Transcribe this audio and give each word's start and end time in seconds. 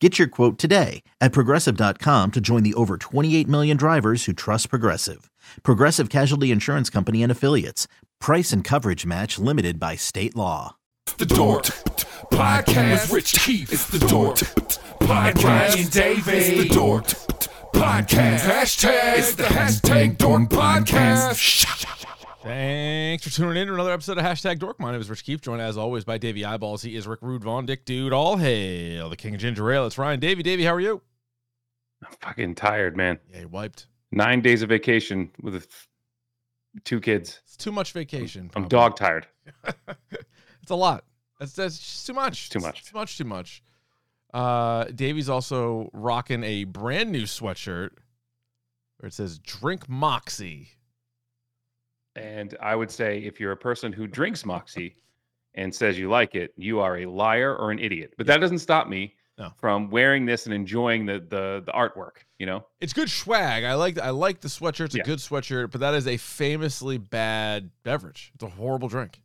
Get 0.00 0.18
your 0.18 0.28
quote 0.28 0.58
today 0.58 1.02
at 1.20 1.32
progressive.com 1.32 2.30
to 2.32 2.40
join 2.40 2.62
the 2.62 2.74
over 2.74 2.98
28 2.98 3.48
million 3.48 3.76
drivers 3.78 4.26
who 4.26 4.32
trust 4.34 4.68
Progressive. 4.68 5.30
Progressive 5.62 6.10
Casualty 6.10 6.50
Insurance 6.50 6.90
Company 6.90 7.22
and 7.22 7.32
Affiliates. 7.32 7.88
Price 8.20 8.52
and 8.52 8.62
coverage 8.62 9.06
match 9.06 9.38
limited 9.38 9.80
by 9.80 9.96
state 9.96 10.36
law. 10.36 10.76
The 11.16 11.24
Dork 11.24 11.64
Podcast 12.30 13.10
Rich 13.10 13.32
Keefe. 13.40 13.72
It's 13.72 13.86
the 13.88 14.00
Dork 14.00 14.36
Podcast. 15.00 15.44
Ryan 15.44 15.88
Davey. 15.88 16.32
It's 16.32 16.68
the 16.68 16.74
Dork 16.74 17.04
Podcast. 17.72 18.40
Hashtag. 18.40 19.18
It's 19.18 19.34
the 19.34 19.44
hashtag 19.44 20.18
Dork 20.18 20.50
Podcast. 20.50 22.05
Thanks 22.46 23.24
for 23.24 23.30
tuning 23.30 23.56
in 23.56 23.66
to 23.66 23.74
another 23.74 23.90
episode 23.90 24.18
of 24.18 24.24
Hashtag 24.24 24.60
Dork. 24.60 24.78
My 24.78 24.92
name 24.92 25.00
is 25.00 25.10
Rich 25.10 25.24
Keefe, 25.24 25.40
joined 25.40 25.60
as 25.60 25.76
always 25.76 26.04
by 26.04 26.16
Davey 26.16 26.44
Eyeballs. 26.44 26.80
He 26.80 26.94
is 26.94 27.04
Rick 27.08 27.18
Rude 27.20 27.42
Von 27.42 27.66
Dick 27.66 27.84
Dude. 27.84 28.12
All 28.12 28.36
hail 28.36 29.10
the 29.10 29.16
King 29.16 29.34
of 29.34 29.40
Ginger 29.40 29.68
Ale. 29.72 29.84
It's 29.84 29.98
Ryan. 29.98 30.20
Davey, 30.20 30.44
Davey, 30.44 30.62
how 30.62 30.72
are 30.72 30.78
you? 30.78 31.02
I'm 32.04 32.12
fucking 32.20 32.54
tired, 32.54 32.96
man. 32.96 33.18
Yeah, 33.32 33.40
you 33.40 33.48
wiped. 33.48 33.88
Nine 34.12 34.42
days 34.42 34.62
of 34.62 34.68
vacation 34.68 35.28
with 35.42 35.56
f- 35.56 35.88
two 36.84 37.00
kids. 37.00 37.40
It's 37.46 37.56
too 37.56 37.72
much 37.72 37.90
vacation. 37.90 38.42
I'm 38.54 38.62
probably. 38.62 38.68
dog 38.68 38.96
tired. 38.96 39.26
it's 40.62 40.70
a 40.70 40.76
lot. 40.76 41.02
That's 41.40 41.52
that's 41.52 41.80
just 41.80 42.06
too 42.06 42.14
much. 42.14 42.50
Too 42.50 42.60
much. 42.60 42.78
It's 42.78 42.90
too 42.90 42.96
much. 42.96 43.18
Too 43.18 43.24
much. 43.24 43.62
Uh, 44.32 44.84
Davey's 44.94 45.28
also 45.28 45.90
rocking 45.92 46.44
a 46.44 46.62
brand 46.62 47.10
new 47.10 47.24
sweatshirt 47.24 47.90
where 48.98 49.08
it 49.08 49.14
says 49.14 49.40
"Drink 49.40 49.88
Moxie." 49.88 50.68
And 52.16 52.56
I 52.60 52.74
would 52.74 52.90
say 52.90 53.18
if 53.18 53.38
you're 53.38 53.52
a 53.52 53.56
person 53.56 53.92
who 53.92 54.06
drinks 54.06 54.44
Moxie 54.52 54.96
and 55.54 55.74
says 55.74 55.98
you 55.98 56.08
like 56.10 56.34
it, 56.34 56.52
you 56.56 56.80
are 56.80 56.98
a 56.98 57.06
liar 57.06 57.54
or 57.54 57.70
an 57.70 57.78
idiot. 57.78 58.14
But 58.18 58.26
that 58.26 58.38
doesn't 58.40 58.58
stop 58.58 58.88
me 58.88 59.14
No. 59.38 59.52
from 59.60 59.90
wearing 59.90 60.24
this 60.26 60.46
and 60.46 60.54
enjoying 60.54 61.06
the 61.06 61.20
the 61.20 61.62
the 61.64 61.72
artwork, 61.72 62.24
you 62.38 62.46
know? 62.46 62.66
It's 62.80 62.92
good 62.92 63.10
swag. 63.10 63.64
I 63.64 63.74
like 63.74 63.98
I 63.98 64.10
like 64.10 64.40
the 64.40 64.48
sweatshirt. 64.48 64.86
It's 64.86 64.94
a 64.94 64.98
Yeah. 64.98 65.04
good 65.04 65.18
sweatshirt, 65.18 65.70
but 65.70 65.80
that 65.80 65.94
is 65.94 66.06
a 66.06 66.16
famously 66.16 66.98
bad 66.98 67.70
beverage. 67.84 68.32
It's 68.34 68.44
a 68.44 68.48
horrible 68.48 68.88
drink. 68.88 69.20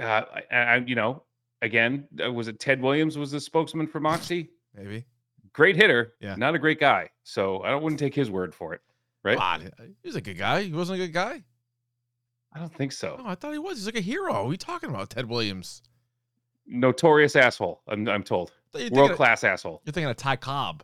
Uh, 0.00 0.22
I, 0.52 0.56
I, 0.56 0.76
you 0.76 0.94
know, 0.94 1.24
again, 1.60 2.06
uh, 2.24 2.32
was 2.32 2.46
it 2.46 2.60
Ted 2.60 2.80
Williams 2.80 3.18
was 3.18 3.32
the 3.32 3.40
spokesman 3.40 3.88
for 3.88 3.98
Moxie? 4.10 4.48
Maybe. 4.74 5.04
Great 5.52 5.74
hitter, 5.74 6.12
Yeah. 6.20 6.36
not 6.36 6.54
a 6.54 6.58
great 6.58 6.78
guy. 6.78 7.10
So 7.24 7.62
I 7.64 7.70
don't 7.70 7.82
wouldn't 7.82 7.98
take 7.98 8.14
his 8.14 8.30
word 8.30 8.54
for 8.54 8.74
it, 8.74 8.80
right? 9.28 9.38
Ah, 9.40 9.58
he's 10.02 10.16
a 10.16 10.20
good 10.20 10.38
guy. 10.38 10.62
He 10.62 10.72
wasn't 10.72 11.00
a 11.00 11.06
good 11.06 11.12
guy. 11.12 11.44
I 12.52 12.58
don't 12.60 12.74
think 12.74 12.92
so. 12.92 13.16
No, 13.22 13.28
I 13.28 13.34
thought 13.34 13.52
he 13.52 13.58
was. 13.58 13.78
He's 13.78 13.86
like 13.86 13.96
a 13.96 14.00
hero. 14.00 14.32
What 14.42 14.48
are 14.48 14.52
you 14.52 14.56
talking 14.56 14.90
about, 14.90 15.10
Ted 15.10 15.26
Williams? 15.26 15.82
Notorious 16.66 17.36
asshole. 17.36 17.82
I'm 17.88 18.08
I'm 18.08 18.22
told. 18.22 18.50
I 18.50 18.52
thought 18.52 18.78
you're 18.80 18.88
thinking 18.90 18.98
World 18.98 19.12
class 19.16 19.44
asshole. 19.44 19.82
You're 19.84 19.92
thinking 19.92 20.10
of 20.10 20.16
Ty 20.16 20.36
Cobb. 20.36 20.82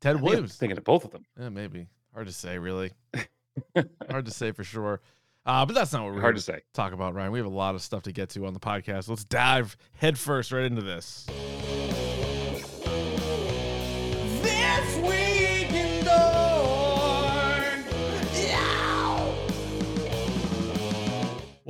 Ted 0.00 0.16
I 0.16 0.20
Williams. 0.20 0.56
thinking 0.56 0.76
of 0.78 0.84
both 0.84 1.04
of 1.04 1.10
them. 1.12 1.24
Yeah, 1.38 1.48
maybe. 1.48 1.86
Hard 2.14 2.26
to 2.26 2.32
say, 2.32 2.58
really. 2.58 2.92
Hard 4.10 4.26
to 4.26 4.30
say 4.30 4.52
for 4.52 4.64
sure. 4.64 5.00
Uh, 5.44 5.66
but 5.66 5.74
that's 5.74 5.92
not 5.92 6.04
what 6.04 6.14
we're 6.14 6.20
Hard 6.20 6.36
to 6.36 6.42
say. 6.42 6.60
talk 6.72 6.92
about, 6.92 7.14
Ryan. 7.14 7.32
We 7.32 7.38
have 7.38 7.46
a 7.46 7.50
lot 7.50 7.74
of 7.74 7.82
stuff 7.82 8.02
to 8.04 8.12
get 8.12 8.28
to 8.30 8.46
on 8.46 8.54
the 8.54 8.60
podcast. 8.60 9.08
Let's 9.08 9.24
dive 9.24 9.76
headfirst 9.94 10.52
right 10.52 10.64
into. 10.64 10.82
This 10.82 11.26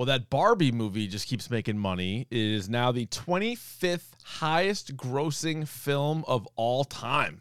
Well, 0.02 0.18
that 0.18 0.30
Barbie 0.30 0.72
movie 0.72 1.06
just 1.06 1.28
keeps 1.28 1.48
making 1.48 1.78
money. 1.78 2.26
It 2.28 2.36
is 2.36 2.68
now 2.68 2.90
the 2.90 3.06
25th 3.06 4.08
highest 4.24 4.96
grossing 4.96 5.64
film 5.68 6.24
of 6.26 6.44
all 6.56 6.82
time. 6.82 7.40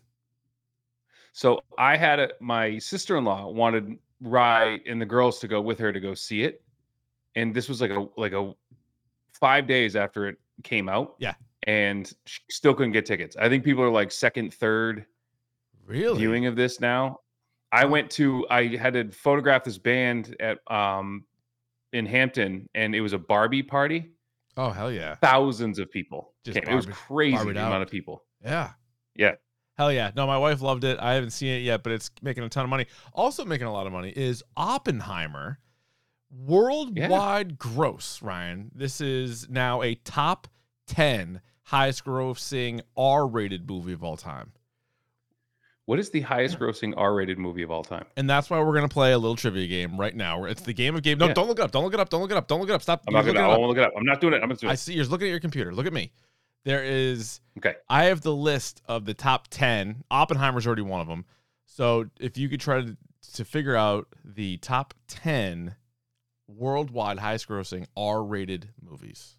So 1.33 1.61
I 1.79 1.97
had 1.97 2.19
a, 2.19 2.29
my 2.39 2.77
sister 2.77 3.17
in 3.17 3.23
law 3.25 3.49
wanted 3.49 3.97
Rye 4.21 4.79
and 4.85 5.01
the 5.01 5.07
girls 5.07 5.39
to 5.39 5.47
go 5.47 5.59
with 5.59 5.79
her 5.79 5.91
to 5.91 5.99
go 5.99 6.13
see 6.13 6.43
it, 6.43 6.61
and 7.35 7.51
this 7.51 7.67
was 7.67 7.81
like 7.81 7.89
a 7.89 8.05
like 8.15 8.33
a 8.33 8.53
five 9.33 9.65
days 9.65 9.95
after 9.95 10.27
it 10.27 10.37
came 10.63 10.87
out. 10.87 11.15
Yeah. 11.17 11.33
and 11.63 12.13
she 12.27 12.41
still 12.51 12.75
couldn't 12.75 12.91
get 12.91 13.07
tickets. 13.07 13.35
I 13.39 13.49
think 13.49 13.63
people 13.63 13.83
are 13.83 13.89
like 13.89 14.11
second, 14.11 14.53
third 14.53 15.07
Really? 15.87 16.19
viewing 16.19 16.45
of 16.45 16.55
this 16.55 16.79
now. 16.79 17.21
I 17.71 17.85
went 17.85 18.11
to 18.11 18.45
I 18.51 18.75
had 18.75 18.93
to 18.93 19.09
photograph 19.09 19.63
this 19.63 19.79
band 19.79 20.35
at 20.39 20.59
um 20.71 21.25
in 21.93 22.05
Hampton, 22.05 22.69
and 22.73 22.95
it 22.95 23.01
was 23.01 23.13
a 23.13 23.17
Barbie 23.17 23.63
party. 23.63 24.11
Oh, 24.57 24.69
hell 24.69 24.91
yeah. 24.91 25.15
Thousands 25.15 25.79
of 25.79 25.89
people 25.89 26.33
Just 26.43 26.59
came. 26.59 26.71
It 26.71 26.75
was 26.75 26.85
crazy 26.85 27.37
the 27.37 27.59
out. 27.59 27.67
amount 27.67 27.83
of 27.83 27.89
people. 27.89 28.23
Yeah. 28.43 28.71
Yeah. 29.15 29.33
Hell 29.77 29.91
yeah. 29.91 30.11
No, 30.15 30.27
my 30.27 30.37
wife 30.37 30.61
loved 30.61 30.83
it. 30.83 30.99
I 30.99 31.13
haven't 31.13 31.29
seen 31.31 31.53
it 31.53 31.63
yet, 31.63 31.83
but 31.83 31.93
it's 31.93 32.11
making 32.21 32.43
a 32.43 32.49
ton 32.49 32.63
of 32.63 32.69
money. 32.69 32.85
Also 33.13 33.45
making 33.45 33.67
a 33.67 33.73
lot 33.73 33.87
of 33.87 33.93
money 33.93 34.09
is 34.09 34.43
Oppenheimer. 34.57 35.59
Worldwide 36.29 37.57
gross, 37.57 38.21
Ryan. 38.21 38.71
This 38.73 39.01
is 39.01 39.49
now 39.49 39.81
a 39.81 39.95
top 39.95 40.47
10 40.87 41.41
highest 41.63 42.05
grossing 42.05 42.81
R 42.95 43.27
rated 43.27 43.69
movie 43.69 43.93
of 43.93 44.03
all 44.03 44.17
time. 44.17 44.51
What 45.85 45.99
is 45.99 46.09
the 46.11 46.21
highest 46.21 46.59
grossing 46.59 46.93
R-rated 46.95 47.37
movie 47.39 47.63
of 47.63 47.71
all 47.71 47.83
time? 47.83 48.05
And 48.15 48.29
that's 48.29 48.49
why 48.49 48.59
we're 48.59 48.73
going 48.75 48.87
to 48.87 48.93
play 48.93 49.11
a 49.13 49.17
little 49.17 49.35
trivia 49.35 49.67
game 49.67 49.99
right 49.99 50.15
now. 50.15 50.45
It's 50.45 50.61
the 50.61 50.73
game 50.73 50.95
of 50.95 51.01
game. 51.03 51.17
No, 51.17 51.27
Yeah. 51.27 51.33
don't 51.33 51.47
look 51.47 51.59
it 51.59 51.63
up. 51.63 51.71
Don't 51.71 51.83
look 51.83 51.93
it 51.93 51.99
up. 51.99 52.09
Don't 52.09 52.21
look 52.21 52.31
it 52.31 52.37
up. 52.37 52.47
Don't 52.47 52.59
look 52.61 52.69
it 52.69 52.73
up. 52.73 52.81
Stop. 52.83 53.03
I'm 53.07 53.13
not 53.13 53.25
gonna. 53.25 53.39
I 53.39 53.45
it 53.55 53.57
won't 53.57 53.67
look 53.69 53.77
it 53.77 53.83
up. 53.83 53.93
I'm 53.97 54.05
not 54.05 54.21
doing 54.21 54.33
it. 54.33 54.37
I'm 54.37 54.43
gonna 54.49 54.55
do 54.55 54.69
I 54.69 54.75
see. 54.75 54.93
You're 54.93 55.05
looking 55.05 55.27
at 55.27 55.31
your 55.31 55.39
computer. 55.39 55.73
Look 55.73 55.87
at 55.87 55.93
me. 55.93 56.11
There 56.63 56.83
is 56.83 57.41
Okay. 57.57 57.73
I 57.89 58.05
have 58.05 58.21
the 58.21 58.33
list 58.35 58.81
of 58.87 59.05
the 59.05 59.15
top 59.15 59.47
10. 59.49 60.03
Oppenheimer's 60.11 60.67
already 60.67 60.83
one 60.83 61.01
of 61.01 61.07
them. 61.07 61.25
So 61.65 62.05
if 62.19 62.37
you 62.37 62.47
could 62.47 62.59
try 62.61 62.81
to, 62.81 62.95
to 63.33 63.43
figure 63.45 63.75
out 63.75 64.07
the 64.23 64.57
top 64.57 64.93
10 65.07 65.75
worldwide 66.47 67.17
highest 67.17 67.47
grossing 67.49 67.87
R 67.97 68.23
rated 68.23 68.69
movies. 68.81 69.37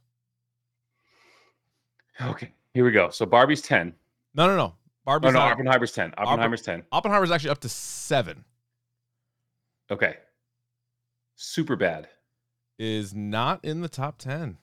Okay. 2.20 2.52
Here 2.74 2.84
we 2.84 2.90
go. 2.90 3.10
So 3.10 3.26
Barbie's 3.26 3.62
ten. 3.62 3.94
No, 4.34 4.46
no, 4.46 4.56
no. 4.56 4.74
Oh 5.06 5.18
no, 5.18 5.30
not- 5.30 5.52
Oppenheimer's 5.52 5.92
ten. 5.92 6.12
Oppenheimer's 6.16 6.62
ten. 6.62 6.82
Oppenheimer's 6.92 7.30
actually 7.30 7.50
up 7.50 7.60
to 7.60 7.68
seven. 7.68 8.44
Okay. 9.90 10.14
Super 11.34 11.76
bad. 11.76 12.08
Is 12.78 13.14
not 13.14 13.64
in 13.64 13.80
the 13.80 13.88
top 13.88 14.18
10. 14.18 14.58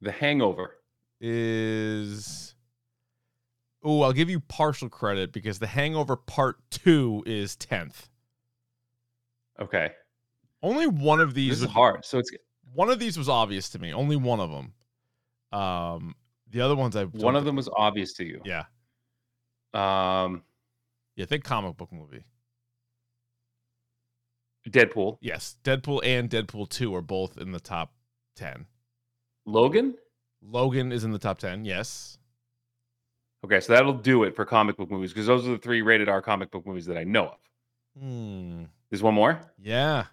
The 0.00 0.10
Hangover. 0.12 0.78
Is. 1.20 2.54
Oh, 3.84 4.02
I'll 4.02 4.12
give 4.12 4.30
you 4.30 4.40
partial 4.40 4.88
credit 4.88 5.32
because 5.32 5.58
The 5.58 5.66
Hangover 5.66 6.16
Part 6.16 6.58
2 6.70 7.24
is 7.26 7.56
10th. 7.56 8.08
Okay. 9.60 9.92
Only 10.62 10.86
one 10.86 11.20
of 11.20 11.30
This 11.30 11.34
these 11.34 11.52
is 11.56 11.60
would- 11.62 11.70
hard. 11.70 12.04
So 12.04 12.18
it's 12.18 12.30
one 12.74 12.90
of 12.90 12.98
these 12.98 13.18
was 13.18 13.28
obvious 13.28 13.68
to 13.70 13.78
me. 13.78 13.92
Only 13.92 14.16
one 14.16 14.40
of 14.40 14.50
them. 14.50 14.72
Um, 15.58 16.14
the 16.52 16.60
other 16.60 16.76
ones 16.76 16.94
I 16.94 17.04
one 17.04 17.34
of 17.34 17.44
them 17.44 17.56
was 17.56 17.68
obvious 17.76 18.12
to 18.14 18.24
you. 18.24 18.40
Yeah, 18.44 18.64
Um, 19.74 20.42
yeah. 21.16 21.24
Think 21.24 21.42
comic 21.44 21.76
book 21.76 21.92
movie. 21.92 22.24
Deadpool, 24.68 25.18
Yes, 25.20 25.56
Deadpool 25.64 26.00
and 26.04 26.30
Deadpool 26.30 26.68
Two 26.68 26.94
are 26.94 27.02
both 27.02 27.36
in 27.36 27.50
the 27.50 27.58
top 27.58 27.92
ten. 28.36 28.66
Logan. 29.44 29.96
Logan 30.40 30.92
is 30.92 31.02
in 31.02 31.10
the 31.10 31.18
top 31.18 31.38
ten. 31.38 31.64
Yes. 31.64 32.18
Okay, 33.44 33.58
so 33.58 33.72
that'll 33.72 33.92
do 33.94 34.22
it 34.22 34.36
for 34.36 34.44
comic 34.44 34.76
book 34.76 34.88
movies 34.88 35.12
because 35.12 35.26
those 35.26 35.46
are 35.48 35.52
the 35.52 35.58
three 35.58 35.82
rated 35.82 36.08
R 36.08 36.22
comic 36.22 36.52
book 36.52 36.64
movies 36.64 36.86
that 36.86 36.96
I 36.96 37.02
know 37.02 37.26
of. 37.26 37.38
Hmm. 38.00 38.64
There's 38.88 39.02
one 39.02 39.14
more. 39.14 39.40
Yeah. 39.60 40.04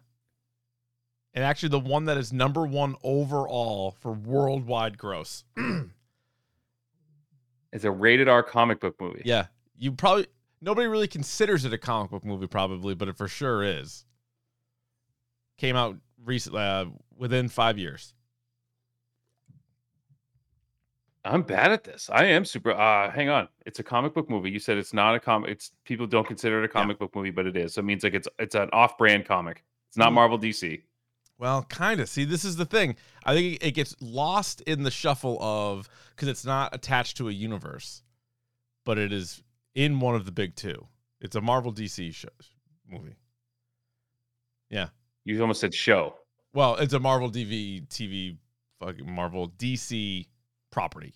And 1.36 1.44
actually, 1.44 1.70
the 1.70 1.80
one 1.80 2.06
that 2.06 2.18
is 2.18 2.34
number 2.34 2.66
one 2.66 2.96
overall 3.04 3.92
for 3.92 4.12
worldwide 4.14 4.98
gross. 4.98 5.44
It's 7.72 7.84
a 7.86 7.92
rated 7.92 8.28
R 8.28 8.42
comic 8.44 8.80
book 8.80 8.96
movie. 9.00 9.22
yeah, 9.26 9.48
you 9.78 9.92
probably 9.92 10.28
nobody 10.62 10.88
really 10.88 11.08
considers 11.08 11.66
it 11.66 11.74
a 11.74 11.78
comic 11.78 12.12
book 12.12 12.26
movie, 12.26 12.48
probably, 12.48 12.96
but 12.96 13.08
it 13.08 13.18
for 13.18 13.28
sure 13.28 13.64
is. 13.64 14.06
Came 15.58 15.76
out 15.76 15.98
recently, 16.24 16.62
uh, 16.62 16.86
within 17.18 17.48
five 17.50 17.78
years. 17.78 18.14
I'm 21.26 21.44
bad 21.44 21.72
at 21.72 21.84
this. 21.84 22.10
I 22.12 22.26
am 22.26 22.46
super. 22.46 22.72
Uh, 22.72 23.12
hang 23.12 23.30
on. 23.30 23.50
It's 23.66 23.80
a 23.80 23.84
comic 23.84 24.14
book 24.14 24.30
movie. 24.30 24.50
You 24.50 24.60
said 24.60 24.78
it's 24.78 24.94
not 24.94 25.16
a 25.16 25.20
comic. 25.20 25.52
It's 25.52 25.72
people 25.84 26.08
don't 26.08 26.26
consider 26.26 26.64
it 26.64 26.66
a 26.66 26.70
comic 26.70 26.98
book 26.98 27.14
movie, 27.14 27.30
but 27.30 27.46
it 27.46 27.58
is. 27.58 27.74
So 27.74 27.80
it 27.80 27.86
means 27.86 28.04
like 28.04 28.14
it's 28.14 28.28
it's 28.40 28.56
an 28.56 28.70
off-brand 28.72 29.26
comic. 29.26 29.64
It's 29.90 29.98
not 29.98 30.12
Mm. 30.12 30.16
Marvel 30.16 30.40
DC. 30.40 30.82
Well, 31.40 31.64
kind 31.64 32.02
of. 32.02 32.10
See, 32.10 32.26
this 32.26 32.44
is 32.44 32.58
the 32.58 32.66
thing. 32.66 32.98
I 33.24 33.34
think 33.34 33.64
it 33.64 33.72
gets 33.72 33.96
lost 34.02 34.60
in 34.62 34.84
the 34.84 34.92
shuffle 34.92 35.42
of 35.42 35.90
because 36.12 36.28
it's 36.28 36.46
not 36.46 36.76
attached 36.76 37.16
to 37.18 37.30
a 37.30 37.32
universe, 37.32 38.04
but 38.86 38.98
it 38.98 39.14
is 39.14 39.42
in 39.74 40.02
one 40.02 40.16
of 40.16 40.26
the 40.26 40.34
big 40.34 40.56
two. 40.56 40.88
It's 41.22 41.38
a 41.38 41.42
Marvel 41.42 41.74
DC 41.74 42.14
show, 42.14 42.28
movie. 42.88 43.16
Yeah. 44.70 44.90
You 45.24 45.40
almost 45.42 45.62
said 45.62 45.74
show. 45.74 46.16
Well, 46.54 46.76
it's 46.76 46.94
a 46.94 47.00
Marvel 47.00 47.32
DV 47.32 47.88
TV 47.88 48.36
fucking 48.80 49.10
Marvel 49.10 49.50
DC 49.58 50.28
property. 50.72 51.14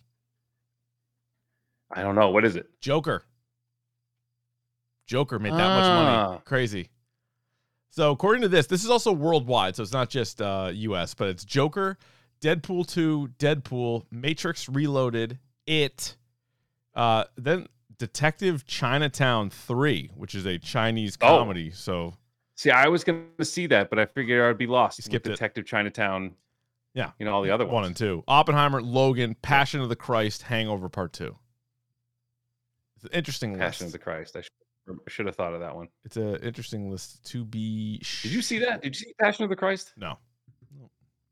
I 1.92 2.02
don't 2.02 2.16
know. 2.16 2.30
What 2.30 2.46
is 2.46 2.56
it? 2.56 2.68
Joker. 2.80 3.24
Joker 5.06 5.38
made 5.38 5.52
that 5.52 5.58
much 5.58 5.88
money. 5.88 6.16
Ah. 6.16 6.38
Crazy. 6.46 6.90
So 7.96 8.10
according 8.10 8.42
to 8.42 8.48
this, 8.48 8.66
this 8.66 8.84
is 8.84 8.90
also 8.90 9.12
worldwide, 9.12 9.76
so 9.76 9.84
it's 9.84 9.92
not 9.94 10.10
just 10.10 10.42
uh 10.42 10.72
US, 10.74 11.14
but 11.14 11.28
it's 11.28 11.46
Joker, 11.46 12.00
Deadpool 12.42 12.92
2, 12.92 13.30
Deadpool, 13.38 14.06
Matrix 14.10 14.68
Reloaded, 14.68 15.38
It, 15.68 16.18
uh 16.96 17.26
then 17.38 17.68
Detective 18.00 18.66
Chinatown 18.66 19.52
3, 19.52 20.10
which 20.16 20.34
is 20.34 20.48
a 20.48 20.58
Chinese 20.58 21.20
Oh. 21.22 21.38
comedy. 21.38 21.70
So 21.70 22.16
See, 22.56 22.72
I 22.72 22.88
was 22.88 23.04
going 23.04 23.28
to 23.38 23.46
see 23.46 23.68
that, 23.68 23.92
but 23.92 24.00
I 24.00 24.06
figured 24.08 24.42
I'd 24.50 24.58
be 24.58 24.66
lost. 24.66 24.98
You 24.98 25.02
with 25.04 25.06
skipped 25.12 25.28
it. 25.28 25.32
Detective 25.32 25.66
Chinatown. 25.68 26.34
Yeah. 26.96 27.12
You 27.20 27.26
know 27.28 27.34
all 27.36 27.44
the 27.44 27.52
other 27.52 27.66
one 27.66 27.74
ones. 27.76 27.88
and 27.88 27.96
two. 27.98 28.24
Oppenheimer, 28.28 28.82
Logan, 28.82 29.36
Passion 29.44 29.82
of 29.82 29.90
the 29.90 29.96
Christ, 29.96 30.42
Hangover 30.44 30.90
Part 30.90 31.14
2. 31.14 31.36
It's 32.96 33.06
an 33.06 33.12
interesting 33.14 33.56
Passion 33.56 33.86
of 33.86 33.92
the 33.92 34.00
Christ. 34.00 34.36
I 34.36 34.42
should, 34.42 34.52
should 35.08 35.26
have 35.26 35.36
thought 35.36 35.54
of 35.54 35.62
that 35.62 35.76
one. 35.76 35.88
It's 36.04 36.18
an 36.18 36.36
interesting 36.38 36.90
list 36.90 37.26
to 37.32 37.46
be 37.46 38.02
Did 38.22 38.32
you 38.32 38.42
see 38.42 38.60
that? 38.60 38.82
Did 38.82 39.00
you 39.00 39.06
see 39.08 39.14
Passion 39.22 39.44
of 39.44 39.50
the 39.50 39.56
Christ? 39.56 39.94
No. 39.98 40.18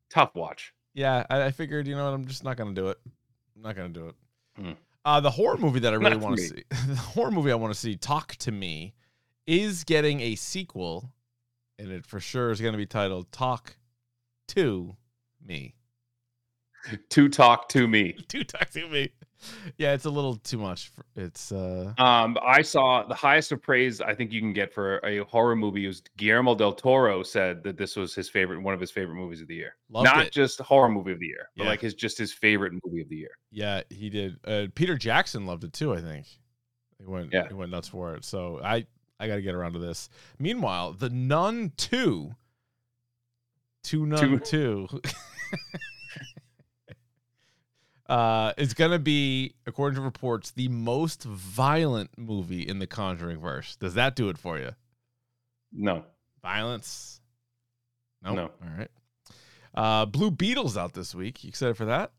Tough 0.10 0.36
watch. 0.36 0.74
Yeah, 0.94 1.26
I, 1.30 1.44
I 1.44 1.52
figured, 1.52 1.88
you 1.88 1.96
know 1.96 2.06
what, 2.06 2.14
I'm 2.14 2.28
just 2.28 2.44
not 2.44 2.58
gonna 2.58 2.74
do 2.74 2.90
it. 2.90 2.98
I'm 3.56 3.62
not 3.62 3.76
gonna 3.76 3.90
do 3.90 4.08
it. 4.08 4.16
Hmm. 4.58 4.72
Uh, 5.04 5.20
the 5.20 5.32
horror 5.32 5.58
movie 5.58 5.80
that 5.80 5.94
I 5.94 5.96
really 5.96 6.18
want 6.18 6.38
to 6.38 6.44
see, 6.44 6.64
the 6.88 6.96
horror 6.96 7.32
movie 7.32 7.52
I 7.52 7.56
want 7.56 7.74
to 7.74 7.80
see, 7.80 7.96
Talk 7.96 8.36
to 8.38 8.52
Me, 8.52 8.94
is 9.48 9.84
getting 9.84 10.22
a 10.22 10.36
sequel, 10.36 11.12
and 11.80 11.92
it 11.92 12.06
for 12.06 12.20
sure 12.20 12.52
is 12.52 12.62
going 12.62 12.74
to 12.74 12.78
be 12.78 12.86
titled 12.86 13.32
Talk 13.32 13.76
to 14.50 14.96
Me. 15.44 15.74
To 17.10 17.30
talk 17.30 17.70
to 17.70 17.88
me. 17.88 18.16
To 18.28 18.44
Talk 18.44 18.70
to 18.72 18.88
Me. 18.88 19.12
Yeah, 19.78 19.94
it's 19.94 20.06
a 20.06 20.10
little 20.10 20.36
too 20.36 20.58
much. 20.58 20.90
For, 20.90 21.06
it's 21.16 21.52
uh, 21.52 21.94
Um, 21.98 22.38
I 22.46 22.62
saw 22.62 23.04
the 23.04 23.16
highest 23.16 23.52
of 23.52 23.62
praise 23.62 24.00
I 24.02 24.14
think 24.14 24.32
you 24.32 24.40
can 24.40 24.54
get 24.54 24.74
for 24.74 25.00
a 25.06 25.20
horror 25.26 25.56
movie 25.56 25.88
was 25.88 26.02
Guillermo 26.18 26.56
del 26.56 26.74
Toro 26.74 27.24
said 27.24 27.64
that 27.64 27.78
this 27.78 27.96
was 27.96 28.14
his 28.16 28.30
favorite, 28.30 28.62
one 28.62 28.74
of 28.74 28.80
his 28.80 28.92
favorite 28.92 29.16
movies 29.16 29.42
of 29.42 29.48
the 29.48 29.56
year. 29.56 29.76
Not 29.90 30.28
it. 30.28 30.32
just 30.32 30.60
horror 30.62 30.90
movie 30.90 31.12
of 31.12 31.20
the 31.20 31.28
year, 31.28 31.50
but 31.58 31.64
Yeah. 31.64 31.70
like 31.70 31.82
his 31.82 31.94
just 31.96 32.18
his 32.18 32.32
favorite 32.34 32.74
movie 32.86 33.02
of 33.02 33.10
the 33.10 33.16
year. 33.18 33.32
yeah, 33.52 33.82
he 33.90 34.10
did. 34.10 34.38
Uh, 34.46 34.68
Peter 34.76 34.98
Jackson 34.98 35.46
loved 35.46 35.64
it 35.64 35.74
too. 35.74 35.94
I 35.94 36.02
think 36.02 36.28
he 37.00 37.06
went 37.06 37.32
Yeah. 37.34 37.48
he 37.48 37.54
went 37.54 37.72
nuts 37.72 37.88
for 37.88 38.16
it. 38.16 38.24
So 38.26 38.60
I 38.64 38.86
I 39.20 39.28
got 39.28 39.36
to 39.36 39.42
get 39.42 39.54
around 39.56 39.74
to 39.74 39.80
this. 39.80 40.10
Meanwhile, 40.40 40.94
The 40.94 41.10
Nun 41.10 41.74
Two, 41.78 42.36
Two 43.84 44.06
Nun 44.06 44.40
Two. 44.40 44.88
Uh, 48.12 48.52
is 48.58 48.74
gonna 48.74 49.00
be, 49.00 49.54
according 49.66 49.96
to 49.96 50.02
reports, 50.02 50.52
the 50.52 50.68
most 50.68 51.24
violent 51.24 52.10
movie 52.18 52.68
in 52.68 52.80
the 52.80 52.88
Conjuring 52.88 53.40
verse. 53.40 53.78
Does 53.78 53.94
that 53.94 54.16
do 54.18 54.28
it 54.28 54.38
for 54.38 54.60
you? 54.60 54.72
No, 55.72 56.04
Violence? 56.42 57.22
Nope. 58.22 58.36
No. 58.36 58.44
All 58.44 58.78
right. 58.78 58.92
Uh, 59.74 60.06
Blue 60.06 60.30
Beetle's 60.30 60.76
out 60.76 60.94
this 60.94 61.16
week. 61.16 61.44
You 61.44 61.48
excited 61.48 61.78
for 61.78 61.86
that? 61.86 62.12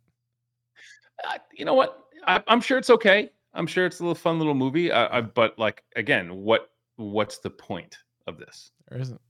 uh, 1.29 1.39
you 1.53 1.65
know 1.65 1.75
what? 1.75 1.99
I, 2.27 2.43
I'm 2.47 2.61
sure 2.61 2.79
it's 2.79 2.91
okay. 2.91 3.31
I'm 3.55 3.67
sure 3.67 3.85
it's 3.85 4.01
a 4.01 4.03
little 4.03 4.15
fun 4.15 4.39
little 4.39 4.55
movie. 4.55 4.91
I, 4.91 5.19
I, 5.19 5.21
but 5.21 5.59
like 5.59 5.83
again, 5.97 6.35
what 6.35 6.71
what's 6.97 7.39
the 7.39 7.51
point 7.51 7.99
of 8.27 8.39
this? 8.39 8.71
There 8.89 8.99
isn't. 8.99 9.21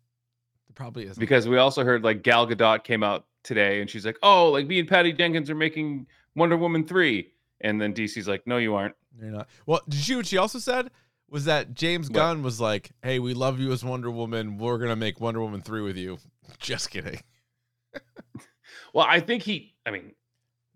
There 0.69 0.75
probably 0.75 1.05
isn't. 1.05 1.19
Because 1.19 1.49
we 1.49 1.59
also 1.59 1.83
heard 1.85 2.05
like 2.05 2.23
Gal 2.23 2.47
Gadot 2.47 2.85
came 2.85 3.03
out 3.03 3.27
today 3.43 3.81
and 3.81 3.91
she's 3.91 4.07
like, 4.07 4.19
"Oh, 4.23 4.51
like 4.51 4.67
me 4.67 4.79
and 4.79 4.89
Patty 4.89 5.13
Jenkins 5.13 5.51
are 5.51 5.57
making 5.57 6.07
Wonder 6.35 6.57
Woman 6.57 6.85
3." 6.87 7.29
And 7.61 7.81
then 7.81 7.95
DC's 7.95 8.27
like, 8.29 8.47
"No, 8.47 8.59
you 8.59 8.75
aren't." 8.75 8.95
You're 9.21 9.31
not. 9.31 9.49
Well, 9.67 9.81
did 9.89 10.07
you 10.09 10.17
what 10.17 10.27
she 10.27 10.37
also 10.39 10.59
said? 10.59 10.91
Was 11.29 11.45
that 11.47 11.75
James 11.75 12.09
What? 12.09 12.15
Gunn 12.17 12.43
was 12.43 12.61
like, 12.61 12.91
"Hey, 13.03 13.19
we 13.19 13.35
love 13.35 13.61
you 13.61 13.73
as 13.73 13.85
Wonder 13.85 14.11
Woman. 14.11 14.59
We're 14.59 14.79
gonna 14.79 14.97
make 14.97 15.21
Wonder 15.21 15.41
Woman 15.41 15.63
three 15.63 15.83
with 15.83 15.97
you." 15.97 16.19
Just 16.59 16.91
kidding. 16.91 17.21
Well, 18.95 19.07
I 19.09 19.21
think 19.21 19.43
he 19.43 19.75
I 19.87 19.91
mean, 19.91 20.13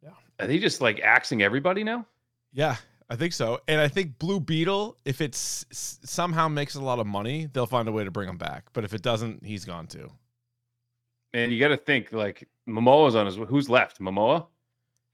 Yeah. 0.02 0.10
Are 0.40 0.46
they 0.46 0.58
just 0.58 0.80
like 0.80 1.00
axing 1.00 1.42
everybody 1.42 1.84
now? 1.84 2.06
Yeah, 2.52 2.76
I 3.10 3.16
think 3.16 3.34
so. 3.34 3.60
And 3.68 3.78
I 3.78 3.88
think 3.88 4.18
Blue 4.18 4.40
Beetle, 4.40 4.96
if 5.04 5.20
it 5.20 5.34
somehow 5.34 6.48
makes 6.48 6.76
a 6.76 6.80
lot 6.80 6.98
of 6.98 7.06
money, 7.06 7.46
they'll 7.52 7.66
find 7.66 7.88
a 7.88 7.92
way 7.92 8.04
to 8.04 8.10
bring 8.10 8.28
him 8.28 8.38
back. 8.38 8.64
But 8.72 8.84
if 8.84 8.94
it 8.94 9.02
doesn't, 9.02 9.44
he's 9.44 9.66
gone 9.66 9.86
too. 9.86 10.10
And 11.34 11.52
you 11.52 11.60
got 11.60 11.68
to 11.68 11.76
think 11.76 12.12
like 12.12 12.48
Momoa's 12.66 13.14
on 13.14 13.26
his 13.26 13.36
who's 13.36 13.68
left? 13.68 14.00
Momoa, 14.00 14.46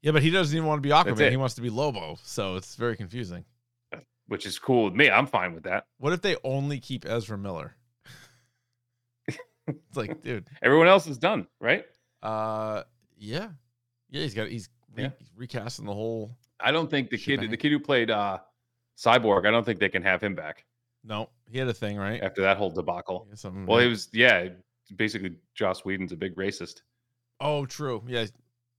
Yeah, 0.02 0.12
but 0.12 0.22
he 0.22 0.30
doesn't 0.30 0.54
even 0.56 0.66
want 0.68 0.82
to 0.82 0.86
be 0.86 0.92
Aquaman. 0.92 1.30
He 1.30 1.36
wants 1.36 1.54
to 1.54 1.62
be 1.62 1.70
Lobo. 1.70 2.18
So 2.24 2.56
it's 2.56 2.74
very 2.76 2.96
confusing. 2.96 3.44
which 4.26 4.46
is 4.46 4.58
cool 4.58 4.84
with 4.86 4.94
me. 4.94 5.10
I'm 5.10 5.26
fine 5.26 5.54
with 5.54 5.64
that. 5.64 5.86
What 5.98 6.12
if 6.12 6.22
they 6.22 6.36
only 6.44 6.80
keep 6.80 7.04
Ezra 7.06 7.38
Miller? 7.38 7.76
it's 9.66 9.96
like, 9.96 10.22
dude, 10.22 10.48
Everyone 10.62 10.88
else 10.88 11.06
is 11.06 11.18
done, 11.18 11.46
right? 11.60 11.84
uh, 12.22 12.82
yeah, 13.16 13.48
yeah, 14.10 14.22
he's 14.22 14.34
got 14.34 14.48
he's, 14.48 14.68
re- 14.94 15.04
Yeah. 15.04 15.10
he's 15.18 15.30
recasting 15.36 15.84
the 15.86 15.94
whole. 15.94 16.36
I 16.58 16.70
don't 16.72 16.90
think 16.90 17.10
the 17.10 17.18
kid 17.18 17.40
the 17.48 17.56
kid 17.56 17.70
who 17.72 17.78
played 17.80 18.10
uh 18.10 18.38
Cyborg, 18.98 19.46
I 19.46 19.50
don't 19.50 19.64
think 19.64 19.78
they 19.80 19.88
can 19.88 20.02
have 20.02 20.22
him 20.22 20.34
back 20.34 20.64
No, 21.04 21.28
he 21.50 21.58
had 21.58 21.68
a 21.68 21.74
thing, 21.74 21.96
right? 21.96 22.20
after 22.22 22.42
that 22.42 22.56
whole 22.56 22.70
debacle. 22.70 23.26
Well, 23.66 23.78
he 23.78 23.88
was 23.88 24.08
yeah, 24.12 24.48
basically 24.96 25.36
Joss 25.54 25.84
Whedon's 25.84 26.12
a 26.12 26.16
big 26.16 26.34
racist. 26.36 26.82
oh, 27.40 27.64
true. 27.66 28.02
Yeah. 28.06 28.26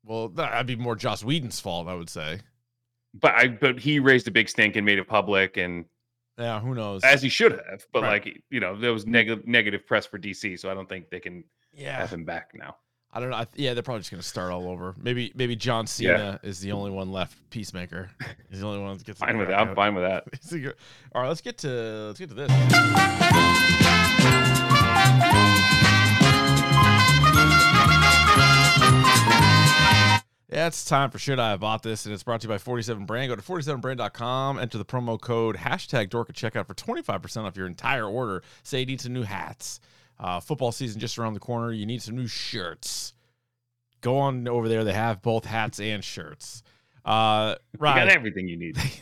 Well, 0.05 0.29
that'd 0.29 0.67
be 0.67 0.75
more 0.75 0.95
Joss 0.95 1.24
Whedon's 1.24 1.60
fault, 1.60 1.88
I 1.88 1.95
would 1.95 2.10
say. 2.10 2.39
But 3.13 3.33
I 3.36 3.48
but 3.48 3.79
he 3.79 4.00
raised 4.00 4.27
a 4.27 4.31
big 4.31 4.50
stink 4.50 4.75
and 4.75 4.86
made 4.86 5.00
it 5.00 5.07
public 5.07 5.57
and 5.57 5.86
Yeah, 6.38 6.60
who 6.60 6.74
knows? 6.75 7.03
as 7.03 7.22
he 7.22 7.29
should 7.29 7.51
have. 7.53 7.86
But 7.93 8.03
Right. 8.03 8.25
like 8.25 8.41
you 8.50 8.60
know, 8.60 8.75
there 8.75 8.91
was 8.91 9.05
negative 9.05 9.45
negative 9.48 9.86
press 9.86 10.05
for 10.05 10.17
DC, 10.19 10.60
so 10.60 10.69
I 10.69 10.74
don't 10.74 10.89
think 10.89 11.10
they 11.10 11.19
can 11.19 11.43
yeah, 11.72 11.98
have 11.98 12.12
him 12.12 12.25
back 12.25 12.51
now. 12.53 12.75
I 13.15 13.19
don't 13.19 13.29
know. 13.29 13.38
I 13.38 13.43
th- 13.45 13.63
yeah, 13.63 13.75
they're 13.75 13.83
probably 13.83 14.00
just 14.01 14.10
gonna 14.10 14.24
start 14.24 14.51
all 14.51 14.67
over. 14.67 14.95
Maybe 14.98 15.31
maybe 15.36 15.55
John 15.55 15.86
Cena 15.86 16.39
is 16.41 16.60
the 16.60 16.72
only 16.72 16.89
one 16.89 17.12
left. 17.12 17.38
Peacemaker. 17.51 18.10
He's 18.50 18.62
the 18.62 18.67
only 18.67 18.79
one 18.81 18.98
that 18.98 19.05
gets 19.05 19.19
Fine 19.19 19.38
with 19.38 19.50
that. 19.50 19.60
I'm 19.60 19.75
fine 19.75 19.93
with 19.93 20.03
that. 20.03 20.24
He's 20.41 20.51
a 20.53 20.60
good- 20.60 20.75
all 21.13 21.22
right, 21.22 21.27
let's 21.27 21.41
get 21.41 21.60
to 21.60 21.67
let's 22.07 22.17
get 22.19 22.29
to 22.29 22.36
this. 22.36 22.51
Yeah, 30.53 30.67
it's 30.67 30.86
time 30.86 31.10
for 31.10 31.17
Should 31.17 31.39
I 31.39 31.50
Have 31.50 31.62
Bought 31.62 31.81
This? 31.81 32.05
And 32.05 32.13
it's 32.13 32.22
brought 32.22 32.41
to 32.41 32.45
you 32.45 32.50
by 32.53 32.60
47 32.60 33.05
Brand. 33.07 33.27
Go 33.29 33.36
to 33.36 33.41
47brand.com, 33.41 34.60
enter 34.60 34.77
the 34.77 34.86
promo 34.86 35.19
code 35.19 35.55
hashtag 35.57 36.12
dork 36.12 36.29
at 36.29 36.36
checkout 36.36 36.67
for 36.67 36.75
25% 36.75 37.43
off 37.45 37.57
your 37.57 37.65
entire 37.65 38.05
order. 38.05 38.43
Say 38.62 38.81
you 38.81 38.86
need 38.86 39.01
some 39.01 39.13
new 39.13 39.24
hats, 39.24 39.79
Uh, 40.19 40.39
football 40.39 40.72
season 40.72 41.00
just 41.00 41.17
around 41.17 41.33
the 41.33 41.39
corner. 41.39 41.72
You 41.72 41.88
need 41.88 42.03
some 42.03 42.15
new 42.15 42.27
shirts. 42.27 43.13
Go 44.01 44.19
on 44.19 44.48
over 44.48 44.69
there. 44.69 44.83
They 44.83 44.93
have 44.93 45.24
both 45.24 45.43
hats 45.45 45.79
and 45.79 46.03
shirts. 46.03 46.62
Uh, 47.03 47.55
You 47.74 47.79
right. 47.79 48.05
got 48.05 48.10
everything 48.10 48.48
you 48.48 48.55
need. 48.57 48.77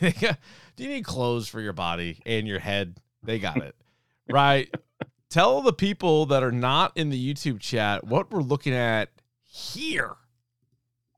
Do 0.76 0.84
you 0.84 0.88
need 0.88 1.04
clothes 1.04 1.48
for 1.48 1.60
your 1.60 1.74
body 1.74 2.18
and 2.24 2.48
your 2.48 2.60
head? 2.60 2.96
They 3.22 3.38
got 3.38 3.58
it. 3.58 3.76
right. 4.30 4.74
Tell 5.28 5.60
the 5.60 5.72
people 5.74 6.24
that 6.26 6.42
are 6.42 6.50
not 6.52 6.96
in 6.96 7.10
the 7.10 7.34
YouTube 7.34 7.60
chat 7.60 8.04
what 8.04 8.30
we're 8.30 8.40
looking 8.42 8.72
at 8.74 9.10
here. 9.44 10.16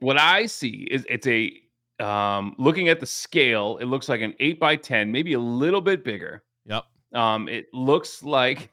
What 0.01 0.19
I 0.19 0.47
see 0.47 0.87
is 0.91 1.07
it's 1.09 1.27
a 1.27 1.53
um 2.01 2.55
looking 2.59 2.89
at 2.89 3.01
the 3.01 3.07
scale, 3.07 3.79
it 3.81 3.85
looks 3.87 4.09
like 4.09 4.21
an 4.21 4.35
eight 4.41 4.59
by 4.59 4.77
ten, 4.77 5.11
maybe 5.13 5.35
a 5.35 5.39
little 5.41 5.81
bit 5.81 6.05
bigger. 6.05 6.43
Yep. 6.67 6.85
Um, 7.13 7.49
it 7.49 7.67
looks 7.73 8.23
like 8.23 8.71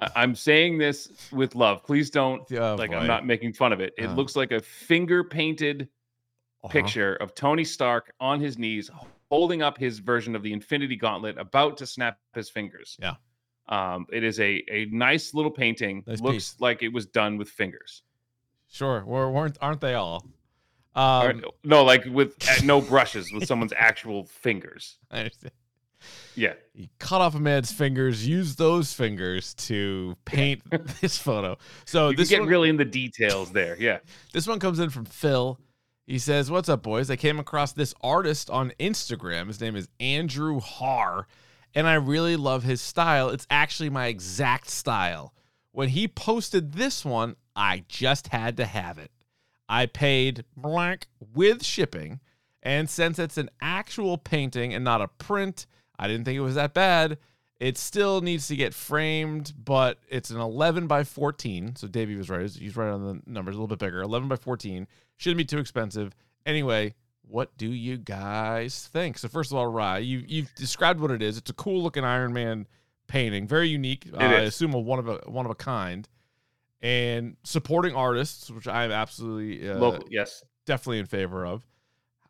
I- 0.00 0.10
I'm 0.16 0.34
saying 0.34 0.78
this 0.78 1.30
with 1.32 1.54
love. 1.54 1.84
Please 1.84 2.10
don't 2.10 2.42
Oh, 2.52 2.74
like 2.76 2.90
boy. 2.90 2.96
I'm 2.98 3.06
not 3.06 3.26
making 3.26 3.52
fun 3.52 3.72
of 3.72 3.80
it. 3.80 3.92
It 3.98 4.06
Oh. 4.06 4.14
looks 4.14 4.36
like 4.36 4.52
a 4.52 4.60
finger 4.60 5.22
painted 5.24 5.88
Uh-huh. 6.64 6.72
picture 6.72 7.16
of 7.16 7.34
Tony 7.34 7.64
Stark 7.64 8.12
on 8.20 8.38
his 8.40 8.56
knees, 8.58 8.88
holding 9.30 9.62
up 9.62 9.76
his 9.78 9.98
version 9.98 10.36
of 10.36 10.42
the 10.44 10.52
Infinity 10.52 10.94
Gauntlet, 10.96 11.36
about 11.38 11.76
to 11.78 11.86
snap 11.86 12.18
his 12.34 12.48
fingers. 12.50 12.96
Yeah. 13.00 13.14
Um, 13.68 14.06
it 14.12 14.22
is 14.24 14.38
a 14.40 14.62
a 14.70 14.84
nice 14.86 15.34
little 15.34 15.50
painting. 15.50 16.04
Nice 16.06 16.20
Looks 16.20 16.34
piece. 16.52 16.60
like 16.60 16.82
it 16.84 16.92
was 16.92 17.06
done 17.06 17.36
with 17.36 17.48
fingers. 17.48 18.02
Sure. 18.72 19.04
We're, 19.04 19.30
weren't 19.30 19.58
aren't 19.60 19.82
they 19.82 19.94
all? 19.94 20.24
Um, 20.94 21.44
no, 21.62 21.84
like 21.84 22.04
with 22.06 22.34
no 22.64 22.80
brushes, 22.80 23.32
with 23.32 23.46
someone's 23.46 23.72
actual 23.76 24.24
fingers. 24.24 24.96
I 25.10 25.20
understand. 25.20 25.52
Yeah. 26.34 26.54
He 26.74 26.88
cut 26.98 27.20
off 27.20 27.34
a 27.34 27.38
man's 27.38 27.70
fingers, 27.70 28.26
used 28.26 28.58
those 28.58 28.92
fingers 28.92 29.54
to 29.54 30.16
paint 30.24 30.62
this 31.00 31.18
photo. 31.18 31.58
So 31.84 32.10
you 32.10 32.16
this 32.16 32.30
get 32.30 32.40
one, 32.40 32.48
really 32.48 32.68
in 32.70 32.76
the 32.76 32.84
details 32.84 33.52
there. 33.52 33.76
Yeah. 33.78 33.98
This 34.32 34.46
one 34.46 34.58
comes 34.58 34.78
in 34.78 34.90
from 34.90 35.04
Phil. 35.04 35.60
He 36.06 36.18
says, 36.18 36.50
What's 36.50 36.68
up, 36.68 36.82
boys? 36.82 37.10
I 37.10 37.16
came 37.16 37.38
across 37.38 37.72
this 37.72 37.94
artist 38.02 38.50
on 38.50 38.72
Instagram. 38.80 39.48
His 39.48 39.60
name 39.60 39.76
is 39.76 39.88
Andrew 40.00 40.60
Har, 40.60 41.28
and 41.74 41.86
I 41.86 41.94
really 41.94 42.36
love 42.36 42.64
his 42.64 42.80
style. 42.80 43.28
It's 43.28 43.46
actually 43.50 43.90
my 43.90 44.06
exact 44.06 44.70
style. 44.70 45.34
When 45.70 45.90
he 45.90 46.08
posted 46.08 46.72
this 46.72 47.04
one, 47.04 47.36
I 47.54 47.84
just 47.88 48.28
had 48.28 48.56
to 48.58 48.64
have 48.64 48.98
it. 48.98 49.10
I 49.68 49.86
paid 49.86 50.44
blank 50.56 51.06
with 51.34 51.64
shipping, 51.64 52.20
and 52.62 52.88
since 52.90 53.18
it's 53.18 53.38
an 53.38 53.50
actual 53.60 54.18
painting 54.18 54.74
and 54.74 54.84
not 54.84 55.00
a 55.00 55.08
print, 55.08 55.66
I 55.98 56.08
didn't 56.08 56.24
think 56.24 56.36
it 56.36 56.40
was 56.40 56.54
that 56.56 56.74
bad. 56.74 57.18
It 57.60 57.78
still 57.78 58.20
needs 58.20 58.48
to 58.48 58.56
get 58.56 58.74
framed, 58.74 59.52
but 59.64 59.98
it's 60.08 60.30
an 60.30 60.40
11 60.40 60.88
by 60.88 61.04
14. 61.04 61.76
So 61.76 61.86
Davey 61.86 62.16
was 62.16 62.28
right. 62.28 62.50
He's- 62.50 62.76
right 62.76 62.90
on 62.90 63.04
the 63.04 63.22
numbers, 63.30 63.54
a 63.54 63.58
little 63.58 63.68
bit 63.68 63.78
bigger. 63.78 64.02
11 64.02 64.28
by 64.28 64.36
14. 64.36 64.88
Shouldn't 65.16 65.38
be 65.38 65.44
too 65.44 65.58
expensive. 65.58 66.12
Anyway, 66.44 66.94
what 67.22 67.56
do 67.56 67.68
you 67.70 67.96
guys 67.98 68.88
think? 68.92 69.16
So 69.16 69.28
first 69.28 69.52
of 69.52 69.58
all, 69.58 69.68
Rye, 69.68 69.98
you 69.98 70.24
you've 70.26 70.52
described 70.56 70.98
what 71.00 71.12
it 71.12 71.22
is. 71.22 71.38
It's 71.38 71.50
a 71.50 71.54
cool 71.54 71.82
looking 71.82 72.02
Iron 72.04 72.32
Man 72.32 72.66
painting, 73.06 73.46
very 73.46 73.68
unique. 73.68 74.08
Uh, 74.12 74.16
I 74.18 74.40
assume 74.40 74.74
a 74.74 74.78
one 74.80 74.98
of 74.98 75.08
a 75.08 75.18
one 75.30 75.46
of 75.46 75.52
a 75.52 75.54
kind, 75.56 76.08
and 76.82 77.36
supporting 77.44 77.94
artists, 77.94 78.50
which 78.50 78.66
I 78.68 78.84
am 78.84 78.90
absolutely 78.90 79.68
uh, 79.70 79.78
Local. 79.78 80.06
Yes. 80.10 80.42
definitely 80.66 80.98
in 80.98 81.06
favor 81.06 81.46
of. 81.46 81.64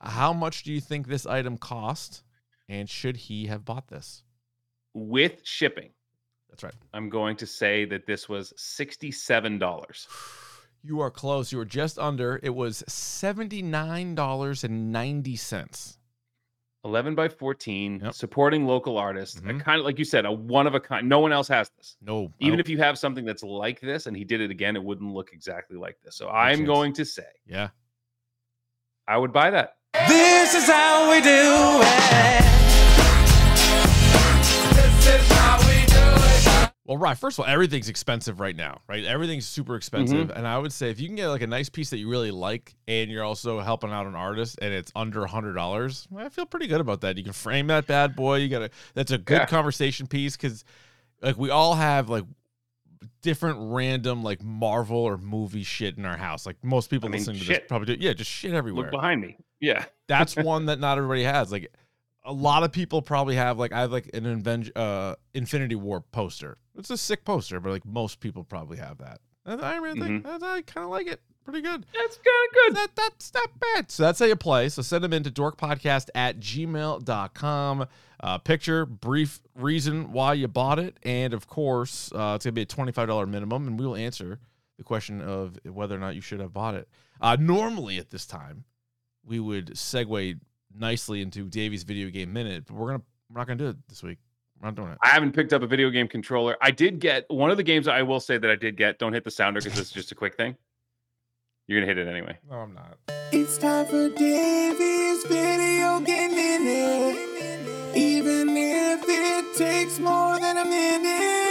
How 0.01 0.33
much 0.33 0.63
do 0.65 0.73
you 0.73 0.81
think 0.81 1.07
this 1.07 1.27
item 1.27 1.57
cost, 1.57 2.23
and 2.69 2.89
should 2.91 3.17
he 3.17 3.47
have 3.47 3.65
bought 3.65 3.89
this? 3.89 4.25
With 4.95 5.41
shipping, 5.45 5.91
That's 6.51 6.63
right. 6.63 6.75
I'm 6.93 7.09
going 7.09 7.37
to 7.37 7.47
say 7.47 7.85
that 7.87 8.07
this 8.07 8.29
was 8.29 8.53
$67. 8.59 10.07
You 10.85 10.99
are 10.99 11.13
close. 11.13 11.53
You 11.53 11.59
were 11.59 11.65
just 11.65 11.97
under. 11.97 12.41
It 12.43 12.57
was 12.57 12.83
seventy 12.89 13.63
nine 13.63 14.17
dollars 14.17 14.65
and 14.65 14.91
ninety 14.91 15.37
cents. 15.37 15.97
11 16.85 17.15
by 17.15 17.29
14, 17.29 18.01
Yep. 18.03 18.13
supporting 18.15 18.67
local 18.67 18.99
artists. 18.99 19.41
Mhm. 19.41 19.61
kind 19.61 19.79
of 19.79 19.85
like 19.85 19.99
you 19.99 20.05
said, 20.05 20.25
a 20.27 20.33
one 20.33 20.67
of 20.67 20.75
a 20.75 20.81
kind. 20.81 21.09
No 21.09 21.21
one 21.21 21.33
else 21.33 21.47
has 21.49 21.71
this. 21.77 21.97
No, 22.03 22.33
Even 22.41 22.59
if 22.59 22.69
you 22.69 22.79
have 22.79 22.99
something 22.99 23.25
that's 23.25 23.43
like 23.45 23.81
this 23.81 24.07
and 24.07 24.17
he 24.17 24.25
did 24.25 24.41
it 24.41 24.51
again, 24.51 24.75
it 24.75 24.83
wouldn't 24.83 25.13
look 25.15 25.33
exactly 25.33 25.77
like 25.77 25.97
this. 26.05 26.17
So 26.17 26.29
I'm 26.29 26.59
chance. 26.59 26.67
going 26.67 26.93
to 26.95 27.05
say 27.05 27.27
yeah, 27.47 27.69
I 29.07 29.17
would 29.17 29.33
buy 29.33 29.51
that. 29.51 29.77
This 30.09 30.55
is 30.55 30.67
how 30.67 31.09
we 31.11 31.21
do 31.21 31.31
it. 31.83 32.43
Well, 36.85 36.97
right. 36.99 37.17
First 37.17 37.39
of 37.39 37.45
all, 37.45 37.51
everything's 37.51 37.89
expensive 37.89 38.41
right 38.41 38.57
now, 38.57 38.81
right? 38.89 39.05
Everything's 39.05 39.47
super 39.47 39.77
expensive. 39.77 40.29
Mm-hmm. 40.29 40.37
And 40.37 40.49
I 40.49 40.59
would 40.59 40.73
say 40.73 40.91
if 40.91 40.99
you 41.01 41.07
can 41.07 41.15
get 41.15 41.29
like 41.29 41.43
a 41.43 41.47
nice 41.47 41.69
piece 41.69 41.91
that 41.91 41.99
you 41.99 42.09
really 42.09 42.33
like 42.33 42.75
and 42.89 43.09
you're 43.09 43.23
also 43.23 43.61
helping 43.61 43.91
out 43.93 44.07
an 44.07 44.17
artist 44.17 44.59
and 44.61 44.75
it's 44.75 44.91
under 44.97 45.23
a 45.23 45.29
hundred 45.29 45.53
dollars, 45.55 46.09
I 46.17 46.29
feel 46.29 46.45
pretty 46.45 46.67
good 46.67 46.81
about 46.81 47.03
that. 47.03 47.17
You 47.17 47.23
can 47.23 47.33
frame 47.33 47.69
that 47.69 47.87
bad 47.87 48.17
boy. 48.17 48.39
You 48.39 48.49
gotta 48.49 48.71
that's 48.95 49.13
a 49.13 49.19
good 49.19 49.35
Yeah. 49.39 49.47
conversation 49.47 50.09
piece 50.09 50.37
because 50.37 50.65
like 51.21 51.39
we 51.39 51.51
all 51.51 51.75
have 51.77 52.09
like 52.09 52.25
different 53.23 53.59
random 53.61 54.25
like 54.25 54.43
Marvel 54.43 54.99
or 54.99 55.17
movie 55.17 55.63
shit 55.63 55.97
in 55.99 56.05
our 56.05 56.17
house. 56.17 56.47
Like 56.47 56.57
most 56.65 56.91
people 56.91 57.09
I 57.09 57.13
mean, 57.13 57.21
listening 57.21 57.39
to 57.39 57.45
shit. 57.45 57.63
this 57.63 57.69
probably 57.69 57.95
do. 57.97 58.05
Yeah, 58.05 58.13
just 58.13 58.31
shit 58.31 58.55
everywhere. 58.55 58.87
Look 58.87 58.91
behind 58.93 59.21
me. 59.21 59.37
Yeah. 59.61 59.85
that's 60.09 60.35
one 60.37 60.67
that 60.67 60.81
not 60.81 60.99
everybody 60.99 61.23
has. 61.23 61.53
Like 61.53 61.73
a 62.25 62.33
lot 62.33 62.63
of 62.63 62.73
people 62.73 63.03
probably 63.03 63.37
have 63.37 63.59
like 63.59 63.73
I 63.73 63.81
have 63.81 63.93
like 63.93 64.11
an 64.15 64.25
Inven- 64.25 64.71
uh 64.77 65.17
Infinity 65.35 65.75
War 65.75 66.01
poster. 66.01 66.59
It's 66.77 66.91
a 66.91 66.97
sick 66.97 67.25
poster, 67.25 67.61
but 67.61 67.71
like 67.71 67.85
most 67.85 68.21
people 68.21 68.45
probably 68.45 68.79
have 68.79 68.99
that. 68.99 69.21
And 69.45 69.61
the 69.61 69.65
Iron 69.67 69.83
Man 69.83 69.95
thing, 69.97 70.23
Mm-hmm. 70.23 70.45
I, 70.45 70.49
I 70.57 70.63
kind 70.63 70.85
of 70.85 70.91
like 70.91 71.07
it. 71.09 71.21
Pretty 71.45 71.61
good. 71.63 71.85
That's 71.93 72.17
kind 72.19 72.27
of 72.49 72.55
good. 72.55 72.77
That 72.77 72.89
that's 72.95 73.35
not 73.35 73.51
bad. 73.59 73.91
So 73.91 74.05
that's 74.05 74.21
how 74.21 74.27
you 74.27 74.37
play. 74.37 74.69
So 74.69 74.81
send 74.83 75.03
them 75.03 75.13
in 75.13 75.19
into 75.27 75.31
dorkpodcast 75.33 76.09
at 76.15 76.39
gmail.com. 76.39 77.87
Uh, 78.21 78.39
picture, 78.39 78.87
brief 78.87 79.41
reason 79.57 80.13
why 80.13 80.35
you 80.35 80.47
bought 80.47 80.79
it. 80.79 80.97
And 81.03 81.35
of 81.35 81.49
course, 81.49 82.13
uh, 82.13 82.35
it's 82.37 82.45
going 82.45 82.53
to 82.53 82.53
be 82.53 82.63
a 82.63 82.67
$25 82.67 83.29
minimum, 83.29 83.67
and 83.67 83.79
we 83.79 83.85
will 83.85 83.97
answer 83.97 84.39
the 84.79 84.85
question 84.85 85.21
of 85.21 85.59
whether 85.65 85.97
or 85.97 85.99
not 85.99 86.15
you 86.15 86.21
should 86.21 86.39
have 86.39 86.53
bought 86.53 86.75
it. 86.77 86.89
Uh, 87.21 87.37
normally 87.41 87.99
at 87.99 88.11
this 88.11 88.25
time, 88.27 88.65
we 89.25 89.41
would 89.41 89.71
segue 89.75 90.39
nicely 90.77 91.23
into 91.23 91.49
Davey's 91.49 91.83
video 91.83 92.11
game 92.11 92.33
minute, 92.33 92.65
but 92.67 92.75
we're 92.75 92.89
gonna 92.89 93.03
we're 93.31 93.41
not 93.41 93.47
gonna 93.47 93.59
do 93.59 93.69
it 93.69 93.77
this 93.89 94.03
week. 94.03 94.19
We're 94.61 94.69
not 94.69 94.77
doing 94.77 94.93
it. 94.93 94.99
I 95.03 95.09
haven't 95.09 95.33
picked 95.33 95.53
up 95.53 95.63
a 95.63 95.67
video 95.67 95.91
game 95.91 96.09
controller. 96.09 96.57
I 96.61 96.71
did 96.71 97.01
get 97.01 97.25
one 97.29 97.51
of 97.51 97.57
the 97.57 97.63
games 97.63 97.89
I 97.89 98.03
will 98.03 98.21
say 98.21 98.39
that 98.39 98.51
I 98.51 98.57
did 98.57 98.77
get. 98.77 98.99
Don't 98.99 99.13
hit 99.13 99.25
the 99.25 99.31
sounder 99.31 99.61
because 99.61 99.77
this 99.77 99.89
is 99.89 99.93
just 99.93 100.13
a 100.13 100.15
quick 100.15 100.37
thing. 100.37 100.57
You're 101.67 101.81
gonna 101.81 101.87
hit 101.87 101.99
it 101.99 102.09
anyway. 102.09 102.39
No, 102.49 102.57
I'm 102.57 102.75
not. 102.75 102.99
It's 103.33 103.59
time 103.59 103.87
for 103.87 104.09
Davey's 104.11 105.25
video 105.25 106.01
game 106.01 106.35
minute. 106.35 107.97
Even 107.97 108.57
if 108.57 109.05
it 109.07 109.57
takes 109.57 109.99
more 109.99 110.39
than 110.39 110.59
a 110.59 110.65
minute. 110.65 111.43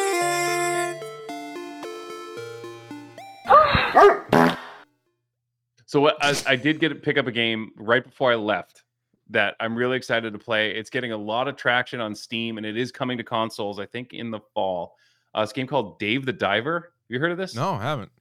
So 5.86 6.00
what 6.00 6.16
I, 6.24 6.34
I 6.48 6.56
did 6.56 6.80
get 6.80 6.90
to 6.90 6.96
pick 6.96 7.18
up 7.18 7.28
a 7.28 7.32
game 7.32 7.72
right 7.76 8.04
before 8.04 8.32
I 8.32 8.36
left 8.36 8.84
that 9.32 9.56
I'm 9.60 9.76
really 9.76 9.98
excited 9.98 10.34
to 10.34 10.40
play. 10.40 10.72
It's 10.72 10.90
getting 10.90 11.12
a 11.12 11.18
lot 11.18 11.48
of 11.48 11.56
traction 11.56 12.00
on 12.00 12.14
Steam 12.14 12.58
and 12.58 12.66
it 12.66 12.78
is 12.78 12.92
coming 12.92 13.18
to 13.18 13.24
consoles. 13.24 13.80
I 13.80 13.86
think 13.86 14.14
in 14.14 14.32
the 14.32 14.40
fall. 14.54 14.96
Uh, 15.34 15.42
it's 15.42 15.52
a 15.52 15.56
game 15.56 15.68
called 15.68 15.98
Dave 16.00 16.26
the 16.26 16.34
Diver. 16.34 16.80
Have 16.80 17.10
you 17.10 17.20
heard 17.20 17.32
of 17.32 17.38
this? 17.38 17.56
No, 17.56 17.72
I 17.72 17.82
haven't. 17.82 18.12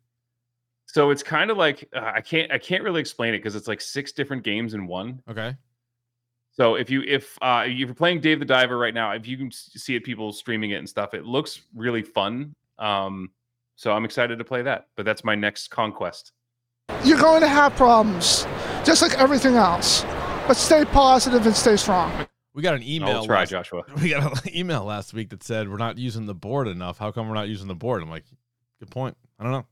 So 0.87 1.11
it's 1.11 1.23
kind 1.23 1.51
of 1.51 1.57
like 1.57 1.89
uh, 1.95 2.13
I 2.15 2.21
can't 2.21 2.51
I 2.51 2.59
can't 2.59 2.83
really 2.83 3.01
explain 3.01 3.35
it 3.35 3.39
because 3.39 3.55
it's 3.55 3.69
like 3.69 3.81
six 3.81 4.13
different 4.13 4.43
games 4.43 4.75
in 4.75 4.87
one. 4.87 5.23
Okay. 5.29 5.55
So 6.53 6.75
if 6.75 6.91
you 6.91 7.03
if 7.03 7.39
uh 7.43 7.65
if 7.67 7.79
you're 7.79 7.95
playing 7.95 8.21
Dave 8.21 8.39
the 8.41 8.45
Diver 8.45 8.77
right 8.77 8.95
now, 8.95 9.13
if 9.13 9.27
you 9.27 9.37
can 9.37 9.51
see 9.53 9.95
it, 9.95 10.05
people 10.05 10.33
streaming 10.33 10.71
it 10.71 10.77
and 10.77 10.89
stuff, 10.89 11.15
it 11.15 11.25
looks 11.25 11.63
really 11.75 12.03
fun. 12.03 12.55
Um, 12.79 13.31
so 13.77 13.93
I'm 13.93 14.05
excited 14.05 14.39
to 14.39 14.45
play 14.45 14.63
that. 14.63 14.89
But 14.97 15.05
that's 15.05 15.25
my 15.25 15.35
next 15.35 15.69
conquest. 15.69 16.33
You're 17.05 17.19
going 17.21 17.41
to 17.41 17.49
have 17.49 17.77
problems, 17.77 18.47
just 18.85 19.01
like 19.01 19.17
everything 19.19 19.55
else. 19.55 20.05
But 20.51 20.57
stay 20.57 20.85
positive 20.85 21.47
and 21.47 21.55
stay 21.55 21.77
strong. 21.77 22.27
We 22.55 22.63
got 22.65 22.75
an 22.75 22.83
email. 22.83 23.19
I'll 23.19 23.25
try, 23.25 23.39
last- 23.39 23.51
Joshua. 23.51 23.85
We 24.03 24.11
got 24.11 24.45
an 24.45 24.53
email 24.53 24.83
last 24.83 25.15
week 25.15 25.31
that 25.31 25.45
said 25.45 25.69
we're 25.69 25.77
not 25.77 25.97
using 25.97 26.27
the 26.27 26.35
board 26.35 26.67
enough. 26.67 26.99
How 26.99 27.13
come 27.13 27.29
we're 27.29 27.37
not 27.37 27.47
using 27.47 27.69
the 27.69 27.77
board? 27.77 28.03
I'm 28.03 28.11
like, 28.11 28.25
good 28.81 28.91
point. 28.91 29.17
I 29.39 29.45
don't 29.45 29.53
know. 29.53 29.67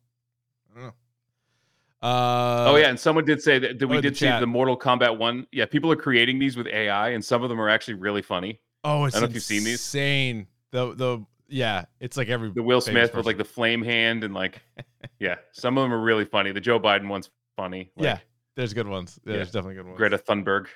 I 0.71 0.75
don't 0.77 0.83
know. 0.85 2.09
Uh, 2.09 2.71
oh 2.71 2.77
yeah, 2.77 2.91
and 2.91 3.01
someone 3.01 3.25
did 3.25 3.43
say 3.43 3.59
that, 3.59 3.81
that 3.81 3.89
we 3.89 3.97
the 3.97 4.03
did 4.03 4.17
see 4.17 4.27
chat. 4.27 4.39
the 4.39 4.47
Mortal 4.47 4.79
Kombat 4.79 5.19
one. 5.19 5.49
Yeah, 5.51 5.67
people 5.67 5.91
are 5.91 5.97
creating 5.97 6.39
these 6.39 6.57
with 6.57 6.69
AI, 6.69 7.09
and 7.09 7.25
some 7.25 7.43
of 7.43 7.49
them 7.49 7.61
are 7.61 7.69
actually 7.69 7.95
really 7.95 8.23
funny. 8.23 8.61
Oh, 8.85 9.05
it's 9.05 9.17
I 9.17 9.19
don't 9.19 9.31
know 9.31 9.31
if 9.31 9.35
you've 9.35 9.43
seen 9.43 9.65
these. 9.65 9.81
Insane. 9.81 10.47
The 10.71 10.95
the 10.95 11.27
yeah, 11.49 11.87
it's 11.99 12.17
like 12.17 12.29
every 12.29 12.53
The 12.53 12.63
Will 12.63 12.81
famous 12.81 13.09
Smith 13.11 13.17
with 13.17 13.27
like 13.27 13.37
the 13.37 13.45
flame 13.45 13.83
hand 13.83 14.23
and 14.23 14.33
like, 14.33 14.63
yeah, 15.19 15.39
some 15.51 15.77
of 15.77 15.83
them 15.83 15.93
are 15.93 16.01
really 16.01 16.25
funny. 16.25 16.53
The 16.53 16.61
Joe 16.61 16.79
Biden 16.79 17.09
one's 17.09 17.31
funny. 17.57 17.91
Like 17.97 18.05
yeah. 18.05 18.19
There's 18.59 18.75
good 18.75 18.89
ones. 18.89 19.21
Yeah, 19.25 19.31
Yeah. 19.31 19.37
There's 19.37 19.53
definitely 19.53 19.77
good 19.77 19.87
ones. 19.87 19.97
Greta 19.97 20.19
Thunberg. 20.19 20.67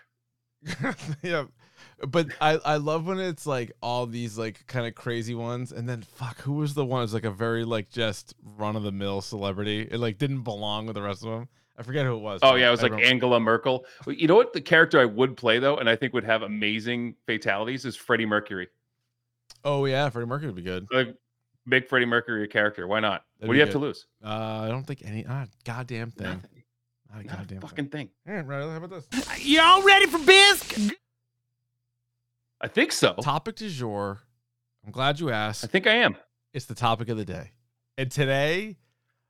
yeah. 1.22 1.46
but 2.06 2.28
I, 2.40 2.58
I 2.64 2.76
love 2.76 3.06
when 3.08 3.18
it's 3.18 3.44
like 3.44 3.72
all 3.82 4.06
these 4.06 4.38
like 4.38 4.64
kind 4.68 4.86
of 4.86 4.94
crazy 4.94 5.34
ones 5.34 5.72
and 5.72 5.88
then 5.88 6.02
fuck 6.02 6.40
who 6.42 6.52
was 6.52 6.74
the 6.74 6.84
one 6.84 7.02
who's 7.02 7.12
like 7.12 7.24
a 7.24 7.30
very 7.32 7.64
like 7.64 7.90
just 7.90 8.34
run 8.56 8.76
of 8.76 8.84
the 8.84 8.92
mill 8.92 9.20
celebrity 9.20 9.88
it 9.90 9.98
like 9.98 10.18
didn't 10.18 10.42
belong 10.42 10.86
with 10.86 10.94
the 10.94 11.02
rest 11.02 11.24
of 11.24 11.30
them 11.30 11.48
i 11.76 11.82
forget 11.82 12.06
who 12.06 12.14
it 12.14 12.20
was 12.20 12.38
Oh 12.44 12.54
yeah, 12.54 12.68
it 12.68 12.70
was 12.70 12.78
I 12.80 12.84
like 12.84 12.92
remember- 12.92 13.10
Angela 13.10 13.40
Merkel. 13.40 13.84
You 14.06 14.28
know 14.28 14.36
what? 14.36 14.52
The 14.52 14.60
character 14.60 15.00
I 15.00 15.04
would 15.04 15.36
play 15.36 15.58
though, 15.58 15.78
and 15.78 15.88
I 15.88 15.96
think 15.96 16.12
would 16.12 16.22
have 16.22 16.42
amazing 16.42 17.16
fatalities, 17.26 17.84
is 17.84 17.96
Freddie 17.96 18.26
Mercury. 18.26 18.68
oh 19.64 19.84
yeah 19.86 20.08
freddie 20.10 20.26
mercury 20.28 20.46
would 20.48 20.56
be 20.56 20.62
good 20.62 20.86
Like 20.92 21.16
big 21.68 21.88
Freddie 21.88 22.06
Mercury 22.06 22.44
a 22.44 22.46
character. 22.48 22.86
Why 22.86 23.00
not? 23.00 23.24
That'd 23.40 23.48
what 23.48 23.54
do 23.54 23.58
you 23.58 23.64
have 23.64 23.72
to 23.72 23.78
lose? 23.80 24.06
uh 24.24 24.62
i 24.66 24.68
don't 24.68 24.84
think 24.84 25.02
any 25.04 25.26
ah, 25.28 25.46
goddamn 25.64 26.12
thing 26.12 26.26
Nothing. 26.28 26.61
Not 27.14 27.24
a 27.24 27.26
Not 27.26 27.52
a 27.52 27.60
fucking 27.60 27.88
thing. 27.88 28.08
thing. 28.08 28.10
All 28.28 28.34
right, 28.34 28.46
Riley, 28.46 28.70
how 28.70 28.76
about 28.82 28.90
this 29.10 29.38
Y'all 29.46 29.82
ready 29.82 30.06
for 30.06 30.18
bisque? 30.18 30.78
I 32.60 32.68
think 32.68 32.92
so. 32.92 33.14
topic 33.14 33.56
du 33.56 33.68
jour 33.68 34.20
i'm 34.84 34.92
glad 34.92 35.18
you 35.20 35.30
asked 35.30 35.64
I 35.64 35.66
think 35.66 35.86
I 35.86 35.94
am. 35.96 36.16
it's 36.54 36.66
the 36.66 36.74
topic 36.74 37.08
of 37.08 37.16
the 37.16 37.24
day. 37.24 37.52
And 37.98 38.10
today, 38.10 38.76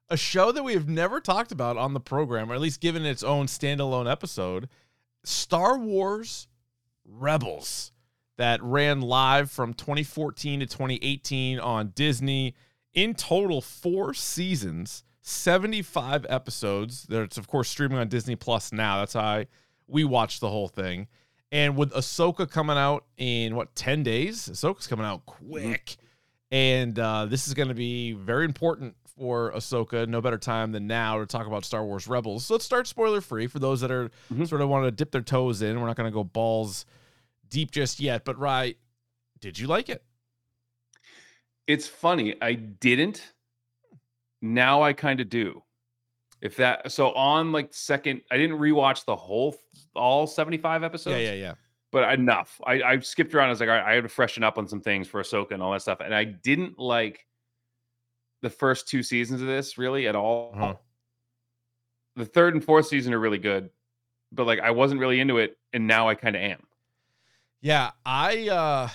a 0.09 0.17
show 0.17 0.53
that 0.53 0.62
we 0.62 0.75
have 0.75 0.89
never 0.89 1.21
talked 1.21 1.51
about 1.51 1.77
on 1.77 1.95
the 1.95 2.01
program, 2.01 2.51
or 2.51 2.55
at 2.55 2.61
least 2.61 2.81
given 2.81 3.05
its 3.05 3.23
own 3.23 3.47
standalone 3.47 4.11
episode, 4.11 4.69
Star 5.25 5.77
Wars 5.79 6.47
Rebels, 7.05 7.91
that 8.39 8.62
ran 8.62 9.01
live 9.01 9.51
from 9.51 9.75
2014 9.75 10.61
to 10.61 10.67
2018 10.67 11.59
on 11.59 11.89
Disney. 11.89 12.55
In 12.95 13.15
total, 13.15 13.61
four 13.61 14.15
seasons, 14.15 15.03
75 15.23 16.26
episodes. 16.29 17.05
That's, 17.09 17.38
of 17.38 17.47
course, 17.47 17.69
streaming 17.71 17.99
on 17.99 18.09
Disney 18.09 18.37
Plus 18.37 18.73
now. 18.73 18.99
That's 18.99 19.14
how 19.14 19.21
I, 19.21 19.47
we 19.87 20.05
watched 20.05 20.41
the 20.41 20.49
whole 20.50 20.69
thing. 20.69 21.07
And 21.50 21.76
with 21.76 21.93
Ahsoka 21.93 22.50
coming 22.50 22.76
out 22.76 23.05
in 23.17 23.55
what, 23.55 23.75
10 23.75 24.02
days? 24.02 24.49
Ahsoka's 24.49 24.87
coming 24.87 25.07
out 25.07 25.25
quick. 25.26 25.97
And 26.50 26.99
uh, 26.99 27.26
this 27.26 27.47
is 27.47 27.55
going 27.55 27.69
to 27.69 27.75
be 27.75 28.12
very 28.12 28.45
important 28.45 28.97
for 29.17 29.52
Ahsoka. 29.52 30.09
No 30.09 30.21
better 30.21 30.38
time 30.38 30.73
than 30.73 30.87
now 30.87 31.19
to 31.19 31.26
talk 31.26 31.47
about 31.47 31.64
Star 31.64 31.85
Wars 31.85 32.09
Rebels. 32.09 32.47
So 32.47 32.55
let's 32.55 32.64
start 32.64 32.87
spoiler 32.87 33.21
free 33.21 33.47
for 33.47 33.59
those 33.59 33.81
that 33.83 33.91
are 33.91 34.11
Mhm. 34.33 34.49
sort 34.49 34.61
of 34.61 34.69
want 34.69 34.85
to 34.87 34.91
dip 34.91 35.11
their 35.12 35.21
toes 35.23 35.62
in. 35.62 35.81
We're 35.81 35.87
not 35.87 35.97
going 35.97 36.11
to 36.11 36.14
go 36.14 36.25
balls 36.25 36.85
deep 37.49 37.71
just 37.71 38.00
yet. 38.00 38.25
But, 38.25 38.38
right, 38.38 38.76
did 39.41 39.59
you 39.59 39.67
like 39.67 39.88
it? 39.88 40.02
It's 41.67 41.87
funny. 41.87 42.35
I 42.43 42.55
didn't. 42.55 43.33
Now 44.43 44.83
I 44.83 44.93
kind 44.93 45.21
of 45.21 45.29
do. 45.29 45.63
If 46.41 46.57
that 46.57 46.91
so 46.91 47.13
on 47.13 47.53
like 47.53 47.73
second, 47.73 48.23
I 48.31 48.37
didn't 48.37 48.59
rewatch 48.59 49.05
the 49.05 49.15
whole 49.15 49.57
all 49.95 50.27
75 50.27 50.83
episodes. 50.83 51.21
yeah, 51.21 51.33
yeah, 51.33 51.35
yeah. 51.35 51.55
but 51.93 52.13
enough. 52.13 52.61
I, 52.67 52.83
I 52.83 52.99
skipped 52.99 53.33
around. 53.33 53.47
I 53.47 53.51
was 53.51 53.61
like, 53.61 53.69
all 53.69 53.77
right, 53.77 53.85
I 53.85 53.95
had 53.95 54.03
to 54.03 54.09
freshen 54.09 54.43
up 54.43 54.59
on 54.59 54.67
some 54.67 54.81
things 54.81 55.07
for 55.07 55.23
Ahsoka 55.23 55.53
and 55.53 55.63
all 55.63 55.71
that 55.73 55.83
stuff. 55.83 56.01
And 56.01 56.13
I 56.13 56.25
didn't 56.25 56.81
like 56.81 57.25
the 58.43 58.51
first 58.51 58.89
two 58.89 59.05
seasons 59.05 59.41
of 59.41 59.47
this 59.47 59.79
really 59.79 60.09
at 60.09 60.17
all. 60.17 60.53
Uh-huh. 60.55 60.75
The 62.17 62.27
third 62.27 62.55
and 62.55 62.65
fourth 62.65 62.89
season 62.89 63.15
are 63.15 63.21
really 63.21 63.39
good, 63.39 63.71
but 64.33 64.47
like 64.47 64.59
I 64.59 64.73
wasn't 64.73 65.01
really 65.01 65.21
into 65.21 65.39
it, 65.39 65.57
and 65.73 65.87
now 65.87 66.09
I 66.09 66.17
kind 66.17 66.35
of 66.35 66.43
am. 66.43 66.63
Yeah, 67.63 67.93
I 68.05 68.49
uh 68.49 68.89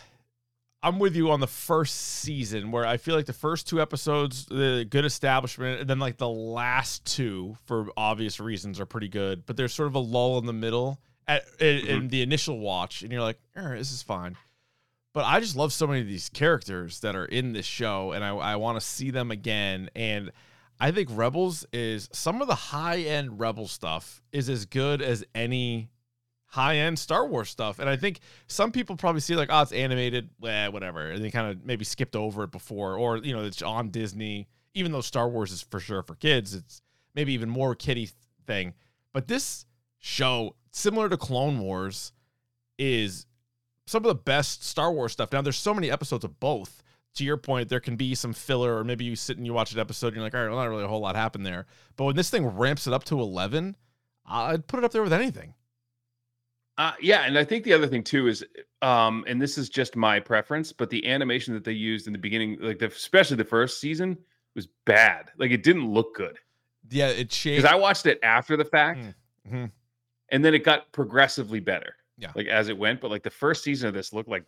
I'm 0.83 0.99
with 0.99 1.15
you 1.15 1.31
on 1.31 1.39
the 1.39 1.47
first 1.47 1.95
season 1.95 2.71
where 2.71 2.85
I 2.85 2.97
feel 2.97 3.15
like 3.15 3.25
the 3.25 3.33
first 3.33 3.67
two 3.67 3.81
episodes, 3.81 4.45
the 4.45 4.85
good 4.89 5.05
establishment, 5.05 5.81
and 5.81 5.89
then 5.89 5.99
like 5.99 6.17
the 6.17 6.29
last 6.29 7.03
two, 7.05 7.57
for 7.65 7.87
obvious 7.97 8.39
reasons, 8.39 8.79
are 8.79 8.85
pretty 8.85 9.09
good. 9.09 9.45
But 9.45 9.57
there's 9.57 9.73
sort 9.73 9.87
of 9.87 9.95
a 9.95 9.99
lull 9.99 10.37
in 10.37 10.45
the 10.45 10.53
middle 10.53 10.99
at 11.27 11.43
in, 11.59 11.77
in 11.77 11.85
mm-hmm. 11.85 12.07
the 12.09 12.21
initial 12.21 12.59
watch, 12.59 13.01
and 13.01 13.11
you're 13.11 13.21
like, 13.21 13.39
all 13.57 13.63
right, 13.63 13.77
this 13.77 13.91
is 13.91 14.03
fine. 14.03 14.37
But 15.13 15.25
I 15.25 15.39
just 15.39 15.55
love 15.55 15.73
so 15.73 15.87
many 15.87 16.01
of 16.01 16.07
these 16.07 16.29
characters 16.29 16.99
that 16.99 17.15
are 17.15 17.25
in 17.25 17.53
this 17.53 17.65
show, 17.65 18.11
and 18.11 18.23
I, 18.23 18.35
I 18.35 18.55
want 18.57 18.79
to 18.79 18.85
see 18.85 19.09
them 19.09 19.31
again. 19.31 19.89
And 19.95 20.31
I 20.79 20.91
think 20.91 21.09
Rebels 21.11 21.65
is 21.73 22.07
some 22.13 22.39
of 22.39 22.47
the 22.47 22.55
high 22.55 22.99
end 22.99 23.39
Rebel 23.39 23.67
stuff 23.67 24.21
is 24.31 24.47
as 24.47 24.67
good 24.67 25.01
as 25.01 25.25
any 25.33 25.89
high 26.47 26.77
end 26.77 26.97
Star 26.97 27.27
Wars 27.27 27.49
stuff. 27.49 27.79
And 27.79 27.89
I 27.89 27.95
think 27.95 28.19
some 28.47 28.71
people 28.71 28.95
probably 28.95 29.21
see 29.21 29.35
like, 29.35 29.49
oh, 29.51 29.61
it's 29.61 29.71
animated, 29.71 30.29
eh, 30.45 30.67
whatever, 30.67 31.11
and 31.11 31.23
they 31.23 31.31
kind 31.31 31.51
of 31.51 31.65
maybe 31.65 31.85
skipped 31.85 32.15
over 32.15 32.43
it 32.43 32.51
before, 32.51 32.95
or 32.95 33.17
you 33.17 33.33
know, 33.33 33.43
it's 33.43 33.61
on 33.61 33.89
Disney. 33.89 34.47
Even 34.73 34.91
though 34.91 35.01
Star 35.01 35.27
Wars 35.27 35.51
is 35.51 35.61
for 35.61 35.79
sure 35.79 36.03
for 36.03 36.15
kids, 36.15 36.53
it's 36.53 36.81
maybe 37.15 37.33
even 37.33 37.49
more 37.49 37.75
kiddie 37.75 38.09
thing. 38.45 38.73
But 39.11 39.27
this 39.27 39.65
show, 39.99 40.55
similar 40.71 41.09
to 41.09 41.17
Clone 41.17 41.59
Wars, 41.59 42.11
is 42.77 43.25
some 43.87 44.03
of 44.05 44.09
the 44.09 44.15
best 44.15 44.63
Star 44.63 44.91
Wars 44.91 45.13
stuff. 45.13 45.31
Now, 45.31 45.41
there's 45.41 45.57
so 45.57 45.73
many 45.73 45.89
episodes 45.89 46.23
of 46.23 46.39
both. 46.39 46.83
To 47.15 47.23
your 47.23 47.37
point, 47.37 47.67
there 47.69 47.79
can 47.79 47.95
be 47.95 48.13
some 48.13 48.31
filler, 48.31 48.77
or 48.77 48.83
maybe 48.83 49.03
you 49.03 49.15
sit 49.15 49.37
and 49.37 49.45
you 49.45 49.51
watch 49.51 49.73
an 49.73 49.79
episode 49.79 50.09
and 50.09 50.17
you're 50.17 50.23
like, 50.23 50.35
all 50.35 50.41
right, 50.41 50.49
well, 50.49 50.59
not 50.59 50.69
really 50.69 50.83
a 50.83 50.87
whole 50.87 50.99
lot 50.99 51.15
happened 51.15 51.47
there. 51.47 51.65
But 51.95 52.03
when 52.03 52.15
this 52.15 52.29
thing 52.29 52.45
ramps 52.45 52.85
it 52.85 52.93
up 52.93 53.05
to 53.05 53.19
11, 53.19 53.75
I'd 54.27 54.67
put 54.67 54.77
it 54.77 54.83
up 54.83 54.91
there 54.91 55.01
with 55.01 55.13
anything. 55.13 55.55
Uh, 56.77 56.93
yeah, 57.01 57.23
and 57.23 57.37
I 57.37 57.43
think 57.43 57.63
the 57.63 57.73
other 57.73 57.87
thing 57.87 58.03
too 58.03 58.27
is, 58.27 58.45
um, 58.83 59.23
and 59.27 59.41
this 59.41 59.57
is 59.57 59.67
just 59.69 59.95
my 59.95 60.19
preference, 60.19 60.71
but 60.71 60.89
the 60.91 61.07
animation 61.07 61.53
that 61.55 61.63
they 61.63 61.71
used 61.71 62.05
in 62.07 62.13
the 62.13 62.19
beginning, 62.19 62.57
like 62.61 62.77
the, 62.79 62.85
especially 62.87 63.37
the 63.37 63.43
first 63.43 63.79
season, 63.81 64.17
was 64.55 64.67
bad. 64.85 65.31
Like 65.37 65.51
it 65.51 65.63
didn't 65.63 65.91
look 65.91 66.13
good 66.15 66.37
Yeah, 66.89 67.07
it 67.07 67.29
changed. 67.31 67.61
because 67.63 67.71
I 67.71 67.75
watched 67.75 68.05
it 68.05 68.19
after 68.23 68.55
the 68.57 68.65
fact, 68.65 68.99
Mhm. 69.51 69.71
and 70.29 70.45
then 70.45 70.53
it 70.53 70.63
got 70.63 70.91
progressively 70.91 71.59
better. 71.59 71.95
Yeah. 72.19 72.31
like 72.33 72.47
as 72.47 72.67
it 72.67 72.75
went. 72.75 72.99
But 72.99 73.11
like 73.11 73.21
the 73.21 73.29
first 73.29 73.63
season 73.63 73.87
of 73.89 73.93
this 73.93 74.11
looked 74.11 74.27
like 74.29 74.43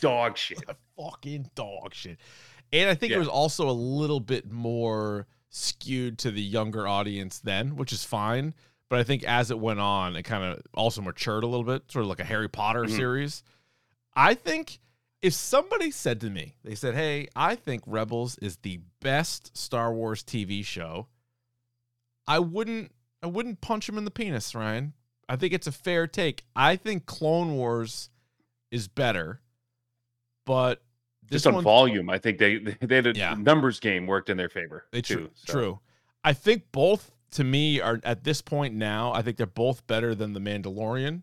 dog 0.00 0.36
shit. 0.36 0.58
fucking 0.96 1.50
dog 1.54 1.94
shit. 1.94 2.18
And 2.70 2.88
I 2.90 2.94
think 2.94 3.12
it 3.12 3.18
was 3.18 3.28
also 3.28 3.68
a 3.68 3.72
little 3.72 4.20
bit 4.20 4.50
more 4.50 5.26
skewed 5.48 6.18
to 6.18 6.30
the 6.30 6.42
younger 6.42 6.86
audience 6.86 7.38
then, 7.40 7.76
which 7.76 7.92
is 7.94 8.04
fine. 8.04 8.52
But 8.92 9.00
I 9.00 9.04
think 9.04 9.24
as 9.24 9.50
it 9.50 9.58
went 9.58 9.80
on, 9.80 10.16
it 10.16 10.24
kind 10.24 10.44
of 10.44 10.60
also 10.74 11.00
matured 11.00 11.44
a 11.44 11.46
little 11.46 11.64
bit, 11.64 11.90
sort 11.90 12.02
of 12.02 12.10
like 12.10 12.20
a 12.20 12.24
Harry 12.24 12.46
Potter 12.50 12.84
Mhm. 12.84 12.94
series. 12.94 13.42
I 14.14 14.34
think 14.34 14.80
if 15.22 15.32
somebody 15.32 15.90
said 15.90 16.20
to 16.20 16.28
me, 16.28 16.56
they 16.62 16.74
said, 16.74 16.94
Hey, 16.94 17.26
I 17.34 17.54
think 17.54 17.84
Rebels 17.86 18.36
is 18.42 18.58
the 18.58 18.80
best 19.00 19.56
Star 19.56 19.94
Wars 19.94 20.22
TV 20.22 20.62
show, 20.62 21.08
I 22.26 22.38
wouldn't 22.38 22.92
I 23.22 23.28
wouldn't 23.28 23.62
punch 23.62 23.88
him 23.88 23.96
in 23.96 24.04
the 24.04 24.10
penis, 24.10 24.54
Ryan. 24.54 24.92
I 25.26 25.36
think 25.36 25.54
it's 25.54 25.66
a 25.66 25.72
fair 25.72 26.06
take. 26.06 26.44
I 26.54 26.76
think 26.76 27.06
Clone 27.06 27.54
Wars 27.56 28.10
is 28.70 28.88
better, 28.88 29.40
but 30.44 30.82
Just 31.30 31.46
on 31.46 31.62
volume, 31.62 32.10
I 32.10 32.18
think 32.18 32.36
they 32.36 32.58
they 32.82 32.96
had 32.96 33.06
a 33.06 33.14
Yeah. 33.14 33.32
numbers 33.38 33.80
game 33.80 34.06
worked 34.06 34.28
in 34.28 34.36
their 34.36 34.50
favor. 34.50 34.86
It's 34.92 35.08
too, 35.08 35.14
true. 35.14 35.30
so. 35.34 35.52
True. 35.54 35.80
I 36.22 36.34
think 36.34 36.70
both 36.72 37.10
to 37.32 37.44
me 37.44 37.80
are 37.80 38.00
at 38.04 38.24
this 38.24 38.40
point 38.40 38.74
now. 38.74 39.12
I 39.12 39.22
think 39.22 39.36
they're 39.36 39.46
both 39.46 39.86
better 39.86 40.14
than 40.14 40.32
the 40.32 40.40
Mandalorian 40.40 41.22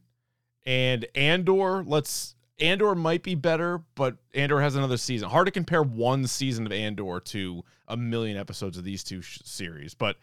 and 0.66 1.06
Andor. 1.16 1.84
Let's 1.84 2.36
Andor 2.60 2.96
might 2.96 3.24
be 3.24 3.36
better, 3.36 3.82
but 3.96 4.18
Andor 4.34 4.60
has 4.60 4.76
another 4.76 4.98
season. 4.98 5.30
Hard 5.30 5.46
to 5.46 5.52
compare 5.52 5.82
one 5.82 6.28
season 6.28 6.66
of 6.66 6.72
Andor 6.72 7.20
to 7.20 7.64
a 7.88 7.98
million 7.98 8.38
episodes 8.38 8.78
of 8.78 8.84
these 8.84 9.04
two 9.04 9.22
sh- 9.22 9.40
series. 9.44 9.94
But 9.94 10.18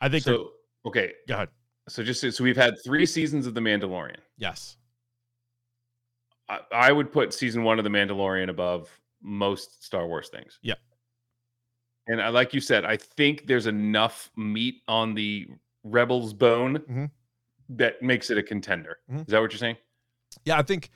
I 0.00 0.08
think. 0.08 0.24
So 0.24 0.52
okay, 0.86 1.12
go 1.28 1.34
ahead. 1.34 1.48
so 1.88 2.02
just 2.02 2.20
so 2.20 2.44
we've 2.44 2.56
had 2.56 2.74
three 2.84 3.06
seasons 3.06 3.46
of 3.46 3.54
The 3.54 3.60
Mandalorian. 3.60 4.18
Yes. 4.36 4.76
I, 6.48 6.60
I 6.72 6.92
would 6.92 7.12
put 7.12 7.32
season 7.32 7.62
one 7.62 7.78
of 7.78 7.84
The 7.84 7.90
Mandalorian 7.90 8.48
above 8.48 8.88
most 9.22 9.84
Star 9.84 10.06
Wars 10.06 10.28
things. 10.28 10.58
Yep. 10.62 10.78
And 12.10 12.20
I, 12.20 12.28
like 12.28 12.52
you 12.52 12.60
said, 12.60 12.84
I 12.84 12.96
think 12.96 13.46
there's 13.46 13.66
enough 13.66 14.30
meat 14.36 14.82
on 14.88 15.14
the 15.14 15.46
Rebels 15.84 16.34
bone 16.34 16.78
Mhm. 16.78 17.10
that 17.70 18.02
makes 18.02 18.30
it 18.30 18.36
a 18.38 18.42
contender. 18.42 18.98
Mhm. 19.10 19.20
Is 19.20 19.26
that 19.28 19.40
what 19.40 19.52
you're 19.52 19.58
saying? 19.58 19.76
Yeah, 20.44 20.58
I 20.58 20.62
think 20.62 20.90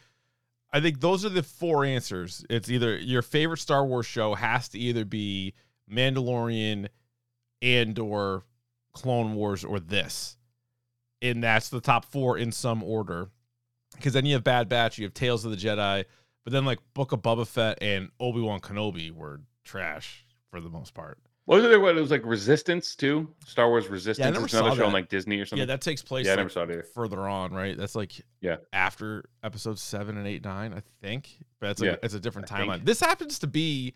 I 0.73 0.81
think 0.81 1.01
those 1.01 1.25
are 1.25 1.29
the 1.29 1.45
four 1.45 1.85
answers. 1.85 2.45
It's 2.51 2.69
either 2.69 2.99
your 2.99 3.23
favorite 3.23 3.59
Star 3.59 3.87
Wars 3.87 4.07
show 4.07 4.35
has 4.35 4.69
to 4.71 4.79
either 4.79 5.05
be 5.05 5.55
Mandalorian, 5.89 6.89
Andor 7.63 8.43
Clone 8.93 9.35
Wars, 9.35 9.65
or 9.65 9.79
this. 9.79 10.37
And 11.23 11.45
that's 11.45 11.69
the 11.69 11.81
top 11.81 12.05
four 12.05 12.37
in 12.39 12.51
some 12.51 12.83
order. 12.83 13.31
Because 13.95 14.15
then 14.15 14.27
you 14.27 14.35
have 14.35 14.43
Bad 14.43 14.69
Batch, 14.69 14.99
you 14.99 15.05
have 15.05 15.15
Tales 15.15 15.45
of 15.45 15.53
the 15.53 15.57
Jedi, 15.57 16.05
but 16.43 16.53
then 16.53 16.65
like 16.65 16.81
Book 16.93 17.13
of 17.13 17.21
Boba 17.23 17.47
Fett 17.47 17.79
and 17.81 18.11
Obi 18.19 18.41
Wan 18.41 18.61
Kenobi 18.61 19.13
were 19.13 19.43
trash 19.63 20.24
for 20.55 20.61
the 20.61 20.71
most 20.71 20.95
part. 20.95 21.19
Wasn't 21.47 21.69
there 21.71 21.81
what 21.81 21.97
it 21.97 22.01
was 22.01 22.11
like 22.13 22.25
Resistance 22.25 22.95
too? 22.95 23.29
Star 23.45 23.69
Wars 23.69 23.89
Resistance. 23.89 24.33
never 24.33 24.45
it's 24.47 24.55
another 24.55 24.71
saw 24.71 24.77
show 24.77 24.87
on 24.87 24.93
like 24.93 25.09
Disney 25.09 25.39
or 25.41 25.45
something. 25.45 25.59
Yeah, 25.69 25.75
that 25.75 25.81
takes 25.81 26.01
place 26.03 26.27
Yeah, 26.27 26.33
I 26.33 26.35
like, 26.37 26.39
never 26.39 26.49
saw 26.49 26.63
it 26.63 26.71
either. 26.71 26.85
further 26.95 27.21
on, 27.29 27.53
right? 27.53 27.77
That's 27.77 27.95
like 27.97 28.13
Yeah. 28.41 28.57
after 28.73 29.25
episodes 29.43 29.83
seven 29.83 30.17
and 30.17 30.27
eight, 30.29 30.45
nine, 30.45 30.73
I 30.73 30.81
think. 31.05 31.29
But 31.61 31.71
it's 31.71 31.81
like 31.81 31.91
Yeah, 31.91 31.97
it's 32.03 32.15
a 32.15 32.21
different 32.21 32.51
I 32.53 32.59
think. 32.61 32.71
timeline. 32.73 32.85
This 32.87 33.01
happens 33.01 33.41
to 33.41 33.47
be 33.47 33.95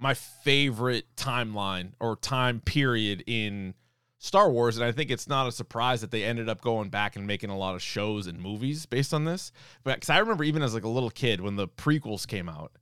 my 0.00 0.14
favorite 0.14 1.04
timeline 1.14 1.92
or 2.00 2.16
time 2.16 2.60
period 2.60 3.22
in 3.26 3.74
Star 4.18 4.50
Wars, 4.50 4.76
and 4.76 4.84
I 4.84 4.90
think 4.90 5.12
it's 5.12 5.28
not 5.28 5.46
a 5.46 5.52
surprise 5.52 6.00
that 6.00 6.10
they 6.10 6.24
ended 6.24 6.48
up 6.48 6.60
going 6.62 6.88
back 6.88 7.14
and 7.16 7.26
making 7.26 7.50
a 7.50 7.56
lot 7.56 7.76
of 7.76 7.82
shows 7.82 8.26
and 8.26 8.40
movies 8.40 8.86
based 8.86 9.14
on 9.14 9.24
this. 9.24 9.52
But 9.84 9.94
because 9.96 10.10
I 10.10 10.18
remember 10.18 10.42
even 10.42 10.62
as 10.62 10.74
like 10.74 10.82
a 10.84 10.88
little 10.88 11.10
kid 11.10 11.40
when 11.40 11.54
the 11.54 11.68
prequels 11.68 12.26
came 12.26 12.48
out, 12.48 12.72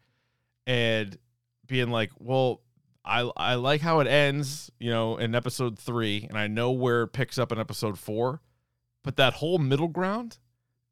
and 0.67 1.19
being 1.67 1.91
like, 1.91 2.11
well, 2.19 2.63
I 3.07 3.31
I 3.37 3.55
like 3.55 3.81
how 3.81 4.01
it 4.01 4.07
ends, 4.07 4.71
you 4.79 4.91
know, 4.91 5.17
in 5.17 5.35
episode 5.35 5.79
three, 5.79 6.27
and 6.29 6.37
I 6.37 6.47
know 6.47 6.73
where 6.73 7.03
it 7.03 7.09
picks 7.09 7.39
up 7.39 7.53
in 7.53 7.59
episode 7.59 7.99
four, 7.99 8.41
but 9.05 9.17
that 9.17 9.35
whole 9.35 9.59
middle 9.59 9.89
ground, 9.89 10.39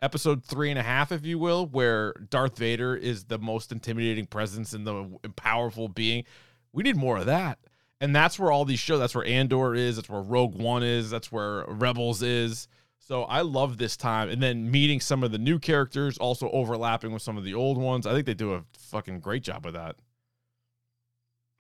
episode 0.00 0.44
three 0.44 0.70
and 0.70 0.78
a 0.78 0.82
half, 0.82 1.10
if 1.10 1.26
you 1.26 1.38
will, 1.38 1.66
where 1.66 2.12
Darth 2.30 2.58
Vader 2.58 2.94
is 2.94 3.24
the 3.24 3.38
most 3.38 3.72
intimidating 3.72 4.26
presence 4.26 4.72
and 4.72 4.86
the 4.86 5.18
powerful 5.36 5.88
being, 5.88 6.24
we 6.72 6.82
need 6.82 6.96
more 6.96 7.18
of 7.18 7.26
that. 7.26 7.58
And 8.00 8.14
that's 8.14 8.38
where 8.38 8.52
all 8.52 8.64
these 8.64 8.80
shows, 8.80 9.00
that's 9.00 9.14
where 9.14 9.24
Andor 9.24 9.74
is, 9.74 9.96
that's 9.96 10.10
where 10.10 10.20
Rogue 10.20 10.54
One 10.54 10.82
is, 10.82 11.10
that's 11.10 11.32
where 11.32 11.64
Rebels 11.66 12.22
is. 12.22 12.68
So 12.98 13.24
I 13.24 13.42
love 13.42 13.78
this 13.78 13.96
time. 13.96 14.28
And 14.28 14.42
then 14.42 14.70
meeting 14.70 15.00
some 15.00 15.22
of 15.22 15.32
the 15.32 15.38
new 15.38 15.58
characters, 15.58 16.18
also 16.18 16.50
overlapping 16.50 17.12
with 17.12 17.22
some 17.22 17.36
of 17.36 17.44
the 17.44 17.54
old 17.54 17.78
ones. 17.78 18.06
I 18.06 18.12
think 18.12 18.26
they 18.26 18.34
do 18.34 18.54
a 18.54 18.64
fucking 18.78 19.20
great 19.20 19.42
job 19.42 19.64
with 19.64 19.74
that. 19.74 19.96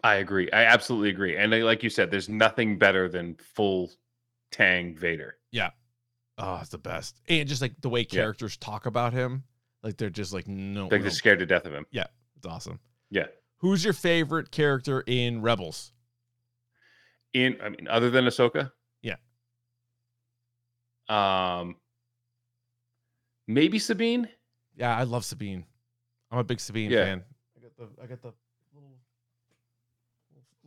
I 0.04 0.16
agree. 0.16 0.50
I 0.52 0.64
absolutely 0.64 1.08
agree. 1.08 1.36
And 1.38 1.50
like 1.64 1.82
you 1.82 1.88
said, 1.88 2.10
there's 2.10 2.28
nothing 2.28 2.78
better 2.78 3.08
than 3.08 3.36
full 3.36 3.90
Tang 4.52 4.94
Vader. 4.94 5.38
Yeah. 5.50 5.70
Oh, 6.36 6.58
it's 6.60 6.68
the 6.68 6.78
best. 6.78 7.22
And 7.26 7.48
just 7.48 7.62
like 7.62 7.72
the 7.80 7.88
way 7.88 8.04
characters 8.04 8.58
yeah. 8.60 8.66
talk 8.66 8.84
about 8.84 9.14
him, 9.14 9.44
like 9.82 9.96
they're 9.96 10.10
just 10.10 10.34
like 10.34 10.46
no, 10.46 10.82
like 10.82 10.92
no. 10.92 10.98
they're 10.98 11.10
scared 11.10 11.38
to 11.38 11.46
death 11.46 11.64
of 11.64 11.72
him. 11.72 11.86
Yeah, 11.90 12.06
it's 12.36 12.46
awesome. 12.46 12.80
Yeah. 13.10 13.26
Who's 13.58 13.82
your 13.82 13.94
favorite 13.94 14.50
character 14.50 15.02
in 15.06 15.40
Rebels? 15.40 15.92
In 17.32 17.56
I 17.62 17.70
mean, 17.70 17.88
other 17.88 18.10
than 18.10 18.26
Ahsoka. 18.26 18.72
Yeah. 19.00 19.16
Um. 21.08 21.76
Maybe 23.46 23.78
Sabine. 23.78 24.28
Yeah, 24.76 24.94
I 24.94 25.04
love 25.04 25.24
Sabine. 25.24 25.64
I'm 26.30 26.38
a 26.40 26.44
big 26.44 26.60
Sabine 26.60 26.90
yeah. 26.90 27.04
fan. 27.04 27.22
I 27.56 27.62
got 27.62 27.76
the 27.76 28.02
I 28.02 28.06
got 28.06 28.22
the 28.22 28.32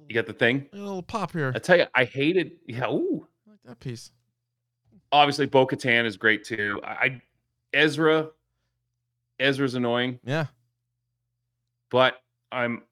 You 0.08 0.16
got 0.16 0.26
the 0.26 0.34
thing. 0.34 0.68
A 0.74 0.78
little 0.78 1.04
pop 1.04 1.34
here. 1.34 1.52
I 1.56 1.60
tell 1.60 1.78
you, 1.78 1.86
I 1.94 2.06
hated. 2.06 2.52
Yeah, 2.66 2.90
ooh, 2.90 3.28
I 3.46 3.52
like 3.52 3.60
that 3.66 3.80
piece. 3.80 4.12
Obviously, 5.12 5.46
Bo 5.46 5.68
Katan 5.68 6.06
is 6.06 6.18
great 6.18 6.44
too. 6.44 6.80
I, 6.84 6.90
I 6.90 7.22
Ezra. 7.74 8.30
Ezra's 9.40 9.76
annoying. 9.76 10.20
Yeah. 10.24 10.46
But 11.90 12.22
I'm 12.52 12.84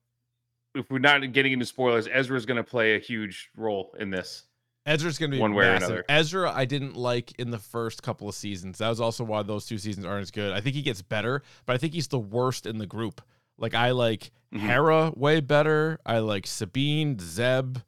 if 0.74 0.90
we're 0.90 0.98
not 0.98 1.32
getting 1.32 1.52
into 1.52 1.64
spoilers, 1.64 2.06
Ezra's 2.10 2.46
going 2.46 2.58
to 2.58 2.64
play 2.64 2.96
a 2.96 2.98
huge 2.98 3.50
role 3.56 3.94
in 3.98 4.10
this. 4.10 4.44
Ezra's 4.84 5.18
going 5.18 5.32
to 5.32 5.36
be 5.36 5.40
one 5.40 5.54
way 5.54 5.64
massive. 5.64 5.82
or 5.82 5.92
another. 5.92 6.04
Ezra, 6.08 6.52
I 6.54 6.64
didn't 6.64 6.96
like 6.96 7.32
in 7.38 7.50
the 7.50 7.58
first 7.58 8.02
couple 8.02 8.28
of 8.28 8.34
seasons. 8.34 8.78
That 8.78 8.88
was 8.88 9.00
also 9.00 9.24
why 9.24 9.42
those 9.42 9.66
two 9.66 9.78
seasons 9.78 10.06
aren't 10.06 10.22
as 10.22 10.30
good. 10.30 10.52
I 10.52 10.60
think 10.60 10.76
he 10.76 10.82
gets 10.82 11.02
better, 11.02 11.42
but 11.64 11.74
I 11.74 11.78
think 11.78 11.92
he's 11.92 12.08
the 12.08 12.20
worst 12.20 12.66
in 12.66 12.78
the 12.78 12.86
group. 12.86 13.20
Like 13.58 13.74
I 13.74 13.90
like 13.90 14.30
mm-hmm. 14.54 14.66
Hera 14.66 15.12
way 15.14 15.40
better. 15.40 15.98
I 16.04 16.18
like 16.18 16.46
Sabine, 16.46 17.18
Zeb, 17.18 17.78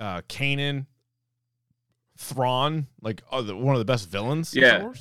uh, 0.00 0.22
Kanan, 0.22 0.86
Thrawn, 2.18 2.86
like 3.00 3.22
oh, 3.30 3.42
the, 3.42 3.56
one 3.56 3.74
of 3.74 3.78
the 3.78 3.84
best 3.84 4.08
villains. 4.08 4.54
Yeah, 4.54 4.92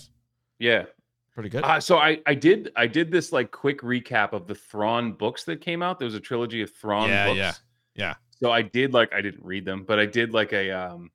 yeah, 0.60 0.86
pretty 1.34 1.50
good. 1.50 1.64
Uh, 1.64 1.80
so 1.80 1.98
I 1.98 2.20
I 2.26 2.34
did 2.34 2.72
I 2.76 2.88
did 2.88 3.12
this 3.12 3.32
like 3.32 3.52
quick 3.52 3.82
recap 3.82 4.34
of 4.34 4.48
the 4.48 4.56
Thrawn 4.56 5.14
books 5.14 5.44
that 5.46 5.62
came 5.62 5.82
out. 5.82 6.00
There 6.00 6.06
was 6.06 6.16
a 6.16 6.20
trilogy 6.20 6.62
of 6.62 6.72
Thrawn 6.76 7.10
yeah, 7.10 7.26
books. 7.26 7.38
Yeah, 7.38 7.54
yeah. 7.96 8.14
So 8.42 8.52
I 8.52 8.62
did 8.62 8.94
like 8.94 9.14
I 9.14 9.22
didn't 9.22 9.44
read 9.44 9.66
them, 9.66 9.86
but 9.86 10.00
I 10.00 10.06
did 10.06 10.34
like 10.34 10.54
a 10.54 10.72
um 10.72 11.12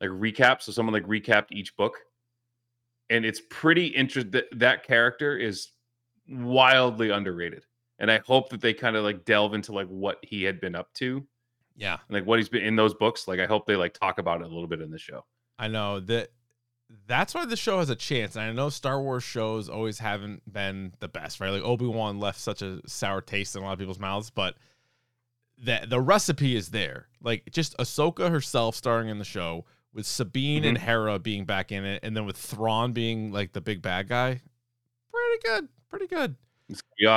like 0.00 0.10
recap. 0.10 0.62
So 0.62 0.72
someone 0.72 0.92
like 0.92 1.06
recapped 1.06 1.50
each 1.50 1.76
book, 1.76 1.98
and 3.10 3.24
it's 3.24 3.42
pretty 3.50 3.86
interesting. 3.86 4.30
That, 4.32 4.46
that 4.58 4.84
character 4.84 5.36
is 5.36 5.70
wildly 6.28 7.10
underrated, 7.10 7.64
and 7.98 8.10
I 8.10 8.18
hope 8.18 8.50
that 8.50 8.60
they 8.60 8.74
kind 8.74 8.96
of 8.96 9.04
like 9.04 9.24
delve 9.24 9.54
into 9.54 9.72
like 9.72 9.88
what 9.88 10.18
he 10.22 10.42
had 10.42 10.60
been 10.60 10.74
up 10.74 10.92
to. 10.94 11.26
Yeah, 11.76 11.98
like 12.08 12.26
what 12.26 12.38
he's 12.38 12.48
been 12.48 12.62
in 12.62 12.76
those 12.76 12.94
books. 12.94 13.28
Like 13.28 13.40
I 13.40 13.46
hope 13.46 13.66
they 13.66 13.76
like 13.76 13.94
talk 13.94 14.18
about 14.18 14.40
it 14.40 14.44
a 14.44 14.48
little 14.48 14.66
bit 14.66 14.80
in 14.80 14.90
the 14.90 14.98
show. 14.98 15.24
I 15.58 15.68
know 15.68 16.00
that 16.00 16.30
that's 17.06 17.34
why 17.34 17.44
the 17.44 17.56
show 17.56 17.78
has 17.80 17.90
a 17.90 17.96
chance. 17.96 18.36
And 18.36 18.44
I 18.44 18.52
know 18.52 18.68
Star 18.68 19.00
Wars 19.00 19.24
shows 19.24 19.68
always 19.68 19.98
haven't 19.98 20.50
been 20.50 20.92
the 21.00 21.08
best, 21.08 21.40
right? 21.40 21.50
Like 21.50 21.62
Obi 21.62 21.86
Wan 21.86 22.18
left 22.18 22.40
such 22.40 22.62
a 22.62 22.80
sour 22.86 23.20
taste 23.20 23.56
in 23.56 23.62
a 23.62 23.64
lot 23.64 23.72
of 23.72 23.78
people's 23.78 23.98
mouths, 23.98 24.30
but 24.30 24.56
the 25.58 25.86
the 25.88 26.00
recipe 26.00 26.56
is 26.56 26.70
there. 26.70 27.08
Like 27.20 27.50
just 27.50 27.76
Ahsoka 27.78 28.30
herself 28.30 28.76
starring 28.76 29.08
in 29.08 29.18
the 29.18 29.24
show, 29.24 29.64
with 29.96 30.06
Sabine 30.06 30.62
mm-hmm. 30.62 30.68
and 30.68 30.78
Hera 30.78 31.18
being 31.18 31.44
back 31.44 31.72
in 31.72 31.84
it, 31.84 32.00
and 32.02 32.16
then 32.16 32.26
with 32.26 32.36
Thrawn 32.36 32.92
being 32.92 33.32
like 33.32 33.52
the 33.52 33.60
big 33.60 33.82
bad 33.82 34.08
guy. 34.08 34.40
Pretty 35.10 35.42
good. 35.42 35.68
Pretty 35.88 36.06
good. 36.06 36.36
Yeah. 36.98 37.16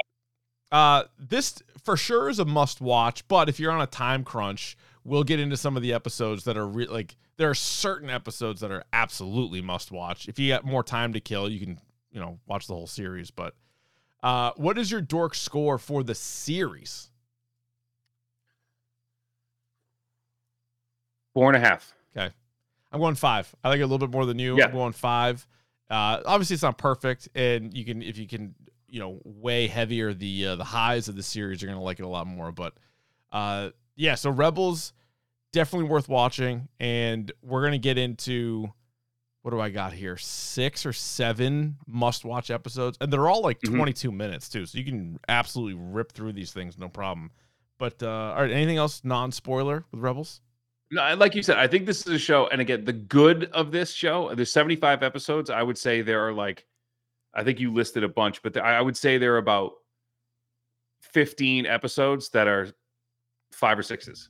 Uh, 0.72 1.04
this 1.18 1.62
for 1.84 1.98
sure 1.98 2.30
is 2.30 2.40
a 2.40 2.46
must 2.46 2.82
watch, 2.82 3.28
but 3.28 3.50
if 3.50 3.60
you're 3.60 3.72
on 3.72 3.82
a 3.82 3.88
time 3.88 4.24
crunch, 4.24 4.78
we'll 5.04 5.24
get 5.24 5.40
into 5.40 5.58
some 5.58 5.76
of 5.76 5.82
the 5.82 5.94
episodes 5.94 6.44
that 6.44 6.58
are 6.58 6.68
re- 6.68 6.88
like 6.88 7.16
there 7.38 7.50
are 7.50 7.56
certain 7.56 8.10
episodes 8.10 8.62
that 8.62 8.72
are 8.72 8.84
absolutely 8.94 9.62
must 9.62 9.92
watch. 9.92 10.28
If 10.28 10.38
you 10.38 10.50
got 10.50 10.66
more 10.66 10.84
time 10.84 11.14
to 11.14 11.20
kill, 11.20 11.50
you 11.50 11.60
can, 11.60 11.80
you 12.12 12.20
know, 12.20 12.40
watch 12.46 12.68
the 12.68 12.74
whole 12.74 12.86
series. 12.86 13.32
But 13.32 13.56
uh, 14.22 14.52
what 14.58 14.78
is 14.78 14.92
your 14.92 15.02
dork 15.02 15.34
score 15.36 15.78
for 15.78 16.04
the 16.04 16.16
series? 16.16 17.10
Four 21.34 21.54
and 21.54 21.64
a 21.64 21.68
half. 21.68 21.94
Okay. 22.16 22.34
I'm 22.92 23.00
going 23.00 23.16
five. 23.16 23.54
I 23.64 23.70
like 23.70 23.80
it 23.80 23.84
a 23.84 23.88
little 23.88 24.06
bit 24.06 24.12
more 24.12 24.26
than 24.26 24.38
you. 24.38 24.58
Yeah. 24.58 24.66
I'm 24.66 24.72
going 24.72 24.94
five. 24.94 25.48
Uh, 25.90 26.22
obviously, 26.26 26.56
it's 26.56 26.64
not 26.64 26.78
perfect, 26.78 27.30
and 27.34 27.74
you 27.74 27.84
can 27.84 28.02
if 28.02 28.18
you 28.18 28.28
can 28.28 28.54
you 28.90 29.00
know 29.00 29.20
way 29.24 29.68
heavier 29.68 30.14
the 30.14 30.48
uh, 30.48 30.56
the 30.56 30.64
highs 30.64 31.08
of 31.08 31.16
the 31.16 31.24
series, 31.24 31.62
you're 31.62 31.72
gonna 31.72 31.84
like 31.84 32.00
it 32.00 32.04
a 32.04 32.08
lot 32.08 32.28
more. 32.28 32.52
But 32.52 32.74
uh, 33.32 33.70
yeah, 33.96 34.16
so 34.16 34.30
Rebels 34.30 34.94
definitely 35.52 35.90
worth 35.90 36.10
watching, 36.10 36.68
and 36.80 37.32
we're 37.42 37.64
gonna 37.64 37.78
get 37.78 37.98
into 37.98 38.72
what 39.42 39.52
do 39.52 39.60
I 39.60 39.70
got 39.70 39.94
here? 39.94 40.18
Six 40.18 40.86
or 40.86 40.94
seven 40.94 41.78
must 41.88 42.26
watch 42.26 42.52
episodes, 42.52 42.98
and 43.00 43.12
they're 43.12 43.30
all 43.30 43.42
like 43.42 43.60
mm-hmm. 43.62 43.78
22 43.78 44.12
minutes 44.12 44.50
too, 44.50 44.66
so 44.66 44.78
you 44.78 44.84
can 44.84 45.18
absolutely 45.28 45.80
rip 45.82 46.12
through 46.12 46.34
these 46.34 46.52
things 46.52 46.78
no 46.78 46.90
problem. 46.90 47.32
But 47.78 48.04
uh, 48.04 48.34
all 48.36 48.42
right, 48.42 48.52
anything 48.52 48.78
else 48.78 49.02
non 49.04 49.32
spoiler 49.32 49.86
with 49.92 50.02
Rebels? 50.02 50.42
No, 50.92 51.14
like 51.16 51.36
you 51.36 51.44
said, 51.44 51.58
I 51.58 51.68
think 51.68 51.86
this 51.86 52.06
is 52.06 52.14
a 52.14 52.20
show, 52.20 52.48
and 52.48 52.60
again, 52.62 52.84
the 52.84 52.94
good 52.94 53.46
of 53.54 53.72
this 53.72 53.92
show, 53.92 54.34
there's 54.34 54.52
75 54.52 55.04
episodes. 55.04 55.50
I 55.50 55.64
would 55.64 55.78
say 55.78 56.02
there 56.02 56.28
are 56.28 56.34
like, 56.34 56.66
I 57.34 57.44
think 57.44 57.60
you 57.60 57.74
listed 57.74 58.04
a 58.04 58.10
bunch, 58.10 58.42
but 58.42 58.58
I 58.58 58.82
would 58.82 58.98
say 58.98 59.18
there 59.18 59.36
are 59.36 59.38
about 59.38 59.74
15 61.02 61.66
episodes 61.66 62.30
that 62.30 62.48
are 62.48 62.70
five 63.52 63.78
or 63.78 63.84
sixes. 63.84 64.30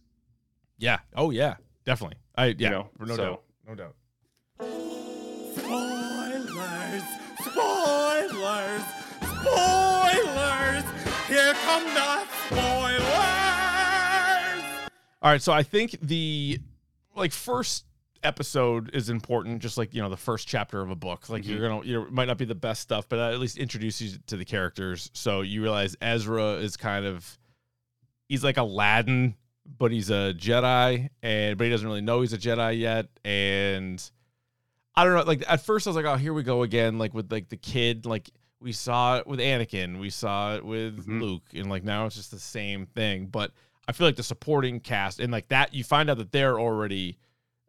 Yeah. 0.78 1.00
Oh 1.16 1.32
yeah. 1.32 1.56
Definitely. 1.86 2.18
I 2.36 2.48
yeah. 2.48 2.54
You 2.58 2.70
know, 2.70 2.90
no 3.00 3.16
so. 3.16 3.24
doubt. 3.24 3.44
No 3.68 3.76
doubt. 3.76 3.96
Spoilers! 5.58 7.04
Spoilers! 7.42 8.84
Spoilers! 9.22 10.84
Here 11.28 11.54
come 11.54 11.86
the 11.94 12.26
spoilers! 12.48 13.04
All 15.22 15.32
right, 15.32 15.42
so 15.42 15.52
I 15.52 15.64
think 15.64 15.98
the 16.02 16.60
like 17.16 17.34
first 17.34 17.86
episode 18.24 18.90
is 18.94 19.10
important, 19.10 19.62
just 19.62 19.78
like 19.78 19.94
you 19.94 20.02
know 20.02 20.10
the 20.10 20.18
first 20.18 20.48
chapter 20.48 20.82
of 20.82 20.90
a 20.90 20.96
book. 20.96 21.30
Like 21.30 21.44
mm-hmm. 21.44 21.52
you're 21.52 21.70
gonna, 21.70 21.86
you 21.86 21.94
know, 21.94 22.08
might 22.10 22.28
not 22.28 22.38
be 22.38 22.46
the 22.46 22.56
best 22.56 22.82
stuff, 22.82 23.08
but 23.10 23.20
at 23.20 23.40
least 23.40 23.58
introduces 23.58 24.14
you 24.14 24.20
to 24.28 24.38
the 24.38 24.46
characters. 24.46 25.10
So 25.14 25.42
you 25.42 25.62
realize 25.62 25.96
Ezra 26.02 26.54
is 26.54 26.78
kind 26.78 27.06
of 27.06 27.38
he's 28.28 28.44
like 28.44 28.58
Aladdin, 28.58 29.36
but 29.78 29.92
he's 29.92 30.10
a 30.10 30.34
Jedi, 30.36 31.10
and 31.22 31.58
but 31.58 31.64
he 31.66 31.72
doesn't 31.72 31.88
really 31.88 32.02
know 32.02 32.22
he's 32.22 32.34
a 32.34 32.38
Jedi 32.38 32.80
yet. 32.80 33.08
And 33.24 34.02
I 34.96 35.04
don't 35.04 35.16
know, 35.16 35.24
like 35.24 35.44
at 35.48 35.62
first 35.62 35.88
I 35.88 35.90
was 35.90 35.96
like, 35.98 36.06
oh, 36.06 36.16
here 36.16 36.34
we 36.34 36.44
go 36.44 36.64
again, 36.64 36.98
like 36.98 37.14
with 37.14 37.32
like 37.32 37.50
the 37.50 37.58
kid, 37.58 38.06
like 38.06 38.30
we 38.62 38.72
saw 38.72 39.18
it 39.18 39.28
with 39.28 39.40
Anakin, 39.40 40.00
we 40.00 40.10
saw 40.10 40.56
it 40.56 40.66
with 40.66 41.00
mm-hmm. 41.00 41.22
Luke, 41.22 41.44
and 41.54 41.70
like 41.70 41.84
now 41.84 42.06
it's 42.06 42.16
just 42.16 42.32
the 42.32 42.40
same 42.40 42.86
thing, 42.86 43.28
but 43.28 43.52
I 43.88 43.92
feel 43.92 44.08
like 44.08 44.18
the 44.18 44.24
supporting 44.24 44.80
cast 44.80 45.20
and 45.20 45.32
like 45.32 45.48
that 45.48 45.74
you 45.74 45.84
find 45.84 46.12
out 46.12 46.18
that 46.18 46.32
they're 46.32 46.60
already 46.60 47.18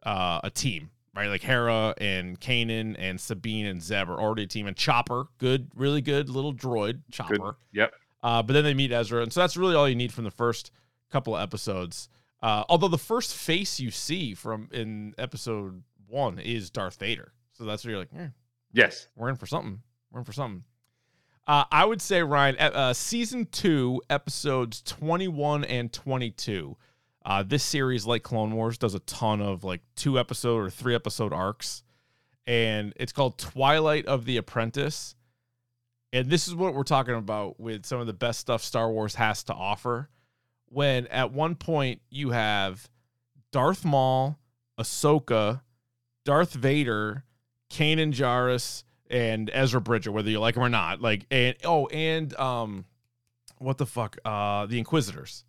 uh, 0.03 0.41
a 0.43 0.49
team, 0.49 0.89
right? 1.15 1.27
Like 1.27 1.41
Hera 1.41 1.93
and 1.97 2.39
Kanan 2.39 2.95
and 2.97 3.19
Sabine 3.19 3.65
and 3.65 3.81
Zeb 3.81 4.09
are 4.09 4.19
already 4.19 4.43
a 4.43 4.47
team, 4.47 4.67
and 4.67 4.75
Chopper, 4.75 5.25
good, 5.37 5.69
really 5.75 6.01
good 6.01 6.29
little 6.29 6.53
droid, 6.53 7.01
Chopper. 7.11 7.37
Good. 7.37 7.53
Yep. 7.73 7.93
Uh, 8.23 8.43
but 8.43 8.53
then 8.53 8.63
they 8.63 8.73
meet 8.73 8.91
Ezra, 8.91 9.23
and 9.23 9.33
so 9.33 9.39
that's 9.39 9.57
really 9.57 9.75
all 9.75 9.89
you 9.89 9.95
need 9.95 10.13
from 10.13 10.23
the 10.23 10.31
first 10.31 10.71
couple 11.11 11.35
of 11.35 11.41
episodes. 11.41 12.07
Uh, 12.41 12.63
although 12.69 12.87
the 12.87 12.97
first 12.97 13.35
face 13.35 13.79
you 13.79 13.91
see 13.91 14.33
from 14.33 14.69
in 14.71 15.13
episode 15.17 15.83
one 16.07 16.39
is 16.39 16.69
Darth 16.69 16.99
Vader, 16.99 17.33
so 17.53 17.65
that's 17.65 17.83
where 17.83 17.91
you're 17.91 17.99
like, 17.99 18.13
eh, 18.17 18.27
yes, 18.73 19.07
we're 19.15 19.29
in 19.29 19.35
for 19.35 19.45
something. 19.45 19.81
We're 20.11 20.19
in 20.19 20.25
for 20.25 20.33
something. 20.33 20.63
Uh, 21.47 21.65
I 21.71 21.85
would 21.85 22.01
say 22.01 22.21
Ryan, 22.21 22.57
uh, 22.59 22.93
season 22.93 23.47
two, 23.51 24.01
episodes 24.09 24.81
twenty-one 24.83 25.65
and 25.65 25.91
twenty-two. 25.91 26.77
Uh, 27.23 27.43
this 27.43 27.63
series, 27.63 28.05
like 28.05 28.23
Clone 28.23 28.55
Wars, 28.55 28.77
does 28.77 28.95
a 28.95 28.99
ton 28.99 29.41
of 29.41 29.63
like 29.63 29.81
two 29.95 30.17
episode 30.17 30.57
or 30.57 30.69
three 30.69 30.95
episode 30.95 31.33
arcs, 31.33 31.83
and 32.47 32.93
it's 32.95 33.11
called 33.11 33.37
Twilight 33.37 34.05
of 34.07 34.25
the 34.25 34.37
Apprentice. 34.37 35.15
And 36.13 36.29
this 36.29 36.47
is 36.47 36.55
what 36.55 36.73
we're 36.73 36.83
talking 36.83 37.15
about 37.15 37.59
with 37.59 37.85
some 37.85 37.99
of 37.99 38.07
the 38.07 38.13
best 38.13 38.39
stuff 38.39 38.63
Star 38.63 38.91
Wars 38.91 39.15
has 39.15 39.43
to 39.45 39.53
offer. 39.53 40.09
When 40.65 41.07
at 41.07 41.31
one 41.31 41.55
point 41.55 42.01
you 42.09 42.31
have 42.31 42.89
Darth 43.51 43.85
Maul, 43.85 44.39
Ahsoka, 44.79 45.61
Darth 46.25 46.53
Vader, 46.53 47.25
Kanan 47.69 48.13
Jarrus, 48.13 48.83
and 49.09 49.49
Ezra 49.53 49.81
Bridger, 49.81 50.11
whether 50.11 50.29
you 50.29 50.39
like 50.39 50.55
him 50.55 50.63
or 50.63 50.69
not. 50.69 51.01
Like, 51.01 51.25
and 51.29 51.55
oh, 51.63 51.87
and 51.87 52.33
um, 52.39 52.85
what 53.57 53.77
the 53.77 53.85
fuck? 53.85 54.17
Uh, 54.23 54.65
the 54.65 54.77
Inquisitors, 54.77 55.43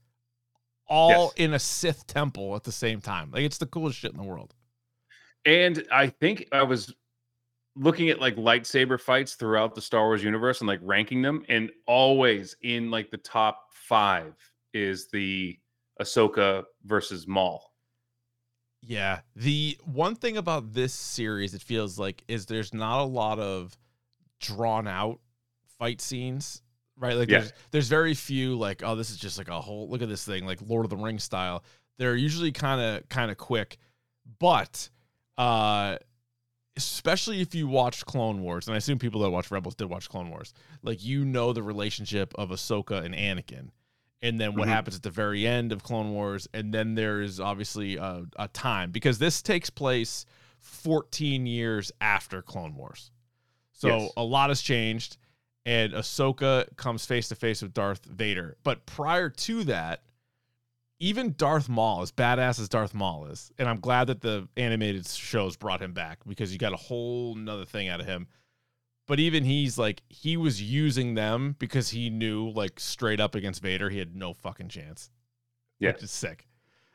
all 0.89 1.11
Yes. 1.11 1.33
in 1.37 1.55
a 1.55 1.59
Sith 1.59 2.07
temple 2.07 2.55
at 2.57 2.65
the 2.65 2.73
same 2.73 3.01
time. 3.01 3.31
Like, 3.31 3.43
it's 3.43 3.59
the 3.59 3.67
coolest 3.67 3.99
shit 3.99 4.13
in 4.13 4.17
the 4.19 4.25
world. 4.25 4.55
And 5.45 5.87
I 5.91 6.09
think 6.09 6.47
I 6.53 6.63
was 6.63 6.95
looking 7.75 8.11
at 8.11 8.21
like 8.21 8.37
lightsaber 8.37 9.01
fights 9.01 9.35
throughout 9.35 9.75
the 9.75 9.81
Star 9.81 10.03
Wars 10.03 10.23
universe 10.23 10.61
and 10.61 10.69
like 10.69 10.81
ranking 10.83 11.23
them, 11.23 11.45
and 11.49 11.71
always 11.87 12.55
in 12.63 12.91
like 12.91 13.11
the 13.11 13.17
top 13.19 13.69
five 13.73 14.35
is 14.75 15.09
the 15.11 15.59
Ahsoka 16.01 16.65
versus 16.85 17.27
Maul. 17.27 17.73
Yeah. 18.83 19.21
The 19.37 19.79
one 19.85 20.17
thing 20.17 20.37
about 20.37 20.73
this 20.75 20.93
series, 20.93 21.55
it 21.55 21.63
feels 21.63 21.99
like, 21.99 22.25
is 22.29 22.47
there's 22.47 22.75
not 22.75 23.01
a 23.01 23.05
lot 23.05 23.39
of 23.39 23.77
drawn 24.41 24.87
out 24.89 25.21
fight 25.79 26.01
scenes, 26.01 26.63
right? 27.03 27.17
Like 27.17 27.29
Yeah. 27.29 27.41
there's 27.41 27.53
there's 27.73 27.89
very 27.89 28.15
few 28.15 28.57
like, 28.57 28.83
oh, 28.85 28.95
this 28.97 29.11
is 29.11 29.17
just 29.19 29.37
like 29.37 29.49
a 29.49 29.61
whole 29.61 29.89
look 29.91 30.01
at 30.01 30.09
this 30.09 30.25
thing, 30.25 30.47
like 30.47 30.61
Lord 30.67 30.85
of 30.87 30.91
the 30.91 30.97
Rings 30.97 31.25
style. 31.25 31.65
They're 31.99 32.17
usually 32.17 32.53
kind 32.53 32.81
of 32.81 33.09
kind 33.11 33.31
of 33.31 33.37
quick, 33.37 33.77
but 34.39 34.89
uh 35.37 35.99
especially 36.77 37.41
if 37.43 37.55
you 37.55 37.69
watched 37.69 38.07
Clone 38.07 38.41
Wars, 38.41 38.67
and 38.67 38.75
I 38.75 38.79
assume 38.79 38.99
people 38.99 39.21
that 39.23 39.31
watch 39.31 39.51
Rebels 39.51 39.75
did 39.75 39.91
watch 39.91 40.09
Clone 40.09 40.31
Wars, 40.31 40.55
like 40.83 41.05
you 41.05 41.25
know 41.25 41.53
the 41.53 41.63
relationship 41.63 42.33
of 42.37 42.49
Ahsoka 42.51 43.05
and 43.05 43.15
Anakin. 43.15 43.69
And 44.23 44.41
then 44.41 44.55
what 44.55 44.69
Mhm. 44.69 44.73
happens 44.73 44.97
at 44.97 45.03
the 45.03 45.11
very 45.11 45.47
end 45.47 45.73
of 45.73 45.83
Clone 45.83 46.13
Wars, 46.13 46.49
and 46.55 46.73
then 46.73 46.95
there 46.95 47.21
is 47.21 47.41
obviously 47.41 47.97
a, 47.97 48.25
a 48.39 48.49
time 48.49 48.91
because 48.93 49.19
this 49.19 49.43
takes 49.43 49.69
place 49.69 50.25
14 50.61 51.45
years 51.47 51.91
after 52.01 52.41
Clone 52.41 52.75
Wars. 52.77 53.11
So 53.73 53.89
Yes. 53.89 54.13
a 54.17 54.23
lot 54.25 54.49
has 54.51 54.63
changed, 54.63 55.17
and 55.65 55.93
Ahsoka 55.93 56.77
comes 56.77 57.07
face 57.07 57.29
to 57.29 57.35
face 57.35 57.63
with 57.63 57.73
Darth 57.73 58.05
Vader. 58.05 58.57
But 58.65 58.87
prior 58.87 59.29
to 59.29 59.65
that, 59.65 60.03
even 60.99 61.35
Darth 61.37 61.69
Maul, 61.69 62.03
as 62.03 62.13
badass 62.13 62.61
as 62.61 62.69
Darth 62.69 62.95
Maul 62.95 63.27
is, 63.27 63.51
and 63.59 63.69
I'm 63.69 63.81
glad 63.81 64.07
that 64.07 64.21
the 64.21 64.49
animated 64.57 65.07
shows 65.09 65.57
brought 65.57 65.83
him 65.83 65.93
back 65.93 66.21
because 66.27 66.53
you 66.53 66.59
got 66.59 66.73
a 66.73 66.77
whole 66.77 67.35
nother 67.35 67.65
thing 67.65 67.89
out 67.89 68.01
of 68.01 68.07
him. 68.07 68.29
But 69.09 69.19
even 69.19 69.45
he's 69.45 69.77
like, 69.77 70.03
he 70.09 70.37
was 70.37 70.63
using 70.63 71.15
them 71.15 71.57
because 71.59 71.91
he 71.91 72.09
knew, 72.09 72.51
like, 72.51 72.79
straight 72.79 73.19
up 73.19 73.35
against 73.35 73.61
Vader, 73.61 73.91
he 73.91 73.99
had 73.99 74.15
no 74.15 74.33
fucking 74.33 74.69
chance. 74.69 75.11
Yeah. 75.81 75.91
Which 75.91 76.05
is 76.05 76.13
sick. 76.13 76.47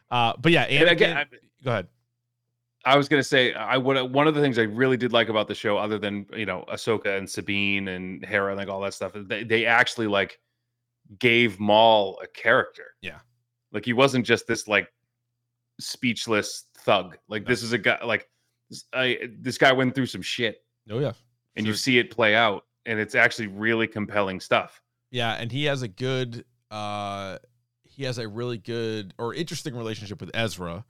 Uh, 0.09 0.33
but 0.39 0.53
yeah, 0.53 0.67
Anakin, 0.67 0.81
And 0.81 0.89
again, 0.89 1.17
I, 1.17 1.25
go 1.63 1.71
ahead. 1.71 1.87
I 2.93 2.95
was 2.97 3.07
gonna 3.09 3.23
say 3.23 3.53
I 3.53 3.77
would 3.77 4.11
one 4.13 4.27
of 4.27 4.35
the 4.35 4.41
things 4.41 4.57
I 4.57 4.63
really 4.63 4.97
did 4.97 5.11
like 5.13 5.29
about 5.29 5.47
the 5.47 5.55
show, 5.55 5.77
other 5.77 5.97
than 5.99 6.25
you 6.35 6.45
know 6.45 6.63
Ahsoka 6.71 7.17
and 7.17 7.29
Sabine 7.29 7.87
and 7.89 8.23
Hera 8.25 8.49
and 8.51 8.57
like 8.57 8.69
all 8.69 8.81
that 8.81 8.93
stuff, 8.93 9.11
they, 9.15 9.43
they 9.43 9.65
actually 9.65 10.07
like 10.07 10.39
gave 11.19 11.59
Maul 11.59 12.19
a 12.23 12.27
character. 12.27 12.95
Yeah. 13.01 13.19
like 13.71 13.85
he 13.85 13.93
wasn't 13.93 14.25
just 14.25 14.47
this 14.47 14.67
like 14.67 14.87
speechless 15.79 16.65
thug. 16.79 17.17
Like 17.27 17.43
No. 17.43 17.49
this 17.49 17.63
is 17.63 17.73
a 17.73 17.77
guy 17.77 17.99
like 18.03 18.27
this, 18.69 18.85
I, 18.93 19.17
this 19.39 19.57
guy 19.57 19.71
went 19.71 19.95
through 19.95 20.07
some 20.07 20.21
shit, 20.21 20.63
Oh, 20.89 20.99
yeah. 20.99 21.13
and 21.55 21.65
you 21.65 21.73
see 21.73 21.97
it 21.99 22.11
play 22.11 22.35
out, 22.35 22.63
and 22.85 22.99
it's 22.99 23.15
actually 23.15 23.47
really 23.47 23.87
compelling 23.87 24.39
stuff. 24.39 24.81
Yeah, 25.11 25.33
and 25.33 25.51
he 25.51 25.65
has 25.65 25.81
a 25.81 25.87
good 25.87 26.45
uh 26.71 27.37
he 27.83 28.03
has 28.03 28.17
a 28.17 28.27
really 28.27 28.57
good 28.57 29.13
or 29.17 29.33
interesting 29.33 29.75
relationship 29.75 30.19
with 30.21 30.31
Ezra. 30.33 30.85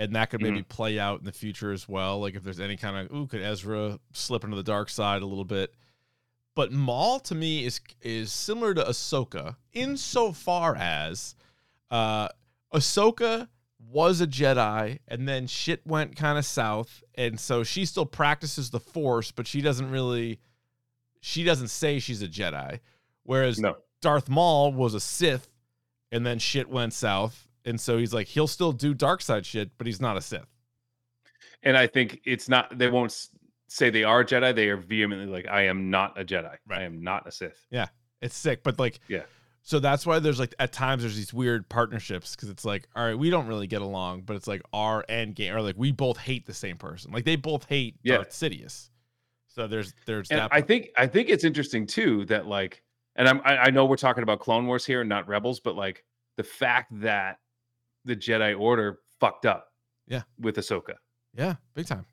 And 0.00 0.16
that 0.16 0.30
could 0.30 0.40
maybe 0.40 0.62
play 0.62 0.98
out 0.98 1.18
in 1.18 1.26
the 1.26 1.32
future 1.32 1.72
as 1.72 1.86
well. 1.86 2.20
Like 2.20 2.34
if 2.34 2.42
there's 2.42 2.58
any 2.58 2.78
kind 2.78 2.96
of 2.96 3.14
ooh, 3.14 3.26
could 3.26 3.42
Ezra 3.42 4.00
slip 4.14 4.44
into 4.44 4.56
the 4.56 4.62
dark 4.62 4.88
side 4.88 5.20
a 5.20 5.26
little 5.26 5.44
bit? 5.44 5.74
But 6.54 6.72
Maul 6.72 7.20
to 7.20 7.34
me 7.34 7.66
is 7.66 7.82
is 8.00 8.32
similar 8.32 8.72
to 8.72 8.82
Ahsoka 8.82 9.56
insofar 9.74 10.74
as 10.74 11.34
uh 11.90 12.28
Ahsoka 12.72 13.48
was 13.92 14.22
a 14.22 14.26
Jedi 14.26 15.00
and 15.06 15.28
then 15.28 15.46
shit 15.46 15.86
went 15.86 16.16
kind 16.16 16.38
of 16.38 16.46
south. 16.46 17.02
And 17.14 17.38
so 17.38 17.62
she 17.62 17.84
still 17.84 18.06
practices 18.06 18.70
the 18.70 18.80
force, 18.80 19.30
but 19.30 19.46
she 19.46 19.60
doesn't 19.60 19.90
really 19.90 20.40
she 21.20 21.44
doesn't 21.44 21.68
say 21.68 21.98
she's 21.98 22.22
a 22.22 22.28
Jedi. 22.28 22.80
Whereas 23.24 23.58
No, 23.58 23.76
Darth 24.00 24.30
Maul 24.30 24.72
was 24.72 24.94
a 24.94 25.00
Sith, 25.00 25.50
and 26.10 26.24
then 26.24 26.38
shit 26.38 26.70
went 26.70 26.94
south, 26.94 27.46
and 27.64 27.80
so 27.80 27.98
he's 27.98 28.12
like 28.14 28.26
he'll 28.28 28.46
still 28.46 28.72
do 28.72 28.94
dark 28.94 29.22
side 29.22 29.44
shit, 29.46 29.70
but 29.78 29.86
he's 29.86 30.00
not 30.00 30.16
a 30.16 30.20
Sith. 30.20 30.46
and 31.62 31.76
I 31.76 31.86
think 31.86 32.20
it's 32.24 32.48
not. 32.48 32.76
They 32.76 32.88
won't 32.90 33.28
say 33.68 33.90
they 33.90 34.04
are 34.04 34.24
Jedi. 34.24 34.54
They 34.54 34.68
are 34.68 34.76
vehemently 34.76 35.26
like, 35.26 35.46
I 35.48 35.66
am 35.66 35.90
not 35.90 36.18
a 36.18 36.24
Jedi. 36.24 36.56
Right. 36.66 36.80
I 36.80 36.82
am 36.84 37.02
not 37.02 37.26
a 37.26 37.32
Sith. 37.32 37.58
Yeah, 37.70 37.88
it's 38.20 38.36
sick, 38.36 38.62
but 38.62 38.78
like 38.78 39.00
Yeah. 39.08 39.22
So 39.62 39.78
that's 39.78 40.06
why 40.06 40.18
there's 40.20 40.40
like 40.40 40.54
at 40.58 40.72
times 40.72 41.02
there's 41.02 41.16
these 41.16 41.34
weird 41.34 41.68
partnerships 41.68 42.34
because 42.34 42.48
it's 42.48 42.64
like 42.64 42.88
all 42.96 43.04
right 43.04 43.18
we 43.18 43.28
don't 43.30 43.46
really 43.46 43.66
get 43.66 43.82
along, 43.82 44.22
but 44.22 44.34
it's 44.36 44.46
like 44.48 44.62
our 44.72 45.04
end 45.08 45.34
game 45.34 45.54
or 45.54 45.60
like 45.60 45.76
we 45.78 45.92
both 45.92 46.16
hate 46.16 46.46
the 46.46 46.54
same 46.54 46.76
person. 46.78 47.12
Like 47.12 47.24
they 47.24 47.36
both 47.36 47.66
hate 47.68 47.96
Yeah. 48.02 48.16
Darth 48.16 48.30
Sidious. 48.30 48.88
So 49.48 49.66
there's 49.66 49.92
there's 50.06 50.30
and 50.30 50.40
that. 50.40 50.48
I 50.52 50.62
think 50.62 50.88
I 50.96 51.06
think 51.06 51.28
it's 51.28 51.44
interesting 51.44 51.86
too 51.86 52.24
that 52.26 52.46
like, 52.46 52.82
and 53.16 53.28
I'm 53.28 53.40
I, 53.44 53.56
I 53.58 53.70
know 53.70 53.84
we're 53.84 53.96
talking 53.96 54.22
about 54.22 54.40
Clone 54.40 54.66
Wars 54.66 54.86
here, 54.86 55.00
and 55.00 55.08
not 55.08 55.28
Rebels, 55.28 55.60
but 55.60 55.76
like 55.76 56.04
the 56.36 56.44
fact 56.44 56.88
that 57.00 57.38
the 58.10 58.16
Jedi 58.16 58.58
Order 58.58 58.98
fucked 59.20 59.46
up, 59.46 59.72
Yeah. 60.06 60.22
with 60.38 60.56
Ahsoka, 60.56 60.94
yeah, 61.34 61.54
big 61.74 61.86
time. 61.86 62.04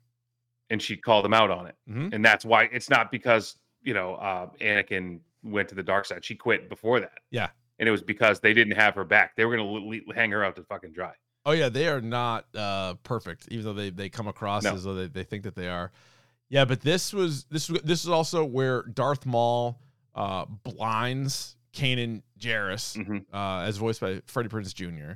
and 0.70 0.80
she 0.80 0.96
called 0.96 1.24
them 1.24 1.34
out 1.34 1.50
on 1.50 1.66
it, 1.66 1.76
Mhm. 1.90 2.12
and 2.14 2.24
that's 2.24 2.44
why 2.44 2.64
it's 2.64 2.88
not 2.90 3.10
because 3.10 3.56
you 3.82 3.94
know 3.94 4.14
uh, 4.14 4.48
Anakin 4.60 5.20
went 5.42 5.68
to 5.70 5.74
the 5.74 5.82
dark 5.82 6.04
side; 6.06 6.24
she 6.24 6.34
quit 6.34 6.68
before 6.68 7.00
that. 7.00 7.18
Yeah. 7.30 7.48
and 7.80 7.88
it 7.88 7.92
was 7.92 8.02
because 8.02 8.40
they 8.40 8.52
didn't 8.54 8.74
have 8.74 8.96
her 8.96 9.04
back. 9.04 9.36
They 9.36 9.44
were 9.44 9.56
l- 9.56 9.76
l- 9.92 10.00
hang 10.12 10.32
her 10.32 10.42
out 10.44 10.56
to 10.56 10.64
fucking 10.64 10.92
dry. 10.94 11.12
Oh 11.46 11.52
yeah, 11.52 11.68
they 11.68 11.86
are 11.88 12.00
not 12.00 12.46
uh 12.56 12.94
perfect, 13.04 13.46
even 13.52 13.64
though 13.66 13.72
they 13.72 13.90
they 13.90 14.08
come 14.08 14.26
across 14.26 14.64
No. 14.64 14.74
as 14.74 14.82
though 14.84 14.94
they, 14.94 15.06
they 15.06 15.22
think 15.24 15.44
that 15.44 15.54
they 15.54 15.68
are. 15.68 15.92
Yeah, 16.48 16.64
but 16.64 16.80
this 16.80 17.12
was 17.12 17.44
this 17.44 17.68
was 17.70 17.80
this 17.82 18.02
is 18.02 18.08
also 18.10 18.44
where 18.44 18.82
Darth 18.82 19.24
Maul 19.26 19.80
uh 20.14 20.44
blinds 20.46 21.54
Kanan 21.72 22.22
Jarrus, 22.38 22.96
Mhm. 22.96 23.26
uh, 23.32 23.62
as 23.64 23.76
voiced 23.76 24.00
by 24.00 24.22
Freddie 24.26 24.48
Prinze 24.48 24.74
Jr. 24.74 25.12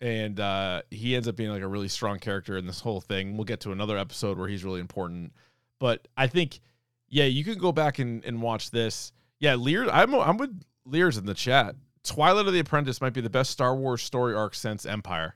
And 0.00 0.38
uh 0.38 0.82
he 0.90 1.16
ends 1.16 1.26
up 1.26 1.36
being 1.36 1.50
like 1.50 1.62
a 1.62 1.68
really 1.68 1.88
strong 1.88 2.18
character 2.18 2.56
in 2.56 2.66
this 2.66 2.80
whole 2.80 3.00
thing. 3.00 3.36
We'll 3.36 3.44
get 3.44 3.60
to 3.60 3.72
another 3.72 3.96
episode 3.96 4.38
where 4.38 4.48
he's 4.48 4.64
really 4.64 4.80
important. 4.80 5.32
But 5.78 6.08
I 6.16 6.26
think, 6.26 6.60
yeah, 7.08 7.24
you 7.24 7.44
can 7.44 7.58
go 7.58 7.72
back 7.72 7.98
and, 7.98 8.24
and 8.24 8.40
watch 8.42 8.70
this. 8.70 9.12
Yeah, 9.40 9.54
Lear, 9.54 9.88
I'm 9.90 10.14
I'm 10.14 10.36
with 10.36 10.62
Lears 10.84 11.16
in 11.16 11.26
the 11.26 11.34
chat. 11.34 11.76
Twilight 12.04 12.46
of 12.46 12.52
the 12.52 12.60
Apprentice 12.60 13.00
might 13.00 13.12
be 13.12 13.20
the 13.20 13.30
best 13.30 13.50
Star 13.50 13.74
Wars 13.74 14.02
story 14.02 14.34
arc 14.34 14.54
since 14.54 14.86
Empire. 14.86 15.34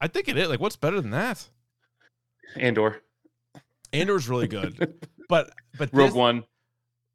I 0.00 0.08
think 0.08 0.28
it 0.28 0.36
is. 0.36 0.48
Like, 0.48 0.60
what's 0.60 0.76
better 0.76 1.00
than 1.00 1.12
that? 1.12 1.48
Andor, 2.56 3.02
Andor's 3.92 4.28
really 4.28 4.48
good, 4.48 4.98
but 5.28 5.50
but 5.78 5.90
Rogue 5.92 6.08
this, 6.08 6.14
One, 6.14 6.44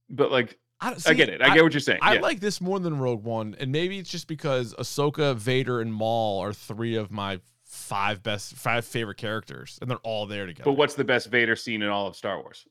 but 0.09 0.31
like 0.31 0.57
I, 0.81 0.91
I 0.91 0.93
see, 0.95 1.13
get 1.13 1.29
it. 1.29 1.41
I, 1.41 1.53
get 1.53 1.63
what 1.63 1.73
you're 1.73 1.79
saying. 1.79 1.99
I 2.01 2.15
yeah. 2.15 2.21
like 2.21 2.39
this 2.39 2.59
more 2.59 2.79
than 2.79 2.97
Rogue 2.97 3.23
One, 3.23 3.55
and 3.59 3.71
maybe 3.71 3.99
it's 3.99 4.09
just 4.09 4.27
because 4.27 4.73
Ahsoka, 4.73 5.35
Vader, 5.35 5.79
and 5.79 5.93
Maul 5.93 6.39
are 6.39 6.53
three 6.53 6.95
of 6.95 7.11
my 7.11 7.39
five 7.65 8.23
best, 8.23 8.55
five 8.55 8.83
favorite 8.83 9.17
characters, 9.17 9.77
and 9.81 9.89
they're 9.89 9.97
all 9.99 10.25
there 10.25 10.47
together. 10.47 10.65
but 10.65 10.73
what's 10.73 10.95
the 10.95 11.03
best 11.03 11.27
Vader 11.27 11.55
scene 11.55 11.81
in 11.81 11.89
all 11.89 12.07
of 12.07 12.15
Star 12.15 12.41
Wars? 12.41 12.65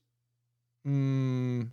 Mm, 0.87 1.70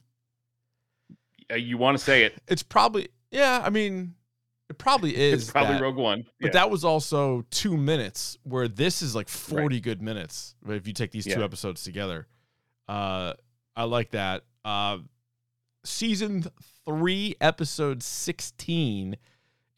Uh, 1.51 1.55
you 1.55 1.77
want 1.77 1.97
to 1.97 2.03
say 2.03 2.23
it? 2.23 2.35
it's 2.47 2.63
probably 2.63 3.09
yeah. 3.31 3.61
I 3.65 3.69
mean, 3.69 4.13
it 4.69 4.77
probably 4.77 5.15
is. 5.15 5.43
It's 5.43 5.51
probably 5.51 5.75
that. 5.75 5.81
Rogue 5.81 5.95
One. 5.95 6.25
But 6.39 6.53
that 6.53 6.69
was 6.69 6.83
also 6.83 7.45
two 7.49 7.77
minutes, 7.77 8.37
where 8.43 8.67
this 8.67 9.01
is 9.01 9.15
like 9.15 9.29
40 9.29 9.79
good 9.79 10.01
minutes 10.01 10.55
if 10.67 10.87
you 10.87 10.93
take 10.93 11.11
these 11.11 11.25
two 11.25 11.43
episodes 11.43 11.83
together. 11.83 12.27
Uh, 12.87 13.33
I 13.75 13.83
like 13.83 14.11
that. 14.11 14.43
Uh, 14.63 14.99
season 15.87 16.45
three, 16.85 17.35
episode 17.41 18.03
16 18.03 19.17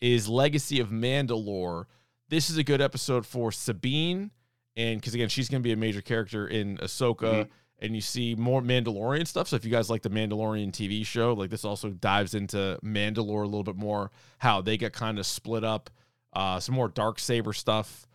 is 0.01 0.27
Legacy 0.27 0.79
of 0.79 0.89
Mandalore. 0.89 1.85
This 2.29 2.49
is 2.49 2.57
a 2.57 2.63
good 2.63 2.81
episode 2.81 3.25
for 3.25 3.51
Sabine. 3.51 4.31
And 4.75 4.99
because 4.99 5.13
again, 5.13 5.29
she's 5.29 5.49
going 5.49 5.61
to 5.61 5.67
be 5.67 5.73
a 5.73 5.77
major 5.77 6.01
character 6.01 6.47
in 6.47 6.77
Ahsoka. 6.77 7.45
Mhm. 7.45 7.49
And 7.81 7.95
you 7.95 8.01
see 8.01 8.35
more 8.35 8.61
Mandalorian 8.61 9.25
stuff. 9.25 9.47
So 9.47 9.55
if 9.55 9.63
you 9.63 9.71
guys 9.71 9.89
like 9.89 10.01
the 10.01 10.09
Mandalorian 10.09 10.71
TV 10.71 11.05
show, 11.05 11.33
like 11.33 11.49
this 11.49 11.63
also 11.63 11.89
dives 11.91 12.33
into 12.33 12.77
Mandalore 12.83 13.43
a 13.43 13.45
little 13.45 13.63
bit 13.63 13.77
more, 13.77 14.11
how 14.39 14.61
they 14.61 14.75
get 14.77 14.91
kind 14.91 15.17
of 15.17 15.25
split 15.25 15.63
up 15.63 15.89
uh, 16.33 16.59
some 16.59 16.75
more 16.75 16.89
dark 16.89 17.19
saber 17.19 17.53
stuff. 17.53 18.05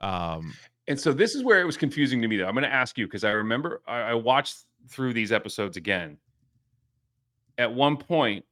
Um, 0.00 0.54
And 0.86 1.00
so 1.00 1.12
this 1.14 1.34
is 1.34 1.42
where 1.42 1.60
it 1.60 1.64
was 1.64 1.78
confusing 1.78 2.20
to 2.20 2.28
me, 2.28 2.36
though. 2.36 2.46
I'm 2.46 2.52
going 2.54 2.64
to 2.64 2.72
ask 2.72 2.98
you 2.98 3.06
because 3.06 3.24
I 3.24 3.30
remember 3.30 3.80
I, 3.86 4.00
I 4.00 4.14
watched 4.14 4.64
through 4.88 5.14
these 5.14 5.32
episodes 5.32 5.78
again. 5.78 6.18
At 7.58 7.72
one 7.72 7.96
point, 7.96 8.44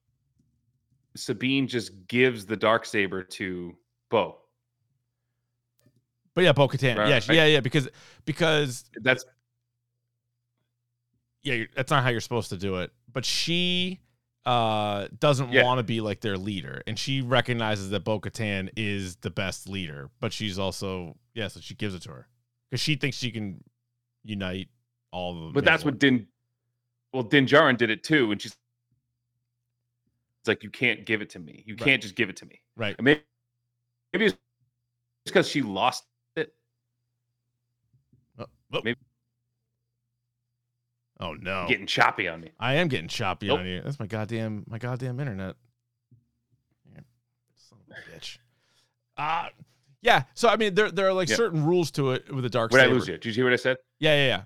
Sabine 1.17 1.67
just 1.67 2.07
gives 2.09 2.47
the 2.47 2.57
dark 2.57 2.85
saber 2.87 3.23
to 3.23 3.77
Bo. 4.11 4.39
but 6.35 6.45
yeah, 6.45 6.53
Bo 6.53 6.69
Katan. 6.69 6.97
Right, 6.99 7.09
Yeah, 7.09 7.19
she- 7.21 7.35
yeah, 7.35 7.47
yeah. 7.47 7.61
Because 7.61 7.89
because 8.25 8.85
That's 9.03 9.25
yeah, 11.43 11.65
that's 11.75 11.91
not 11.91 12.03
how 12.05 12.11
you're 12.11 12.21
supposed 12.21 12.51
to 12.51 12.57
do 12.57 12.77
it. 12.77 12.93
But 13.13 13.25
she 13.25 14.01
uh 14.45 15.09
doesn't 15.19 15.53
Yeah. 15.53 15.63
want 15.65 15.79
to 15.79 15.83
be 15.85 16.01
like 16.01 16.21
their 16.21 16.37
leader, 16.39 16.83
and 16.87 16.99
she 16.99 17.21
recognizes 17.21 17.91
that 17.91 18.01
Bo 18.05 18.21
Katan 18.21 18.71
is 18.77 19.17
the 19.17 19.31
best 19.31 19.69
leader. 19.69 20.11
But 20.21 20.33
she's 20.33 20.59
also 20.59 21.17
yeah, 21.35 21.49
so 21.49 21.61
she 21.61 21.75
gives 21.75 21.95
it 21.95 22.03
to 22.03 22.11
her 22.11 22.29
because 22.71 22.81
she 22.81 22.95
thinks 22.97 23.17
she 23.17 23.31
can 23.31 23.63
unite 24.25 24.69
all 25.11 25.37
of 25.37 25.43
them. 25.43 25.53
but 25.53 25.65
that's 25.65 25.85
what 25.85 25.99
Din. 25.99 26.27
Well, 27.13 27.23
Din 27.25 27.45
Djarin 27.47 27.77
did 27.77 27.91
it 27.91 28.03
too, 28.03 28.33
and 28.33 28.41
she's 28.41 28.57
it's 30.43 30.49
like 30.49 30.65
you 30.65 30.71
can't 30.71 31.07
give 31.07 31.23
it 31.23 31.31
to 31.31 31.39
me. 31.39 31.63
You 31.67 31.75
Right. 31.75 31.85
can't 31.85 32.03
just 32.03 32.17
give 32.17 32.29
it 32.29 32.37
to 32.39 32.47
me. 32.47 32.61
right. 32.77 32.97
And 32.99 33.05
Maybe, 33.05 33.23
maybe 34.13 34.25
it's 34.27 34.37
because 35.25 35.49
she 35.49 35.63
lost 35.63 36.03
it. 36.35 36.53
Oh, 38.39 38.47
oh. 38.73 38.81
Maybe- 38.83 38.99
Oh 41.21 41.35
no! 41.35 41.67
Getting 41.69 41.87
choppy 41.87 42.27
on 42.27 42.41
me. 42.41 42.51
I 42.59 42.75
am 42.75 42.89
getting 42.89 43.07
choppy 43.07 43.47
Nope. 43.47 43.61
on 43.61 43.67
you. 43.67 43.81
That's 43.83 44.01
my 44.01 44.07
goddamn 44.07 44.65
my 44.67 44.79
goddamn 44.79 45.21
internet. 45.21 45.55
Son 47.55 47.79
of 47.89 47.97
a 47.97 48.17
bitch. 48.19 48.39
Uh 49.17 49.49
yeah. 50.01 50.25
So 50.35 50.49
I 50.49 50.57
mean, 50.57 50.75
there 50.75 50.91
there 50.91 51.07
are 51.07 51.13
like 51.13 51.29
Yeah. 51.29 51.37
certain 51.37 51.65
rules 51.65 51.93
to 51.93 52.11
it 52.11 52.29
with 52.35 52.43
the 52.43 52.51
dark. 52.51 52.73
Did 52.73 52.81
I 52.81 52.87
lose 52.87 53.07
you? 53.07 53.15
Did 53.19 53.27
you 53.27 53.33
hear 53.35 53.45
what 53.45 53.53
I 53.53 53.57
said? 53.57 53.77
Yeah, 54.01 54.17
yeah, 54.17 54.27
yeah. 54.27 54.43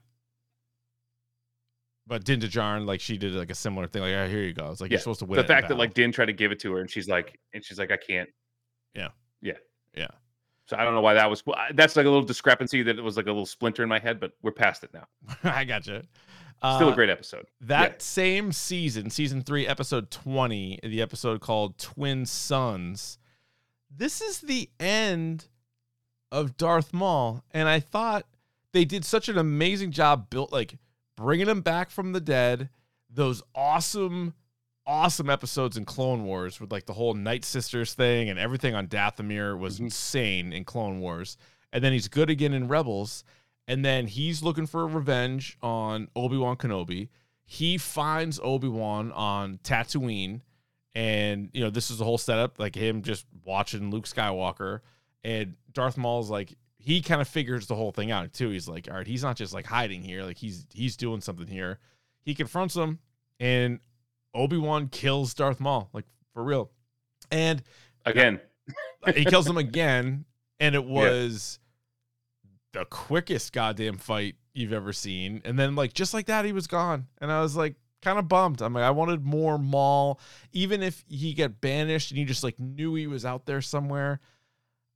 But 2.06 2.24
Din 2.24 2.40
Djarin, 2.40 2.86
like 2.86 3.00
she 3.00 3.18
did 3.18 3.32
like 3.34 3.50
a 3.50 3.54
similar 3.54 3.86
thing. 3.88 4.02
Like, 4.02 4.14
oh, 4.14 4.28
here 4.28 4.42
you 4.42 4.52
go. 4.52 4.70
It's 4.70 4.80
like 4.80 4.90
Yeah, 4.90 4.94
you're 4.96 5.00
supposed 5.00 5.18
to 5.20 5.24
win. 5.26 5.36
the 5.38 5.44
fact 5.44 5.68
that 5.68 5.76
like 5.76 5.92
Din 5.94 6.12
tried 6.12 6.26
to 6.26 6.32
give 6.32 6.52
it 6.52 6.60
to 6.60 6.72
her, 6.74 6.80
and 6.80 6.90
she's 6.90 7.08
like, 7.08 7.38
and 7.52 7.64
she's 7.64 7.78
like, 7.78 7.90
I 7.90 7.96
can't. 7.96 8.28
Yeah. 8.94 9.08
Yeah. 9.42 9.54
Yeah. 9.96 10.08
So 10.66 10.76
I 10.76 10.84
don't 10.84 10.94
know 10.94 11.00
why 11.00 11.14
that 11.14 11.28
was. 11.30 11.42
That's 11.74 11.96
like 11.96 12.06
a 12.06 12.08
little 12.08 12.24
discrepancy 12.24 12.82
that 12.82 12.98
it 12.98 13.02
was 13.02 13.16
like 13.16 13.26
a 13.26 13.30
little 13.30 13.46
splinter 13.46 13.82
in 13.82 13.88
my 13.88 13.98
head, 13.98 14.18
but 14.20 14.32
we're 14.42 14.52
past 14.52 14.84
it 14.84 14.90
now. 14.94 15.06
I 15.44 15.64
gotcha. 15.64 16.02
Still 16.58 16.88
Uh, 16.88 16.92
a 16.92 16.94
great 16.94 17.10
episode. 17.10 17.46
That 17.60 17.90
Yeah. 17.92 17.96
same 17.98 18.52
season, 18.52 19.10
season 19.10 19.42
three, 19.42 19.66
episode 19.66 20.10
20, 20.10 20.80
the 20.82 21.02
episode 21.02 21.40
called 21.40 21.76
Twin 21.78 22.24
Sons, 22.24 23.18
this 23.94 24.20
is 24.20 24.40
the 24.40 24.70
end 24.80 25.48
of 26.32 26.56
Darth 26.56 26.92
Maul. 26.94 27.44
And 27.52 27.68
I 27.68 27.78
thought 27.80 28.26
they 28.72 28.84
did 28.84 29.04
such 29.04 29.28
an 29.28 29.36
amazing 29.38 29.90
job 29.92 30.30
built, 30.30 30.50
like 30.52 30.78
bringing 31.16 31.48
him 31.48 31.60
back 31.62 31.90
from 31.90 32.12
the 32.12 32.20
dead, 32.20 32.68
those 33.10 33.42
awesome, 33.54 34.34
awesome 34.86 35.30
episodes 35.30 35.76
in 35.76 35.84
Clone 35.84 36.24
Wars 36.24 36.60
with 36.60 36.70
like 36.70 36.86
the 36.86 36.92
whole 36.92 37.14
Night 37.14 37.44
Sisters 37.44 37.94
thing 37.94 38.28
and 38.28 38.38
everything 38.38 38.74
on 38.74 38.86
Dathomir 38.88 39.58
was 39.58 39.78
Mhm. 39.78 39.84
insane 39.84 40.52
in 40.52 40.64
Clone 40.64 41.00
Wars. 41.00 41.36
And 41.72 41.82
then 41.82 41.92
he's 41.92 42.08
good 42.08 42.30
again 42.30 42.52
in 42.52 42.68
Rebels 42.68 43.24
and 43.66 43.84
then 43.84 44.06
he's 44.06 44.42
looking 44.42 44.66
for 44.66 44.86
revenge 44.86 45.58
on 45.62 46.08
Obi-Wan 46.14 46.56
Kenobi. 46.56 47.08
He 47.44 47.78
finds 47.78 48.38
Obi-Wan 48.42 49.10
on 49.12 49.58
Tatooine 49.58 50.42
and 50.94 51.50
you 51.52 51.62
know 51.62 51.70
this 51.70 51.90
is 51.90 51.98
the 51.98 52.04
whole 52.04 52.16
setup 52.18 52.58
like 52.58 52.74
him 52.74 53.02
just 53.02 53.26
watching 53.44 53.90
Luke 53.90 54.06
Skywalker 54.06 54.80
and 55.24 55.54
Darth 55.72 55.96
Maul's 55.96 56.30
like 56.30 56.54
he 56.86 57.02
kind 57.02 57.20
of 57.20 57.26
figures 57.26 57.66
the 57.66 57.74
whole 57.74 57.90
thing 57.90 58.12
out 58.12 58.32
too. 58.32 58.50
He's 58.50 58.68
like, 58.68 58.86
"All 58.88 58.96
right, 58.96 59.06
he's 59.06 59.24
not 59.24 59.34
just 59.34 59.52
like 59.52 59.66
hiding 59.66 60.02
here, 60.02 60.22
like 60.22 60.36
he's 60.36 60.66
he's 60.72 60.96
doing 60.96 61.20
something 61.20 61.48
here." 61.48 61.80
He 62.22 62.32
confronts 62.32 62.76
him 62.76 63.00
and 63.40 63.80
Obi-Wan 64.34 64.86
kills 64.88 65.34
Darth 65.34 65.58
Maul 65.58 65.90
like 65.92 66.04
for 66.32 66.44
real. 66.44 66.70
And 67.32 67.60
Again, 68.04 68.40
he 69.16 69.24
kills 69.24 69.48
him 69.48 69.56
again, 69.56 70.26
and 70.60 70.76
it 70.76 70.84
was 70.84 71.58
the 72.72 72.84
quickest 72.84 73.52
goddamn 73.52 73.98
fight 73.98 74.36
you've 74.54 74.72
ever 74.72 74.92
seen. 74.92 75.42
And 75.44 75.58
then, 75.58 75.74
like, 75.74 75.92
just 75.92 76.14
like 76.14 76.26
that, 76.26 76.44
he 76.44 76.52
was 76.52 76.68
gone. 76.68 77.08
And 77.20 77.32
I 77.32 77.40
was 77.40 77.56
like, 77.56 77.74
kind 78.02 78.20
of 78.20 78.28
bummed. 78.28 78.62
I'm 78.62 78.74
like, 78.74 78.84
I 78.84 78.90
wanted 78.90 79.24
more 79.24 79.58
Maul, 79.58 80.20
even 80.52 80.84
if 80.84 81.04
he 81.08 81.32
get 81.32 81.60
banished 81.60 82.12
and 82.12 82.18
he 82.18 82.24
just 82.24 82.44
like 82.44 82.60
knew 82.60 82.94
he 82.94 83.08
was 83.08 83.24
out 83.24 83.46
there 83.46 83.60
somewhere. 83.60 84.20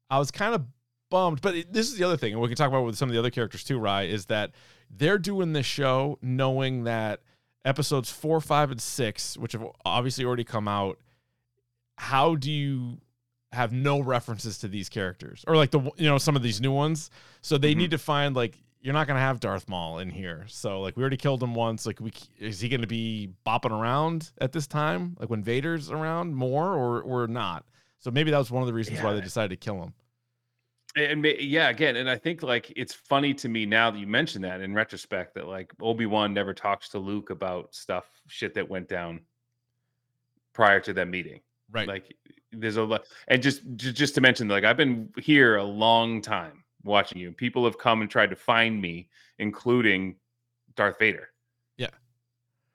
I 0.08 0.20
was 0.20 0.30
kind 0.30 0.54
of 0.54 0.64
bummed. 1.10 1.40
But 1.42 1.54
it- 1.56 1.72
this 1.72 1.88
is 1.90 1.96
the 1.98 2.04
other 2.04 2.16
thing, 2.16 2.32
and 2.32 2.40
we 2.40 2.48
can 2.48 2.56
talk 2.56 2.68
about 2.68 2.84
with 2.84 2.96
some 2.96 3.08
of 3.08 3.12
the 3.12 3.18
other 3.18 3.30
characters 3.30 3.62
too, 3.64 3.78
Rye, 3.78 4.04
is 4.04 4.26
that 4.26 4.52
they're 4.90 5.18
doing 5.18 5.52
this 5.52 5.66
show 5.66 6.18
knowing 6.22 6.84
that 6.84 7.20
episodes 7.64 8.10
four, 8.10 8.40
five, 8.40 8.70
and 8.70 8.80
six, 8.80 9.36
which 9.36 9.52
have 9.52 9.64
obviously 9.84 10.24
already 10.24 10.44
come 10.44 10.66
out, 10.66 10.98
how 11.96 12.34
do 12.34 12.50
you 12.50 12.98
have 13.52 13.72
no 13.72 14.00
references 14.00 14.58
to 14.58 14.68
these 14.68 14.88
characters? 14.88 15.44
Or 15.46 15.56
like 15.56 15.70
the 15.70 15.80
you 15.96 16.08
know 16.08 16.18
some 16.18 16.36
of 16.36 16.42
these 16.42 16.60
new 16.60 16.72
ones. 16.72 17.10
So 17.42 17.58
they 17.58 17.74
Mhm. 17.74 17.78
need 17.78 17.90
to 17.90 17.98
find 17.98 18.34
like 18.36 18.58
you're 18.80 18.94
not 18.94 19.06
gonna 19.06 19.20
have 19.20 19.40
Darth 19.40 19.68
Maul 19.68 19.98
in 19.98 20.08
here. 20.10 20.46
So 20.48 20.80
like 20.80 20.96
we 20.96 21.02
already 21.02 21.16
killed 21.18 21.42
him 21.42 21.54
once. 21.54 21.84
Like 21.84 22.00
we 22.00 22.12
is 22.38 22.60
he 22.60 22.68
gonna 22.68 22.86
be 22.86 23.30
bopping 23.46 23.72
around 23.72 24.30
at 24.40 24.52
this 24.52 24.66
time? 24.66 25.16
Like 25.18 25.28
when 25.28 25.42
Vader's 25.42 25.90
around 25.90 26.34
more 26.34 26.72
or 26.74 27.02
or 27.02 27.26
not? 27.26 27.66
So 27.98 28.10
maybe 28.10 28.30
that 28.30 28.38
was 28.38 28.50
one 28.50 28.62
of 28.62 28.66
the 28.68 28.72
reasons 28.72 29.02
why 29.02 29.12
they 29.12 29.20
decided 29.20 29.50
to 29.50 29.56
kill 29.56 29.82
him 29.82 29.92
and 30.96 31.24
yeah, 31.24 31.68
again, 31.68 31.96
and 31.96 32.10
I 32.10 32.16
think 32.16 32.42
like 32.42 32.72
it's 32.76 32.92
funny 32.94 33.32
to 33.34 33.48
me 33.48 33.64
now 33.66 33.90
that 33.90 33.98
you 33.98 34.06
mention 34.06 34.42
that 34.42 34.60
in 34.60 34.74
retrospect 34.74 35.34
that 35.34 35.46
like 35.46 35.72
Obi 35.80 36.06
Wan 36.06 36.34
never 36.34 36.52
talks 36.54 36.88
to 36.90 36.98
Luke 36.98 37.30
about 37.30 37.74
stuff, 37.74 38.06
shit 38.26 38.54
that 38.54 38.68
went 38.68 38.88
down 38.88 39.20
prior 40.52 40.80
to 40.80 40.92
that 40.94 41.08
meeting. 41.08 41.40
right 41.70 41.86
Like 41.88 42.14
there's 42.52 42.76
a 42.76 42.82
lot, 42.82 43.04
and 43.28 43.40
just 43.42 43.62
ju- 43.76 43.92
just 43.92 44.14
to 44.16 44.20
mention, 44.20 44.48
like 44.48 44.64
I've 44.64 44.76
been 44.76 45.08
here 45.18 45.56
a 45.56 45.64
long 45.64 46.20
time 46.20 46.64
watching 46.82 47.18
you. 47.18 47.30
People 47.32 47.64
have 47.64 47.78
come 47.78 48.00
and 48.00 48.10
tried 48.10 48.30
to 48.30 48.36
find 48.36 48.80
me, 48.80 49.08
including 49.38 50.16
Darth 50.74 50.98
Vader. 50.98 51.28
Yeah. 51.76 51.88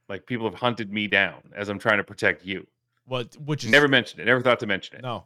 like 0.08 0.26
people 0.26 0.50
have 0.50 0.58
hunted 0.60 0.92
me 0.92 1.08
down 1.08 1.42
as 1.56 1.68
I'm 1.70 1.80
trying 1.80 1.98
to 1.98 2.04
protect 2.04 2.46
you. 2.46 2.66
what 3.06 3.36
which 3.36 3.66
is 3.66 3.72
Never 3.72 3.88
mentioned 3.88 4.22
it. 4.22 4.26
Never 4.26 4.42
thought 4.42 4.60
to 4.62 4.68
mention 4.68 4.96
it. 4.98 5.02
No. 5.02 5.26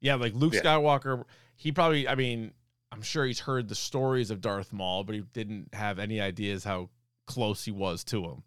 Yeah, 0.00 0.16
like 0.16 0.34
Luke 0.34 0.52
Yeah. 0.54 0.60
Skywalker, 0.62 1.24
he 1.56 1.72
probably 1.72 2.06
I 2.08 2.14
mean, 2.14 2.52
I'm 2.92 3.02
sure 3.02 3.26
he's 3.26 3.40
heard 3.40 3.68
the 3.68 3.74
stories 3.74 4.30
of 4.30 4.40
Darth 4.40 4.72
Maul, 4.72 5.04
but 5.04 5.14
he 5.14 5.22
didn't 5.32 5.74
have 5.74 5.98
any 5.98 6.20
ideas 6.20 6.64
how 6.64 6.90
close 7.26 7.64
he 7.64 7.70
was 7.72 8.04
to 8.04 8.22
him. 8.24 8.42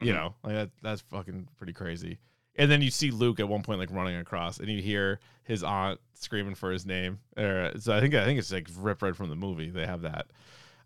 You 0.00 0.12
Mhm. 0.12 0.16
know, 0.16 0.34
like 0.42 0.54
that, 0.54 0.70
that's 0.82 1.00
fucking 1.02 1.48
pretty 1.58 1.72
crazy. 1.72 2.18
And 2.56 2.70
then 2.70 2.82
you 2.82 2.90
see 2.90 3.10
Luke 3.10 3.40
at 3.40 3.48
one 3.48 3.62
point 3.62 3.78
like 3.80 3.90
running 3.90 4.16
across, 4.16 4.58
and 4.58 4.68
you 4.68 4.82
hear 4.82 5.20
his 5.44 5.62
aunt 5.64 6.00
screaming 6.14 6.54
for 6.54 6.70
his 6.70 6.84
name. 6.84 7.18
Or 7.36 7.72
so 7.78 7.96
I 7.96 8.00
think 8.00 8.14
I 8.14 8.24
think 8.24 8.38
it's 8.38 8.52
like 8.52 8.68
ripped 8.76 9.02
right 9.02 9.16
from 9.16 9.30
the 9.30 9.36
movie. 9.36 9.70
They 9.70 9.86
have 9.86 10.02
that. 10.02 10.26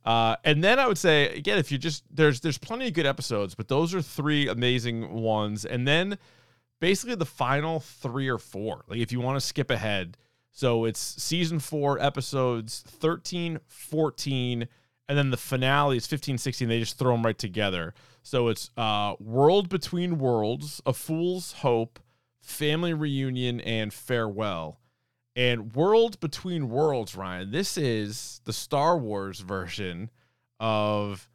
Uh, 0.04 0.36
and 0.44 0.62
then 0.62 0.78
I 0.78 0.86
would 0.86 0.98
say 0.98 1.34
again, 1.36 1.58
if 1.58 1.72
you 1.72 1.78
just 1.78 2.04
there's 2.14 2.40
there's 2.40 2.58
plenty 2.58 2.86
of 2.88 2.92
good 2.94 3.06
episodes, 3.06 3.54
but 3.56 3.66
those 3.68 3.94
are 3.94 4.00
three 4.02 4.46
amazing 4.48 5.12
ones. 5.12 5.64
And 5.64 5.88
then 5.88 6.18
basically 6.78 7.16
the 7.16 7.26
final 7.26 7.80
three 7.80 8.28
or 8.28 8.38
four. 8.38 8.84
Like 8.86 9.00
if 9.00 9.10
you 9.10 9.20
want 9.20 9.40
to 9.40 9.44
skip 9.44 9.70
ahead, 9.70 10.16
so 10.56 10.86
it's 10.86 10.98
season 11.22 11.58
four, 11.58 11.98
episodes 12.00 12.82
13, 12.86 13.58
14, 13.66 14.66
and 15.06 15.18
then 15.18 15.28
the 15.28 15.36
finale 15.36 15.98
is 15.98 16.06
15, 16.06 16.38
16. 16.38 16.66
They 16.66 16.80
just 16.80 16.98
throw 16.98 17.12
them 17.12 17.26
right 17.26 17.36
together. 17.36 17.92
So 18.22 18.48
it's 18.48 18.70
uh, 18.74 19.16
World 19.20 19.68
Between 19.68 20.16
Worlds, 20.16 20.80
A 20.86 20.94
Fool's 20.94 21.52
Hope, 21.52 22.00
Family 22.40 22.94
Reunion, 22.94 23.60
and 23.60 23.92
Farewell. 23.92 24.80
And 25.36 25.74
World 25.74 26.18
Between 26.20 26.70
Worlds, 26.70 27.14
Ryan, 27.14 27.50
this 27.50 27.76
is 27.76 28.40
the 28.44 28.54
Star 28.54 28.96
Wars 28.96 29.40
version 29.40 30.08
of 30.58 31.28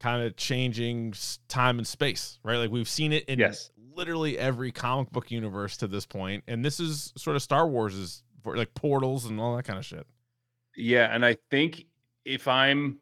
kind 0.00 0.22
of 0.26 0.36
changing 0.36 1.12
time 1.48 1.76
and 1.76 1.86
space, 1.86 2.38
right? 2.42 2.56
Like 2.56 2.70
we've 2.70 2.88
seen 2.88 3.12
it 3.12 3.26
in 3.26 3.38
Yes. 3.38 3.70
literally 3.94 4.38
every 4.38 4.72
comic 4.72 5.10
book 5.12 5.30
universe 5.30 5.76
to 5.76 5.86
this 5.86 6.06
point, 6.06 6.44
and 6.48 6.64
this 6.64 6.80
is 6.80 7.12
sort 7.16 7.36
of 7.36 7.42
Star 7.42 7.68
Wars' 7.68 8.22
like 8.44 8.74
portals 8.74 9.26
and 9.26 9.40
all 9.40 9.56
that 9.56 9.64
kind 9.64 9.78
of 9.78 9.84
shit. 9.84 10.06
Yeah, 10.76 11.14
and 11.14 11.24
I 11.24 11.36
think 11.50 11.86
if 12.24 12.48
I'm 12.48 12.98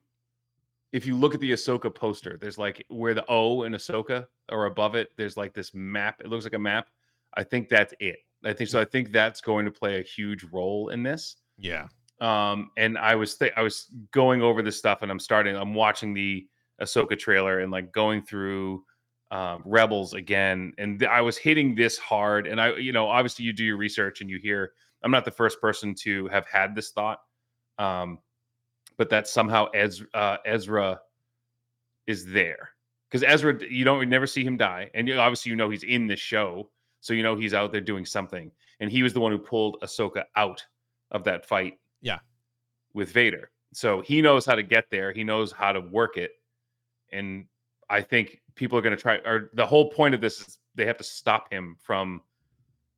if 0.93 1.07
you 1.07 1.17
look 1.17 1.35
at 1.35 1.41
the 1.41 1.53
Ahsoka 1.53 1.95
poster, 1.95 2.37
there's 2.41 2.59
like 2.59 2.85
where 2.89 3.15
the 3.15 3.25
O 3.29 3.63
in 3.63 3.73
Ahsoka 3.73 4.27
or 4.51 4.67
above 4.67 4.95
it, 4.95 5.09
there's 5.17 5.37
like 5.37 5.55
this 5.55 5.73
map. 5.73 6.21
It 6.21 6.27
looks 6.29 6.45
like 6.45 6.53
a 6.55 6.59
map. 6.59 6.89
I 7.35 7.43
think 7.45 7.69
that's 7.71 7.95
it. 7.99 8.19
I 8.45 8.53
think 8.53 8.69
so. 8.69 8.81
I 8.81 8.85
think 8.85 9.11
that's 9.13 9.41
going 9.41 9.65
to 9.65 9.71
play 9.71 9.99
a 9.99 10.03
huge 10.03 10.45
role 10.53 10.89
in 10.91 11.03
this. 11.03 11.37
Yeah, 11.59 11.87
Um, 12.21 12.71
and 12.77 12.99
I 12.99 13.15
was 13.15 13.37
th- 13.37 13.53
I 13.57 13.63
was 13.63 13.87
going 14.11 14.43
over 14.43 14.61
this 14.63 14.77
stuff, 14.77 15.03
and 15.03 15.11
I'm 15.11 15.21
starting. 15.21 15.57
I'm 15.57 15.75
watching 15.75 16.13
the 16.13 16.47
Ahsoka 16.81 17.19
trailer 17.19 17.61
and 17.61 17.71
like 17.71 17.93
going 17.93 18.23
through 18.23 18.85
um, 19.31 19.63
Rebels 19.65 20.13
again, 20.13 20.75
and 20.77 20.99
th- 20.99 21.11
I 21.11 21.21
was 21.23 21.39
hitting 21.39 21.75
this 21.75 21.97
hard. 21.97 22.47
And 22.47 22.61
I, 22.61 22.77
you 22.77 22.93
know, 22.93 23.09
obviously 23.09 23.45
you 23.45 23.53
do 23.55 23.65
your 23.65 23.77
research 23.79 24.21
and 24.21 24.29
you 24.29 24.39
hear 24.39 24.73
I'm 25.05 25.11
not 25.11 25.25
the 25.25 25.31
first 25.31 25.61
person 25.61 25.95
to 25.97 26.29
have 26.29 26.47
had 26.47 26.75
this 26.75 26.91
thought, 26.91 27.21
um, 27.79 28.19
but 28.97 29.11
that 29.11 29.27
somehow 29.29 29.67
Ezra, 29.75 30.07
uh, 30.15 30.37
Ezra 30.45 31.01
is 32.07 32.25
there 32.27 32.71
because 33.11 33.23
Ezra, 33.27 33.59
you 33.69 33.85
don't 33.85 34.01
you 34.01 34.07
never 34.07 34.27
see 34.27 34.45
him 34.45 34.57
die, 34.57 34.91
and 34.95 35.07
you, 35.09 35.19
obviously 35.19 35.51
you 35.51 35.57
know 35.57 35.71
he's 35.71 35.85
in 35.85 36.07
the 36.07 36.17
show, 36.17 36.71
so 37.01 37.13
you 37.15 37.23
know 37.23 37.37
he's 37.37 37.55
out 37.55 37.73
there 37.73 37.81
doing 37.81 38.05
something, 38.07 38.51
and 38.81 38.91
he 38.91 39.03
was 39.03 39.13
the 39.13 39.21
one 39.21 39.33
who 39.33 39.39
pulled 39.39 39.79
Ahsoka 39.83 40.25
out 40.37 40.65
of 41.11 41.25
that 41.25 41.45
fight, 41.45 41.79
Yeah. 42.01 42.19
with 42.95 43.11
Vader. 43.11 43.51
So 43.75 44.01
he 44.03 44.21
knows 44.23 44.45
how 44.47 44.55
to 44.55 44.63
get 44.63 44.91
there. 44.91 45.13
He 45.13 45.25
knows 45.25 45.53
how 45.53 45.73
to 45.73 45.81
work 45.81 46.17
it, 46.17 46.33
and 47.13 47.47
I 47.91 48.01
think 48.01 48.41
people 48.55 48.79
are 48.79 48.83
going 48.83 48.97
to 48.97 49.01
try. 49.01 49.17
Or 49.17 49.51
the 49.55 49.67
whole 49.67 49.91
point 49.91 50.15
of 50.15 50.21
this 50.21 50.41
is 50.41 50.59
they 50.75 50.87
have 50.87 50.97
to 50.99 51.05
stop 51.05 51.53
him 51.53 51.77
from 51.81 52.23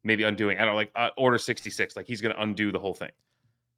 maybe 0.04 0.22
undoing. 0.22 0.58
I 0.58 0.60
don't 0.60 0.70
know, 0.70 0.76
like 0.76 0.92
uh, 0.94 1.10
Order 1.16 1.38
sixty 1.38 1.70
six. 1.70 1.96
Like 1.96 2.06
he's 2.06 2.20
going 2.20 2.34
to 2.34 2.40
undo 2.42 2.70
the 2.70 2.78
whole 2.78 2.94
thing, 2.94 3.10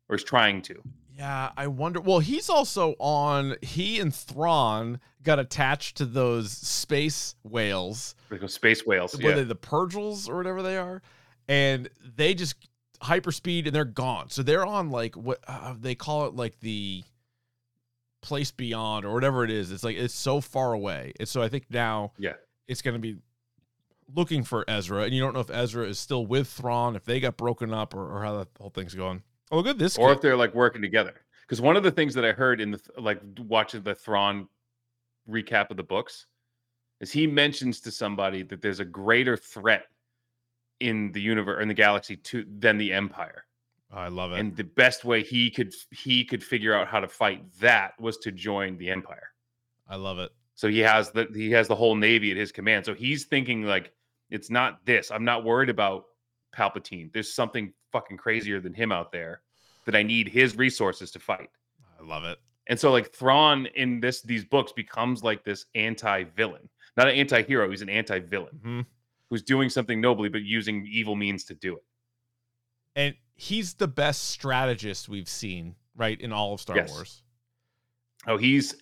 or 0.08 0.16
he's 0.16 0.24
trying 0.24 0.60
to. 0.62 0.82
Yeah, 1.16 1.50
I 1.56 1.66
wonder. 1.68 2.00
Well, 2.00 2.18
he's 2.18 2.50
also 2.50 2.94
on. 2.98 3.56
He 3.62 4.00
and 4.00 4.14
Thrawn 4.14 5.00
got 5.22 5.38
attached 5.38 5.96
to 5.96 6.04
those 6.04 6.52
space 6.52 7.34
whales. 7.42 8.14
Like 8.30 8.46
space 8.50 8.84
whales. 8.84 9.14
Were 9.16 9.30
Yeah. 9.30 9.36
they, 9.36 9.44
the 9.44 9.56
Purrgils 9.56 10.28
or 10.28 10.36
whatever 10.36 10.62
they 10.62 10.76
are, 10.76 11.00
and 11.48 11.88
they 12.16 12.34
just 12.34 12.56
hyperspeed 13.02 13.66
and 13.66 13.74
they're 13.74 13.84
gone. 13.84 14.28
So 14.30 14.42
they're 14.42 14.66
on 14.66 14.90
like 14.90 15.14
what 15.16 15.38
uh, 15.48 15.74
they 15.78 15.94
call 15.94 16.26
it, 16.26 16.34
like 16.34 16.60
the 16.60 17.02
place 18.22 18.50
beyond 18.50 19.04
or 19.04 19.14
whatever 19.14 19.44
it 19.44 19.50
is. 19.50 19.70
It's 19.70 19.84
like 19.84 19.96
it's 19.96 20.14
so 20.14 20.40
far 20.40 20.72
away. 20.72 21.12
And 21.20 21.28
so 21.28 21.42
I 21.42 21.48
think 21.48 21.66
now 21.70 22.12
Yeah. 22.18 22.32
it's 22.66 22.82
going 22.82 22.94
to 22.94 23.00
be 23.00 23.16
looking 24.14 24.42
for 24.44 24.64
Ezra, 24.68 25.02
and 25.02 25.12
you 25.14 25.20
don't 25.20 25.34
know 25.34 25.40
if 25.40 25.50
Ezra 25.50 25.86
is 25.86 25.98
still 25.98 26.26
with 26.26 26.48
Thrawn, 26.48 26.96
if 26.96 27.04
they 27.04 27.20
got 27.20 27.36
broken 27.36 27.72
up, 27.72 27.94
or, 27.94 28.16
or 28.18 28.22
how 28.22 28.38
that 28.38 28.48
whole 28.58 28.70
thing's 28.70 28.94
going. 28.94 29.22
Oh, 29.50 29.64
at 29.66 29.78
this. 29.78 29.96
or 29.98 30.08
kid. 30.08 30.16
if 30.16 30.20
they're 30.22 30.36
like 30.36 30.54
working 30.54 30.82
together. 30.82 31.14
Because 31.42 31.60
one 31.60 31.76
of 31.76 31.82
the 31.84 31.90
things 31.92 32.14
that 32.14 32.24
I 32.24 32.32
heard 32.32 32.60
in 32.60 32.72
the 32.72 32.80
like 32.98 33.20
watching 33.38 33.82
the 33.82 33.94
Thrawn 33.94 34.48
recap 35.30 35.70
of 35.70 35.76
the 35.76 35.82
books 35.84 36.26
is 37.00 37.12
he 37.12 37.26
mentions 37.26 37.80
to 37.82 37.90
somebody 37.90 38.42
that 38.42 38.60
there's 38.62 38.80
a 38.80 38.84
greater 38.84 39.36
threat 39.36 39.84
in 40.80 41.12
the 41.12 41.20
universe 41.20 41.62
in 41.62 41.68
the 41.68 41.74
galaxy 41.74 42.16
to 42.16 42.44
than 42.58 42.76
the 42.78 42.92
Empire, 42.92 43.44
Oh, 43.92 43.98
I 43.98 44.08
love 44.08 44.32
it. 44.32 44.40
and 44.40 44.56
the 44.56 44.64
best 44.64 45.04
way 45.04 45.22
he 45.22 45.50
could 45.50 45.72
he 45.90 46.24
could 46.24 46.42
figure 46.42 46.74
out 46.74 46.88
how 46.88 47.00
to 47.00 47.08
fight 47.08 47.42
that 47.60 47.92
was 48.00 48.16
to 48.18 48.32
join 48.32 48.76
the 48.76 48.90
Empire. 48.90 49.28
I 49.88 49.96
love 49.96 50.18
it. 50.18 50.32
So 50.56 50.68
he 50.68 50.80
has 50.80 51.10
the 51.12 51.28
he 51.34 51.50
has 51.52 51.68
the 51.68 51.76
whole 51.76 51.94
navy 51.94 52.30
at 52.32 52.36
his 52.36 52.50
command. 52.50 52.84
So 52.84 52.92
he's 52.94 53.24
thinking 53.26 53.62
like 53.62 53.92
it's 54.30 54.50
not 54.50 54.84
this. 54.84 55.10
I'm 55.10 55.24
not 55.24 55.44
worried 55.44 55.70
about 55.70 56.04
Palpatine. 56.56 57.12
There's 57.12 57.32
something 57.34 57.72
fucking 57.92 58.16
crazier 58.16 58.60
than 58.60 58.74
him 58.74 58.92
out 58.92 59.12
there 59.12 59.42
that 59.84 59.94
I 59.94 60.02
need 60.02 60.28
his 60.28 60.56
resources 60.56 61.10
to 61.12 61.18
fight. 61.18 61.50
I 61.98 62.04
love 62.04 62.24
it. 62.24 62.38
And 62.68 62.78
so 62.78 62.90
like 62.90 63.14
Thrawn 63.14 63.66
in 63.76 64.00
this 64.00 64.22
these 64.22 64.44
books 64.44 64.72
becomes 64.72 65.22
like 65.22 65.44
this 65.44 65.66
anti-villain. 65.74 66.68
Not 66.96 67.08
an 67.08 67.14
anti-hero, 67.14 67.70
he's 67.70 67.82
an 67.82 67.88
anti-villain 67.90 68.60
hmm 68.62 68.80
who's 69.28 69.42
doing 69.42 69.68
something 69.68 70.00
nobly 70.00 70.28
but 70.28 70.42
using 70.42 70.86
evil 70.88 71.16
means 71.16 71.42
to 71.44 71.54
do 71.54 71.74
it. 71.76 71.82
And 72.94 73.14
he's 73.34 73.74
the 73.74 73.88
best 73.88 74.30
strategist 74.30 75.08
we've 75.08 75.28
seen, 75.28 75.74
right, 75.96 76.20
in 76.20 76.32
all 76.32 76.54
of 76.54 76.60
Star 76.60 76.76
Yes. 76.76 76.90
Wars. 76.90 77.22
Oh, 78.28 78.36
he's 78.36 78.76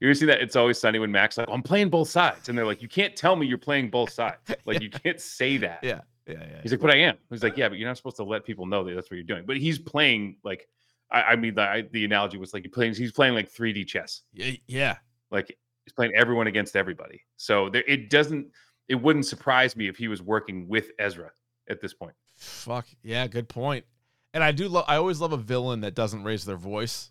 you 0.00 0.08
ever 0.08 0.14
see 0.14 0.26
that? 0.26 0.40
It's 0.40 0.56
always 0.56 0.78
sunny 0.78 0.98
when 0.98 1.10
Max 1.10 1.38
like, 1.38 1.48
I'm 1.50 1.62
playing 1.62 1.88
both 1.88 2.08
sides. 2.08 2.48
And 2.48 2.58
they're 2.58 2.66
like, 2.66 2.82
You 2.82 2.88
can't 2.88 3.14
tell 3.16 3.36
me 3.36 3.46
you're 3.46 3.58
playing 3.58 3.90
both 3.90 4.10
sides. 4.10 4.36
Like 4.66 4.82
you 4.82 4.90
can't 4.90 5.20
say 5.20 5.56
that. 5.58 5.80
Yeah, 5.82 6.00
yeah, 6.26 6.34
yeah. 6.40 6.60
He's 6.62 6.72
like, 6.72 6.80
but 6.80 6.90
I 6.90 6.96
am. 6.96 7.16
He's 7.30 7.42
like, 7.42 7.56
yeah, 7.56 7.68
but 7.68 7.78
you're 7.78 7.88
not 7.88 7.96
supposed 7.96 8.16
to 8.16 8.24
let 8.24 8.44
people 8.44 8.66
know 8.66 8.82
that 8.84 8.94
that's 8.94 9.10
what 9.10 9.16
you're 9.16 9.24
doing. 9.24 9.44
But 9.46 9.58
he's 9.58 9.78
playing 9.78 10.36
like, 10.42 10.66
I, 11.10 11.22
I 11.22 11.36
mean, 11.36 11.54
the, 11.54 11.62
I, 11.62 11.82
the 11.92 12.04
analogy 12.04 12.38
was 12.38 12.54
like 12.54 12.62
he 12.62 12.68
playing. 12.68 12.94
He's 12.94 13.12
playing 13.12 13.34
like 13.34 13.52
3D 13.52 13.86
chess. 13.86 14.22
yeah, 14.32 14.52
yeah. 14.66 14.96
Like 15.30 15.56
he's 15.84 15.92
playing 15.92 16.12
everyone 16.14 16.46
against 16.46 16.76
everybody. 16.76 17.22
So 17.36 17.68
there, 17.68 17.84
it 17.86 18.10
doesn't. 18.10 18.48
It 18.88 18.96
wouldn't 18.96 19.26
surprise 19.26 19.76
me 19.76 19.88
if 19.88 19.96
he 19.96 20.08
was 20.08 20.22
working 20.22 20.68
with 20.68 20.90
Ezra 20.98 21.30
at 21.68 21.80
this 21.80 21.94
point. 21.94 22.14
Fuck 22.36 22.86
yeah, 23.02 23.26
good 23.26 23.48
point. 23.48 23.84
And 24.32 24.42
I 24.42 24.52
do 24.52 24.68
love. 24.68 24.84
I 24.88 24.96
always 24.96 25.20
love 25.20 25.32
a 25.32 25.38
villain 25.38 25.80
that 25.82 25.94
doesn't 25.94 26.24
raise 26.24 26.44
their 26.44 26.56
voice. 26.56 27.10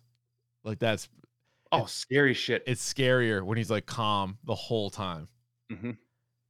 Like 0.62 0.78
that's 0.78 1.08
Oh, 1.82 1.86
scary 1.86 2.34
shit. 2.34 2.62
it's 2.66 2.92
scarier 2.92 3.42
when 3.42 3.58
he's 3.58 3.70
like 3.70 3.86
calm 3.86 4.38
the 4.44 4.54
whole 4.54 4.90
time. 4.90 5.28
Mhm. 5.72 5.96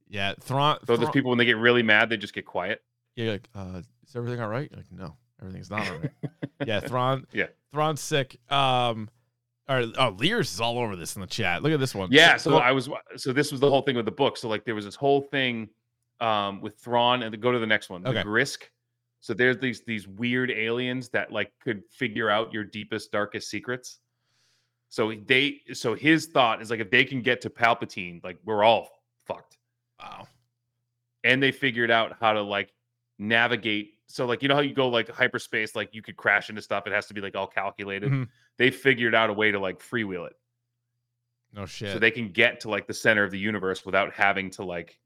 Yeah, 0.07 0.33
Thrawn. 0.39 0.77
So 0.81 0.85
there's 0.87 0.99
Thrawn- 0.99 1.11
people 1.13 1.29
when 1.29 1.37
they 1.37 1.45
get 1.45 1.57
really 1.57 1.83
mad, 1.83 2.09
they 2.09 2.17
just 2.17 2.33
get 2.33 2.45
quiet. 2.45 2.83
Yeah, 3.15 3.31
like, 3.31 3.49
uh, 3.55 3.81
is 4.07 4.15
everything 4.15 4.39
all 4.41 4.49
right? 4.49 4.69
You're 4.69 4.77
like, 4.79 4.91
no, 4.91 5.15
everything's 5.41 5.69
not 5.69 5.89
all 5.89 5.97
right. 5.97 6.11
yeah, 6.67 6.79
Thrawn. 6.79 7.25
Yeah. 7.31 7.47
Thrawn's 7.71 8.01
sick. 8.01 8.37
Um, 8.51 9.09
or 9.67 9.85
oh, 9.97 10.15
Lears 10.19 10.53
is 10.53 10.61
all 10.61 10.77
over 10.77 10.95
this 10.95 11.15
in 11.15 11.21
the 11.21 11.27
chat. 11.27 11.63
Look 11.63 11.71
at 11.73 11.79
this 11.79 11.95
one. 11.95 12.09
Yeah. 12.11 12.37
So 12.37 12.57
I 12.57 12.71
was. 12.71 12.87
So 13.17 13.33
this 13.33 13.51
was 13.51 13.59
the 13.59 13.69
whole 13.69 13.81
thing 13.81 13.95
with 13.95 14.05
the 14.05 14.11
book. 14.11 14.37
So 14.37 14.47
like 14.47 14.63
there 14.63 14.75
was 14.75 14.85
this 14.85 14.95
whole 14.95 15.21
thing 15.21 15.69
um, 16.19 16.61
with 16.61 16.77
Thrawn, 16.77 17.23
and 17.23 17.41
go 17.41 17.51
to 17.51 17.57
the 17.59 17.65
next 17.65 17.89
one, 17.89 18.03
the 18.03 18.09
Okay. 18.09 18.23
Grysk. 18.23 18.63
So 19.21 19.33
there's 19.33 19.57
these 19.57 19.81
these 19.87 20.07
weird 20.07 20.51
aliens 20.51 21.09
that 21.09 21.31
like 21.31 21.51
could 21.63 21.81
figure 21.89 22.29
out 22.29 22.53
your 22.53 22.63
deepest, 22.63 23.11
darkest 23.11 23.49
secrets. 23.49 23.99
So 24.89 25.13
they. 25.25 25.61
So 25.73 25.93
his 25.95 26.27
thought 26.27 26.61
is 26.61 26.69
like 26.69 26.79
if 26.79 26.89
they 26.89 27.03
can 27.05 27.21
get 27.21 27.41
to 27.41 27.49
Palpatine, 27.49 28.23
like 28.23 28.37
we're 28.45 28.63
all 28.63 28.89
fucked. 29.25 29.57
wow. 29.99 30.27
And 31.23 31.41
they 31.41 31.51
figured 31.51 31.89
out 31.91 32.15
how 32.19 32.33
to 32.33 32.41
like 32.41 32.71
navigate. 33.17 33.93
So 34.07 34.25
like 34.25 34.41
you 34.43 34.47
know 34.49 34.55
how 34.55 34.61
you 34.61 34.73
go 34.73 34.87
like 34.87 35.09
hyperspace, 35.09 35.75
like 35.75 35.93
you 35.93 36.01
could 36.01 36.15
crash 36.15 36.49
into 36.49 36.61
stuff. 36.61 36.85
It 36.87 36.93
has 36.93 37.07
to 37.07 37.13
be 37.13 37.21
like 37.21 37.35
all 37.35 37.47
calculated. 37.47 38.11
Mhm. 38.11 38.27
They 38.57 38.69
figured 38.71 39.15
out 39.15 39.29
a 39.29 39.33
way 39.33 39.51
to 39.51 39.59
like 39.59 39.79
freewheel 39.79 40.27
it. 40.27 40.33
No 41.53 41.65
shit. 41.65 41.93
so 41.93 41.99
they 41.99 42.11
can 42.11 42.29
get 42.31 42.59
to 42.61 42.69
like 42.69 42.85
the 42.85 42.93
center 42.93 43.23
of 43.23 43.31
the 43.31 43.39
universe 43.39 43.85
without 43.85 44.11
having 44.13 44.49
to 44.51 44.63
like 44.63 44.99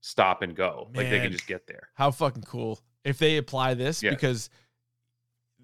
stop 0.00 0.40
and 0.42 0.56
go 0.56 0.88
like 0.94 1.10
they 1.10 1.20
can 1.20 1.30
just 1.30 1.46
get 1.46 1.66
there 1.66 1.90
How 1.94 2.10
fucking 2.10 2.42
cool 2.44 2.80
if 3.04 3.18
they 3.18 3.36
apply 3.36 3.74
this 3.74 4.02
Yeah. 4.02 4.10
because 4.10 4.48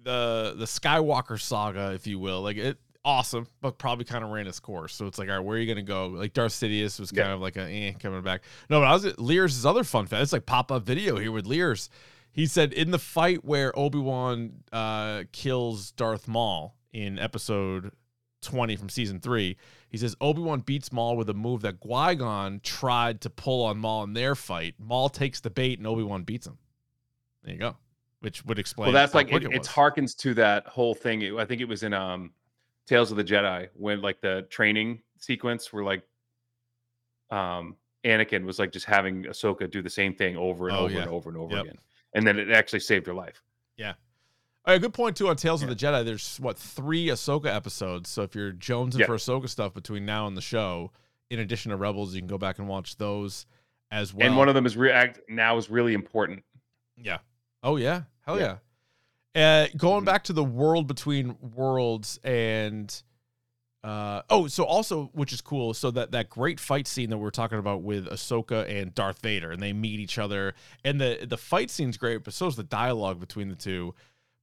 the 0.01 0.53
the 0.57 0.65
Skywalker 0.65 1.39
saga, 1.41 1.91
if 1.93 2.07
you 2.07 2.19
will, 2.19 2.41
like 2.41 2.55
it 2.57 2.77
awesome, 3.05 3.47
but 3.61 3.77
probably 3.77 4.05
kind 4.05 4.23
of 4.23 4.29
ran 4.29 4.47
its 4.47 4.59
course. 4.59 4.93
So 4.93 5.07
it's 5.07 5.17
like, 5.17 5.29
all 5.29 5.35
right, 5.37 5.43
where 5.43 5.57
are 5.57 5.59
you 5.59 5.67
gonna 5.67 5.81
go? 5.83 6.07
Like 6.07 6.33
Darth 6.33 6.51
Sidious 6.53 6.99
was 6.99 7.11
Yeah. 7.13 7.23
kind 7.23 7.33
of 7.33 7.41
like 7.41 7.55
a 7.57 7.61
eh, 7.61 7.93
coming 7.93 8.21
back. 8.21 8.41
No, 8.69 8.79
but 8.81 8.87
I 8.87 8.93
was 8.93 9.05
at 9.05 9.19
Lears' 9.19 9.65
other 9.65 9.83
fun 9.83 10.05
fact. 10.07 10.21
It's 10.23 10.33
like 10.33 10.45
pop 10.45 10.71
up 10.71 10.83
video 10.83 11.17
here 11.17 11.31
with 11.31 11.45
Lears. 11.45 11.89
He 12.31 12.45
said 12.45 12.73
in 12.73 12.91
the 12.91 12.99
fight 12.99 13.43
where 13.43 13.77
Obi 13.77 13.97
Wan 13.99 14.63
uh, 14.71 15.23
kills 15.31 15.91
Darth 15.91 16.27
Maul 16.27 16.75
in 16.93 17.17
episode 17.19 17.91
20 18.41 18.75
from 18.77 18.87
season 18.89 19.19
three, 19.19 19.57
he 19.89 19.97
says 19.97 20.15
Obi 20.21 20.41
Wan 20.41 20.59
beats 20.61 20.91
Maul 20.93 21.17
with 21.17 21.29
a 21.29 21.33
move 21.33 21.61
that 21.63 21.79
Qui 21.79 22.15
Gon 22.15 22.61
tried 22.63 23.21
to 23.21 23.29
pull 23.29 23.65
on 23.65 23.77
Maul 23.79 24.03
in 24.03 24.13
their 24.13 24.35
fight. 24.35 24.75
Maul 24.79 25.09
takes 25.09 25.39
the 25.41 25.49
bait 25.49 25.79
and 25.79 25.87
Obi 25.87 26.03
Wan 26.03 26.23
beats 26.23 26.47
him. 26.47 26.57
There 27.43 27.53
you 27.53 27.59
go. 27.59 27.77
Which 28.21 28.45
would 28.45 28.59
explain. 28.59 28.87
well 28.87 28.93
that's 28.93 29.13
like 29.13 29.31
it, 29.31 29.43
it 29.45 29.53
it 29.53 29.63
harkens 29.63 30.15
to 30.17 30.33
that 30.33 30.67
whole 30.67 30.93
thing 30.93 31.39
i 31.39 31.45
think 31.45 31.61
it 31.61 31.67
was 31.69 31.83
in 31.83 31.93
um 31.93 32.31
tales 32.89 33.11
of 33.11 33.17
the 33.17 33.23
jedi 33.23 33.69
when 33.75 34.01
like 34.01 34.19
the 34.21 34.45
training 34.49 34.99
sequence 35.17 35.71
where 35.71 35.83
like 35.83 36.03
um 37.31 37.75
anakin 38.05 38.43
was 38.45 38.57
like 38.59 38.71
just 38.71 38.85
having 38.85 39.23
ahsoka 39.25 39.69
do 39.69 39.81
the 39.81 39.89
same 39.89 40.13
thing 40.15 40.35
over 40.37 40.67
and 40.69 40.77
Oh, 40.77 40.81
over 40.85 40.93
yeah. 40.93 41.01
and 41.01 41.09
over 41.09 41.29
and 41.29 41.37
over 41.37 41.55
Yep. 41.55 41.63
again 41.65 41.77
and 42.13 42.25
then 42.25 42.39
it 42.39 42.49
actually 42.49 42.79
saved 42.79 43.05
her 43.07 43.13
life 43.13 43.41
Yeah. 43.77 43.93
All 44.65 44.73
right, 44.73 44.81
good 44.81 44.93
point 44.93 45.15
too 45.15 45.27
on 45.29 45.35
Tales 45.37 45.61
Yeah. 45.61 45.69
of 45.69 45.77
the 45.77 45.85
Jedi. 45.85 46.03
There's 46.05 46.37
what 46.37 46.57
three 46.57 47.07
Ahsoka 47.07 47.47
episodes. 47.47 48.09
So 48.09 48.23
if 48.23 48.35
you're 48.35 48.51
jonesing 48.51 48.99
Yeah. 48.99 49.05
for 49.05 49.15
Ahsoka 49.15 49.47
stuff 49.47 49.73
between 49.73 50.05
now 50.05 50.27
and 50.27 50.35
the 50.35 50.41
show, 50.41 50.91
in 51.29 51.39
addition 51.39 51.69
to 51.71 51.77
Rebels, 51.77 52.13
you 52.13 52.19
can 52.21 52.27
go 52.27 52.37
back 52.37 52.59
and 52.59 52.67
watch 52.67 52.97
those 52.97 53.45
as 53.89 54.13
well. 54.13 54.27
and 54.27 54.37
one 54.37 54.49
of 54.49 54.55
them 54.55 54.65
is 54.65 54.75
react 54.75 55.21
now 55.29 55.57
is 55.57 55.69
really 55.69 55.93
important 55.93 56.43
Yeah. 56.97 57.19
Oh 57.63 57.77
yeah. 57.77 58.03
Hell 58.25 58.37
yeah. 58.39 58.57
Uh, 59.39 59.67
going 59.77 60.03
back 60.03 60.23
to 60.25 60.33
the 60.33 60.43
world 60.43 60.87
between 60.87 61.35
worlds 61.55 62.19
and 62.23 63.03
uh 63.81 64.21
oh, 64.29 64.47
so 64.47 64.65
also 64.65 65.05
which 65.13 65.31
is 65.31 65.39
cool. 65.39 65.73
So 65.73 65.89
that 65.91 66.11
that 66.11 66.29
great 66.29 66.59
fight 66.59 66.85
scene 66.85 67.09
that 67.11 67.17
we 67.17 67.25
are 67.25 67.31
talking 67.31 67.59
about 67.59 67.81
with 67.81 68.07
Ahsoka 68.07 68.69
and 68.69 68.93
Darth 68.93 69.21
Vader, 69.21 69.51
and 69.51 69.61
they 69.61 69.71
meet 69.71 70.01
each 70.01 70.17
other, 70.17 70.53
and 70.83 70.99
the 70.99 71.25
the 71.27 71.37
fight 71.37 71.69
scene's 71.71 71.95
great, 71.95 72.25
but 72.25 72.33
so 72.33 72.47
is 72.47 72.57
the 72.57 72.63
dialogue 72.63 73.21
between 73.21 73.47
the 73.47 73.55
two. 73.55 73.95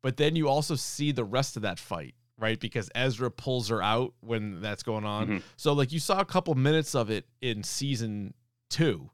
But 0.02 0.16
then 0.16 0.36
you 0.36 0.48
also 0.48 0.74
see 0.74 1.12
the 1.12 1.24
rest 1.24 1.56
of 1.56 1.62
that 1.62 1.78
fight, 1.78 2.14
right? 2.38 2.58
Because 2.58 2.88
Ezra 2.94 3.30
pulls 3.30 3.68
her 3.68 3.82
out 3.82 4.14
when 4.20 4.62
that's 4.62 4.82
going 4.82 5.04
on. 5.04 5.28
Mhm. 5.28 5.42
So 5.56 5.74
like 5.74 5.92
you 5.92 6.00
saw 6.00 6.20
a 6.20 6.24
couple 6.24 6.54
minutes 6.54 6.94
of 6.94 7.10
it 7.10 7.26
in 7.42 7.62
season 7.62 8.32
two, 8.70 9.10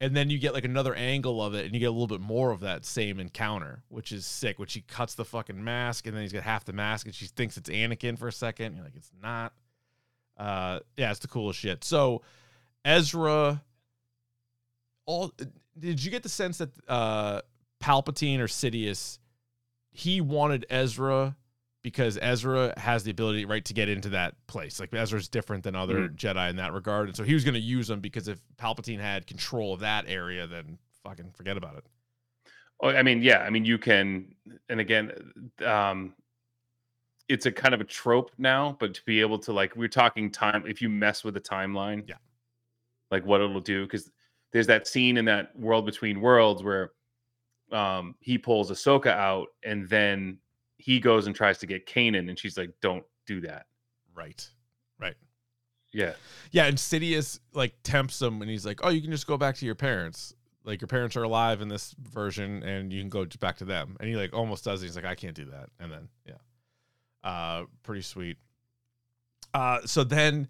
and 0.00 0.16
then 0.16 0.30
you 0.30 0.38
get 0.38 0.54
like 0.54 0.64
another 0.64 0.94
angle 0.94 1.42
of 1.42 1.54
it, 1.54 1.64
and 1.64 1.74
you 1.74 1.80
get 1.80 1.86
a 1.86 1.92
little 1.92 2.06
bit 2.06 2.20
more 2.20 2.50
of 2.50 2.60
that 2.60 2.84
same 2.84 3.18
encounter, 3.18 3.82
which 3.88 4.12
is 4.12 4.24
sick. 4.26 4.58
Which 4.58 4.74
he 4.74 4.80
cuts 4.82 5.14
the 5.14 5.24
fucking 5.24 5.62
mask, 5.62 6.06
and 6.06 6.14
then 6.14 6.22
he's 6.22 6.32
got 6.32 6.42
half 6.42 6.64
the 6.64 6.72
mask, 6.72 7.06
and 7.06 7.14
she 7.14 7.26
thinks 7.26 7.56
it's 7.56 7.70
Anakin 7.70 8.18
for 8.18 8.28
a 8.28 8.32
second. 8.32 8.74
You're 8.74 8.84
like, 8.84 8.96
it's 8.96 9.10
not. 9.22 9.52
Uh, 10.36 10.80
yeah, 10.96 11.10
it's 11.10 11.20
the 11.20 11.28
coolest 11.28 11.58
shit. 11.58 11.82
So 11.82 12.22
Ezra, 12.84 13.62
all 15.06 15.32
did 15.78 16.04
you 16.04 16.10
get 16.10 16.22
the 16.22 16.28
sense 16.28 16.58
that 16.58 16.70
uh 16.86 17.40
Palpatine 17.82 18.38
or 18.38 18.46
Sidious 18.46 19.18
he 19.90 20.20
wanted 20.20 20.64
Ezra 20.70 21.36
because 21.82 22.18
Ezra 22.20 22.74
has 22.78 23.04
the 23.04 23.10
ability, 23.10 23.44
right, 23.44 23.64
to 23.64 23.72
get 23.74 23.88
into 23.88 24.08
that 24.10 24.34
place. 24.46 24.80
Like 24.80 24.92
Ezra's 24.92 25.28
different 25.28 25.64
than 25.64 25.74
other 25.74 26.08
Jedi 26.08 26.50
in 26.50 26.56
that 26.56 26.72
regard, 26.72 27.08
and 27.08 27.16
so 27.16 27.22
he 27.22 27.34
was 27.34 27.44
going 27.44 27.54
to 27.54 27.60
use 27.60 27.88
him 27.88 28.00
because 28.00 28.28
if 28.28 28.40
Palpatine 28.60 29.00
had 29.00 29.26
control 29.26 29.74
of 29.74 29.80
that 29.80 30.04
area, 30.08 30.46
then 30.46 30.78
fucking 31.04 31.32
forget 31.32 31.56
about 31.56 31.76
it. 31.76 31.84
Oh, 32.80 32.90
I 32.90 33.02
mean, 33.02 33.22
yeah, 33.22 33.38
I 33.38 33.50
mean, 33.50 33.64
you 33.64 33.76
can, 33.78 34.34
and 34.68 34.78
again, 34.80 35.32
um, 35.64 36.14
it's 37.28 37.46
a 37.46 37.52
kind 37.52 37.74
of 37.74 37.80
a 37.80 37.84
trope 37.84 38.30
now, 38.38 38.76
but 38.78 38.94
to 38.94 39.02
be 39.04 39.20
able 39.20 39.38
to 39.40 39.52
like, 39.52 39.74
we're 39.76 39.88
talking 39.88 40.30
time. 40.30 40.64
If 40.66 40.80
you 40.80 40.88
mess 40.88 41.24
with 41.24 41.34
the 41.34 41.40
timeline, 41.40 42.08
Yeah. 42.08 42.16
like 43.10 43.24
what 43.26 43.40
it'll 43.40 43.60
do, 43.60 43.84
because 43.84 44.10
there's 44.52 44.66
that 44.68 44.86
scene 44.86 45.16
in 45.16 45.24
that 45.26 45.58
world 45.58 45.86
between 45.86 46.20
worlds 46.20 46.62
where 46.62 46.92
um 47.70 48.14
he 48.20 48.38
pulls 48.38 48.70
Ahsoka 48.70 49.08
out, 49.08 49.48
and 49.62 49.88
then 49.88 50.38
he 50.78 51.00
goes 51.00 51.26
and 51.26 51.36
tries 51.36 51.58
to 51.58 51.66
get 51.66 51.86
Kanan, 51.86 52.28
and 52.28 52.38
she's 52.38 52.56
like, 52.56 52.70
"Don't 52.80 53.04
do 53.26 53.40
that." 53.42 53.66
Right. 54.14 54.48
Right. 54.98 55.16
Yeah, 55.92 56.14
Yeah, 56.50 56.66
Insidious 56.66 57.40
like 57.52 57.74
tempts 57.82 58.20
him, 58.20 58.42
and 58.42 58.50
he's 58.50 58.66
like, 58.66 58.80
"Oh, 58.82 58.88
you 58.90 59.00
can 59.00 59.10
just 59.10 59.26
go 59.26 59.36
back 59.36 59.56
to 59.56 59.66
your 59.66 59.74
parents. 59.74 60.34
Like 60.64 60.80
your 60.80 60.88
parents 60.88 61.16
are 61.16 61.22
alive 61.22 61.60
in 61.62 61.68
this 61.68 61.94
version, 61.98 62.62
and 62.62 62.92
you 62.92 63.00
can 63.00 63.08
go 63.08 63.26
back 63.40 63.56
to 63.58 63.64
them." 63.64 63.96
And 63.98 64.08
he 64.08 64.16
like 64.16 64.34
almost 64.34 64.64
does. 64.64 64.82
it. 64.82 64.86
He's 64.86 64.96
like, 64.96 65.04
"I 65.04 65.14
can't 65.14 65.34
do 65.34 65.46
that." 65.46 65.70
And 65.80 65.90
then 65.90 66.08
yeah, 66.26 66.34
uh, 67.28 67.64
pretty 67.82 68.02
sweet. 68.02 68.36
Uh, 69.54 69.80
so 69.86 70.04
then 70.04 70.48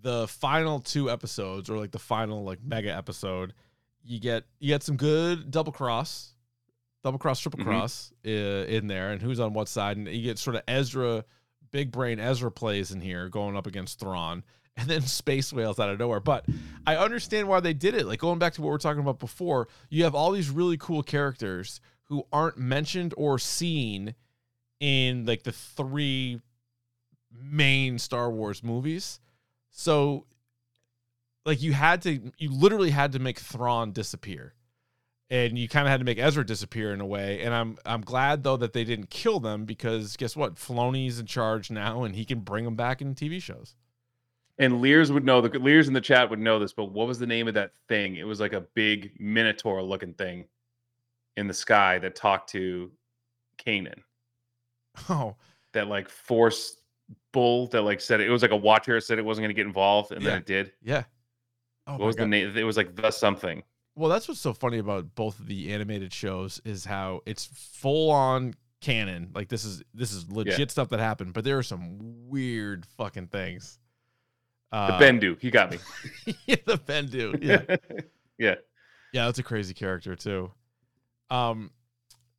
the 0.00 0.26
final 0.28 0.80
two 0.80 1.10
episodes, 1.10 1.68
or 1.68 1.76
like 1.76 1.90
the 1.90 1.98
final 1.98 2.44
like 2.44 2.62
mega 2.64 2.94
episode, 2.94 3.52
you 4.02 4.18
get 4.18 4.44
you 4.58 4.68
get 4.68 4.82
some 4.82 4.96
good 4.96 5.50
double 5.50 5.72
cross, 5.72 6.34
double 7.02 7.18
cross, 7.18 7.40
triple 7.40 7.64
cross 7.64 8.12
uh, 8.26 8.30
in 8.30 8.86
there, 8.86 9.10
and 9.10 9.22
who's 9.22 9.40
on 9.40 9.52
what 9.52 9.68
side, 9.68 9.96
and 9.96 10.08
you 10.08 10.22
get 10.22 10.38
sort 10.38 10.56
of 10.56 10.62
Ezra, 10.68 11.24
big 11.70 11.90
brain 11.90 12.18
Ezra 12.18 12.50
plays 12.50 12.90
in 12.90 13.00
here 13.00 13.28
going 13.28 13.56
up 13.56 13.66
against 13.66 14.00
Thrawn, 14.00 14.44
and 14.76 14.88
then 14.88 15.02
space 15.02 15.52
whales 15.52 15.78
out 15.78 15.90
of 15.90 15.98
nowhere. 15.98 16.20
But 16.20 16.46
I 16.86 16.96
understand 16.96 17.48
why 17.48 17.60
they 17.60 17.74
did 17.74 17.94
it. 17.94 18.06
Like 18.06 18.20
going 18.20 18.38
back 18.38 18.54
to 18.54 18.62
what 18.62 18.70
we 18.70 18.74
are 18.74 18.78
talking 18.78 19.00
about 19.00 19.18
before, 19.18 19.68
you 19.90 20.04
have 20.04 20.14
all 20.14 20.32
these 20.32 20.50
really 20.50 20.76
cool 20.76 21.02
characters 21.02 21.80
who 22.04 22.24
aren't 22.32 22.58
mentioned 22.58 23.12
or 23.16 23.38
seen 23.38 24.14
in 24.80 25.26
like 25.26 25.42
the 25.42 25.52
three 25.52 26.40
main 27.32 27.98
Star 27.98 28.30
Wars 28.30 28.62
movies. 28.62 29.20
So 29.70 30.26
like 31.44 31.62
you 31.62 31.72
had 31.72 32.02
to 32.02 32.20
you 32.38 32.52
literally 32.52 32.90
had 32.90 33.12
to 33.12 33.18
make 33.18 33.38
Thrawn 33.38 33.92
disappear. 33.92 34.54
And 35.30 35.58
you 35.58 35.68
kind 35.68 35.86
of 35.86 35.90
had 35.90 36.00
to 36.00 36.04
make 36.06 36.18
Ezra 36.18 36.44
disappear 36.44 36.92
in 36.94 37.00
a 37.02 37.06
way. 37.06 37.42
And 37.42 37.52
I'm 37.54 37.76
I'm 37.84 38.00
glad 38.00 38.44
though 38.44 38.56
that 38.56 38.72
they 38.72 38.84
didn't 38.84 39.10
kill 39.10 39.40
them 39.40 39.66
because 39.66 40.16
guess 40.16 40.34
what? 40.34 40.54
Filoni's 40.54 41.18
in 41.20 41.26
charge 41.26 41.70
now 41.70 42.04
and 42.04 42.14
he 42.14 42.24
can 42.24 42.40
bring 42.40 42.64
them 42.64 42.76
back 42.76 43.02
in 43.02 43.14
TV 43.14 43.40
shows. 43.42 43.74
and 44.58 44.80
Lears 44.80 45.12
would 45.12 45.24
know. 45.24 45.40
The 45.42 45.58
Lears 45.58 45.86
in 45.86 45.92
the 45.94 46.00
chat 46.00 46.30
would 46.30 46.38
know 46.38 46.58
this, 46.58 46.72
but 46.72 46.86
what 46.92 47.06
was 47.06 47.18
the 47.18 47.26
name 47.26 47.46
of 47.46 47.52
that 47.54 47.72
thing? 47.88 48.16
It 48.16 48.26
was 48.26 48.40
like 48.40 48.54
a 48.54 48.62
big 48.74 49.12
minotaur 49.20 49.82
looking 49.82 50.14
thing 50.14 50.46
in 51.36 51.46
the 51.46 51.54
sky 51.54 51.98
that 51.98 52.16
talked 52.16 52.48
to 52.50 52.90
Kanan. 53.58 54.00
Oh, 55.10 55.36
that 55.74 55.86
like 55.88 56.08
force 56.08 56.76
bull 57.32 57.68
that 57.68 57.82
like 57.82 58.00
said 58.00 58.20
it 58.20 58.30
was 58.30 58.42
like 58.42 58.50
a 58.50 58.56
watcher 58.56 58.98
said 59.00 59.18
it 59.18 59.24
wasn't 59.24 59.44
going 59.44 59.50
to 59.50 59.54
get 59.54 59.66
involved 59.66 60.10
and 60.10 60.22
Yeah. 60.22 60.30
then 60.30 60.38
it 60.38 60.46
did. 60.46 60.72
yeah. 60.82 61.04
Oh 61.86 61.92
what 61.98 62.06
was 62.06 62.16
the 62.16 62.26
name? 62.26 62.56
It 62.56 62.64
was 62.64 62.76
like 62.78 62.96
the 62.96 63.10
something. 63.10 63.62
Well, 63.98 64.08
that's 64.08 64.28
what's 64.28 64.38
so 64.40 64.52
funny 64.52 64.78
about 64.78 65.16
both 65.16 65.40
of 65.40 65.48
the 65.48 65.72
animated 65.72 66.12
shows 66.12 66.60
is 66.64 66.84
how 66.84 67.20
it's 67.26 67.46
full 67.46 68.12
on 68.12 68.54
canon. 68.80 69.32
Like 69.34 69.48
this 69.48 69.64
is 69.64 69.82
this 69.92 70.12
is 70.12 70.30
legit 70.30 70.70
stuff 70.70 70.90
that 70.90 71.00
happened, 71.00 71.32
but 71.32 71.42
there 71.42 71.58
are 71.58 71.64
some 71.64 71.98
weird 72.28 72.86
fucking 72.96 73.26
things. 73.26 73.78
Uh, 74.70 74.98
The 74.98 75.04
Bendu, 75.04 75.40
he 75.40 75.50
got 75.50 75.72
me. 75.72 75.78
yeah, 76.46 76.56
the 76.64 76.78
Bendu. 76.78 77.42
Yeah. 77.42 77.76
yeah. 78.38 78.54
Yeah, 79.12 79.24
that's 79.24 79.40
a 79.40 79.42
crazy 79.42 79.74
character 79.74 80.14
too. 80.14 80.52
Um, 81.28 81.72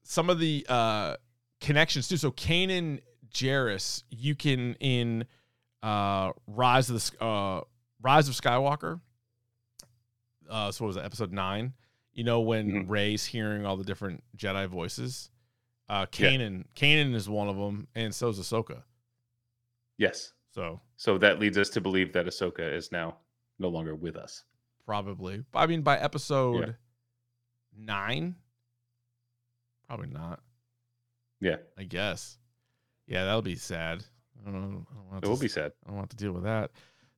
some 0.03 0.30
of 0.30 0.39
the 0.39 0.66
uh 0.70 1.16
connections 1.60 2.07
too. 2.07 2.16
So 2.16 2.32
Kanan 2.32 3.01
Jarrus, 3.34 4.03
you 4.10 4.34
can 4.34 4.76
in 4.76 5.26
uh 5.84 6.32
Rise 6.47 6.89
of 6.89 6.95
the 7.20 7.26
uh 7.26 7.62
Rise 8.01 8.30
of 8.30 8.36
Skywalker. 8.36 9.01
Uh, 10.50 10.72
so 10.72 10.84
what 10.84 10.88
was 10.88 10.97
it, 10.97 11.06
episode 11.06 11.32
nine? 11.32 11.74
You 12.14 12.24
know 12.24 12.41
when 12.41 12.70
Mhm. 12.86 12.89
Rey's 12.89 13.26
hearing 13.26 13.66
all 13.66 13.78
the 13.78 13.84
different 13.84 14.24
Jedi 14.36 14.68
voices. 14.68 15.30
Uh, 15.88 16.06
Yeah. 16.14 16.30
Kanan, 16.32 16.68
Kanan 16.76 17.14
is 17.14 17.30
one 17.30 17.47
of 17.47 17.56
them, 17.56 17.88
and 17.95 18.14
so 18.14 18.30
is 18.30 18.39
Ahsoka. 18.39 18.84
Yes. 19.97 20.34
So 20.52 20.82
So 20.95 21.18
that 21.20 21.39
leads 21.39 21.58
us 21.58 21.70
to 21.72 21.82
believe 21.82 22.14
that 22.14 22.26
Ahsoka 22.26 22.74
is 22.74 22.91
now 22.91 23.20
no 23.60 23.70
longer 23.70 23.95
with 23.95 24.16
us. 24.16 24.43
probably, 24.86 25.45
I 25.54 25.68
mean, 25.68 25.84
by 25.84 26.00
episode 26.00 26.76
nine, 27.76 28.36
probably 29.88 30.08
not. 30.08 30.41
Yeah. 31.39 31.58
I 31.78 31.84
guess. 31.84 32.39
Yeah, 33.06 33.26
that'll 33.26 33.41
be 33.43 33.56
sad. 33.56 34.04
I 34.41 34.52
don't 34.52 34.54
know. 34.72 34.88
I 34.89 34.93
don't 34.95 35.06
want 35.12 35.26
It 35.26 35.28
will 35.28 35.38
be 35.38 35.47
sad. 35.47 35.74
I 35.86 35.89
don't 35.89 35.97
want 35.97 36.10
to 36.12 36.16
deal 36.18 36.32
with 36.32 36.43
that. 36.43 36.72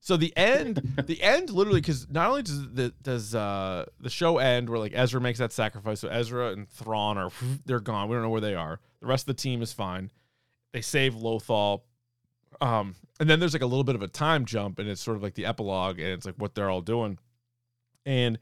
So 0.04 0.18
the 0.18 0.36
end, 0.36 0.78
the 1.06 1.22
end, 1.22 1.52
literally, 1.52 1.80
because 1.80 2.10
not 2.10 2.28
only 2.28 2.42
does 2.42 2.72
the 2.74 2.92
does 3.04 3.36
uh 3.36 3.86
the 4.00 4.10
show 4.10 4.40
end 4.40 4.68
where 4.68 4.80
like 4.80 4.94
Ezra 4.96 5.22
makes 5.22 5.38
that 5.38 5.54
sacrifice, 5.54 6.00
so 6.00 6.08
Ezra 6.10 6.52
and 6.54 6.68
Thrawn 6.68 7.20
are 7.20 7.30
they're 7.68 7.80
gone. 7.80 8.10
We 8.10 8.16
don't 8.16 8.24
know 8.24 8.30
where 8.30 8.42
they 8.42 8.56
are. 8.56 8.80
The 9.00 9.06
rest 9.06 9.30
of 9.30 9.36
the 9.36 9.42
team 9.42 9.62
is 9.62 9.72
fine. 9.72 10.12
They 10.74 10.82
save 10.82 11.14
Lothal. 11.14 11.82
Um, 12.60 12.96
and 13.20 13.30
then 13.30 13.40
there's 13.40 13.54
like 13.54 13.62
a 13.62 13.68
little 13.68 13.84
bit 13.84 13.94
of 13.94 14.02
a 14.02 14.08
time 14.08 14.46
jump, 14.46 14.80
and 14.80 14.90
it's 14.90 15.02
sort 15.02 15.18
of 15.18 15.24
like 15.24 15.36
the 15.36 15.46
epilogue, 15.46 16.00
and 16.00 16.10
it's 16.10 16.26
like 16.26 16.36
what 16.36 16.56
they're 16.56 16.70
all 16.70 16.82
doing. 16.82 17.20
And 18.04 18.40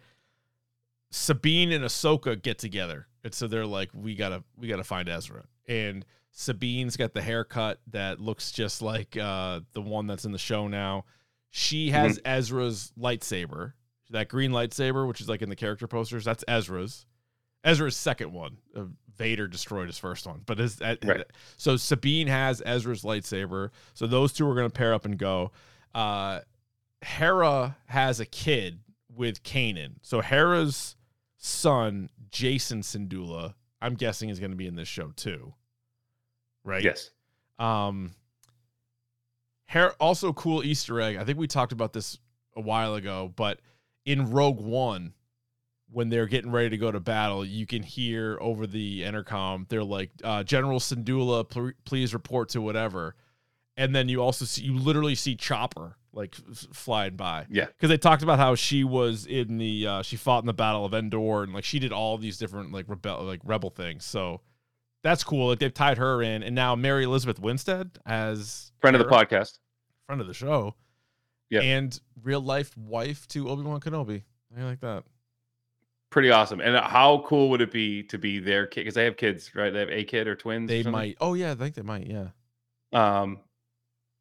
Sabine 1.12 1.74
and 1.74 1.84
Ahsoka 1.84 2.41
get 2.41 2.57
together, 2.57 3.07
and 3.26 3.34
so 3.34 3.47
they're 3.47 3.66
like, 3.66 3.89
"We 3.93 4.16
gotta, 4.16 4.45
we 4.57 4.70
gotta 4.70 4.86
find 4.86 5.10
Ezra." 5.10 5.43
And 5.68 6.05
Sabine's 6.32 6.95
got 6.95 7.14
the 7.14 7.22
haircut 7.22 7.82
that 7.88 8.22
looks 8.22 8.53
just 8.53 8.82
like 8.82 9.18
uh, 9.18 9.60
the 9.74 9.82
one 9.82 10.07
that's 10.07 10.24
in 10.24 10.32
the 10.32 10.38
show 10.38 10.70
now. 10.70 11.03
She 11.52 11.89
has 11.91 12.20
Ezra's 12.26 12.91
lightsaber, 13.00 13.74
that 14.12 14.30
green 14.30 14.52
lightsaber, 14.52 15.08
which 15.08 15.22
is 15.22 15.28
like 15.30 15.41
in 15.41 15.50
the 15.50 15.56
character 15.56 15.88
posters. 15.88 16.26
That's 16.26 16.43
Ezra's. 16.47 17.06
Ezra's 17.64 17.95
second 17.97 18.32
one. 18.34 18.58
Uh, 18.76 18.84
Vader 19.18 19.47
destroyed 19.47 19.88
his 19.88 19.97
first 19.97 20.26
one, 20.26 20.41
but 20.45 20.60
his, 20.60 20.80
uh, 20.82 20.95
Right. 21.04 21.26
so 21.58 21.76
Sabine 21.76 22.28
has 22.28 22.62
Ezra's 22.66 23.04
lightsaber. 23.04 23.72
So 23.93 24.08
those 24.08 24.32
two 24.32 24.47
are 24.50 24.56
going 24.56 24.70
to 24.70 24.74
pair 24.74 24.93
up 24.93 25.04
and 25.06 25.18
go. 25.18 25.52
Uh, 25.93 26.39
Hera 27.02 27.76
has 27.88 28.20
a 28.22 28.26
kid 28.26 28.80
with 29.14 29.43
Kanan. 29.43 29.95
So 30.04 30.22
Hera's 30.22 30.95
son, 31.38 32.10
Jacen 32.32 32.80
Syndulla, 32.84 33.56
I'm 33.82 33.95
guessing 33.95 34.30
is 34.30 34.39
going 34.39 34.52
to 34.52 34.58
be 34.58 34.68
in 34.68 34.76
this 34.76 34.88
show 34.88 35.12
too. 35.16 35.54
Right? 36.64 36.84
Yes. 36.84 37.10
Um, 37.58 38.12
Hera, 39.70 39.93
also 39.99 40.34
cool 40.34 40.63
Easter 40.63 40.99
egg. 40.99 41.17
I 41.17 41.24
think 41.24 41.38
we 41.38 41.47
talked 41.47 41.72
about 41.72 41.93
this 41.93 42.17
a 42.55 42.61
while 42.61 42.95
ago, 42.95 43.32
but 43.36 43.59
in 44.05 44.32
Rogue 44.32 44.59
One, 44.59 45.13
when 45.91 46.09
they're 46.09 46.26
getting 46.26 46.51
ready 46.51 46.70
to 46.70 46.78
go 46.78 46.91
to 46.91 46.99
battle, 46.99 47.45
you 47.45 47.65
can 47.65 47.84
hear 47.84 48.38
over 48.41 48.65
the 48.67 49.03
intercom, 49.03 49.65
they're 49.70 49.84
like, 49.84 50.09
uh, 50.24 50.43
General 50.43 50.80
Syndulla, 50.80 51.47
pl- 51.47 51.72
please 51.86 52.13
report 52.13 52.49
to 52.49 52.61
whatever. 52.61 53.15
And 53.78 53.95
then 53.95 54.09
you 54.09 54.22
also 54.22 54.45
see, 54.45 54.63
you 54.63 54.78
literally 54.78 55.15
see 55.15 55.36
Chopper 55.36 55.95
like 56.13 56.36
f- 56.51 56.67
flying 56.74 57.15
by 57.15 57.45
Yeah. 57.49 57.65
because 57.67 57.89
they 57.89 57.97
talked 57.97 58.24
about 58.24 58.39
how 58.39 58.55
she 58.55 58.84
was 58.84 59.26
in 59.28 59.57
the 59.59 59.86
uh, 59.88 60.01
she 60.01 60.15
fought 60.15 60.41
in 60.43 60.47
the 60.47 60.53
Battle 60.53 60.84
of 60.84 60.93
Endor 60.95 61.43
and 61.43 61.53
like 61.53 61.63
she 61.63 61.78
did 61.78 61.93
all 61.93 62.17
these 62.17 62.38
different 62.39 62.72
like 62.72 62.86
rebel 62.89 63.24
like 63.24 63.41
rebel 63.43 63.70
things. 63.70 64.05
So 64.05 64.41
that's 65.04 65.24
cool. 65.24 65.47
Like 65.50 65.60
they've 65.60 65.74
tied 65.74 65.97
her 65.97 66.22
in, 66.22 66.43
and 66.43 66.54
now 66.56 66.76
Mary 66.76 67.04
Elizabeth 67.04 67.39
Winstead 67.39 68.00
as 68.06 68.72
Friend 68.82 68.95
of 68.95 69.02
the 69.02 69.10
podcast. 69.10 69.60
friend 70.06 70.20
of 70.22 70.28
the 70.28 70.34
show, 70.34 70.76
Yeah. 71.50 71.62
and 71.62 72.00
real 72.24 72.41
life 72.41 72.76
wife 72.78 73.28
to 73.30 73.50
Obi 73.50 73.64
Wan 73.64 73.80
Kenobi. 73.80 74.24
I 74.58 74.64
like 74.64 74.80
that. 74.82 75.04
Pretty 76.10 76.32
awesome. 76.32 76.60
And 76.60 76.76
how 76.76 77.24
cool 77.28 77.50
would 77.52 77.62
it 77.62 77.72
be 77.72 78.02
to 78.04 78.18
be 78.18 78.39
their 78.39 78.66
kid? 78.66 78.82
Because 78.82 78.95
they 78.95 79.06
have 79.06 79.16
kids, 79.16 79.54
right? 79.54 79.72
They 79.72 79.80
have 79.82 79.89
a 79.91 80.04
kid 80.04 80.28
or 80.28 80.36
twins. 80.36 80.68
They 80.68 80.80
something? 80.82 80.91
might. 80.91 81.18
Oh 81.22 81.36
yeah, 81.36 81.52
I 81.52 81.56
think 81.56 81.76
they 81.76 81.84
might. 81.84 82.08
Yeah. 82.08 82.30
Um, 82.91 83.39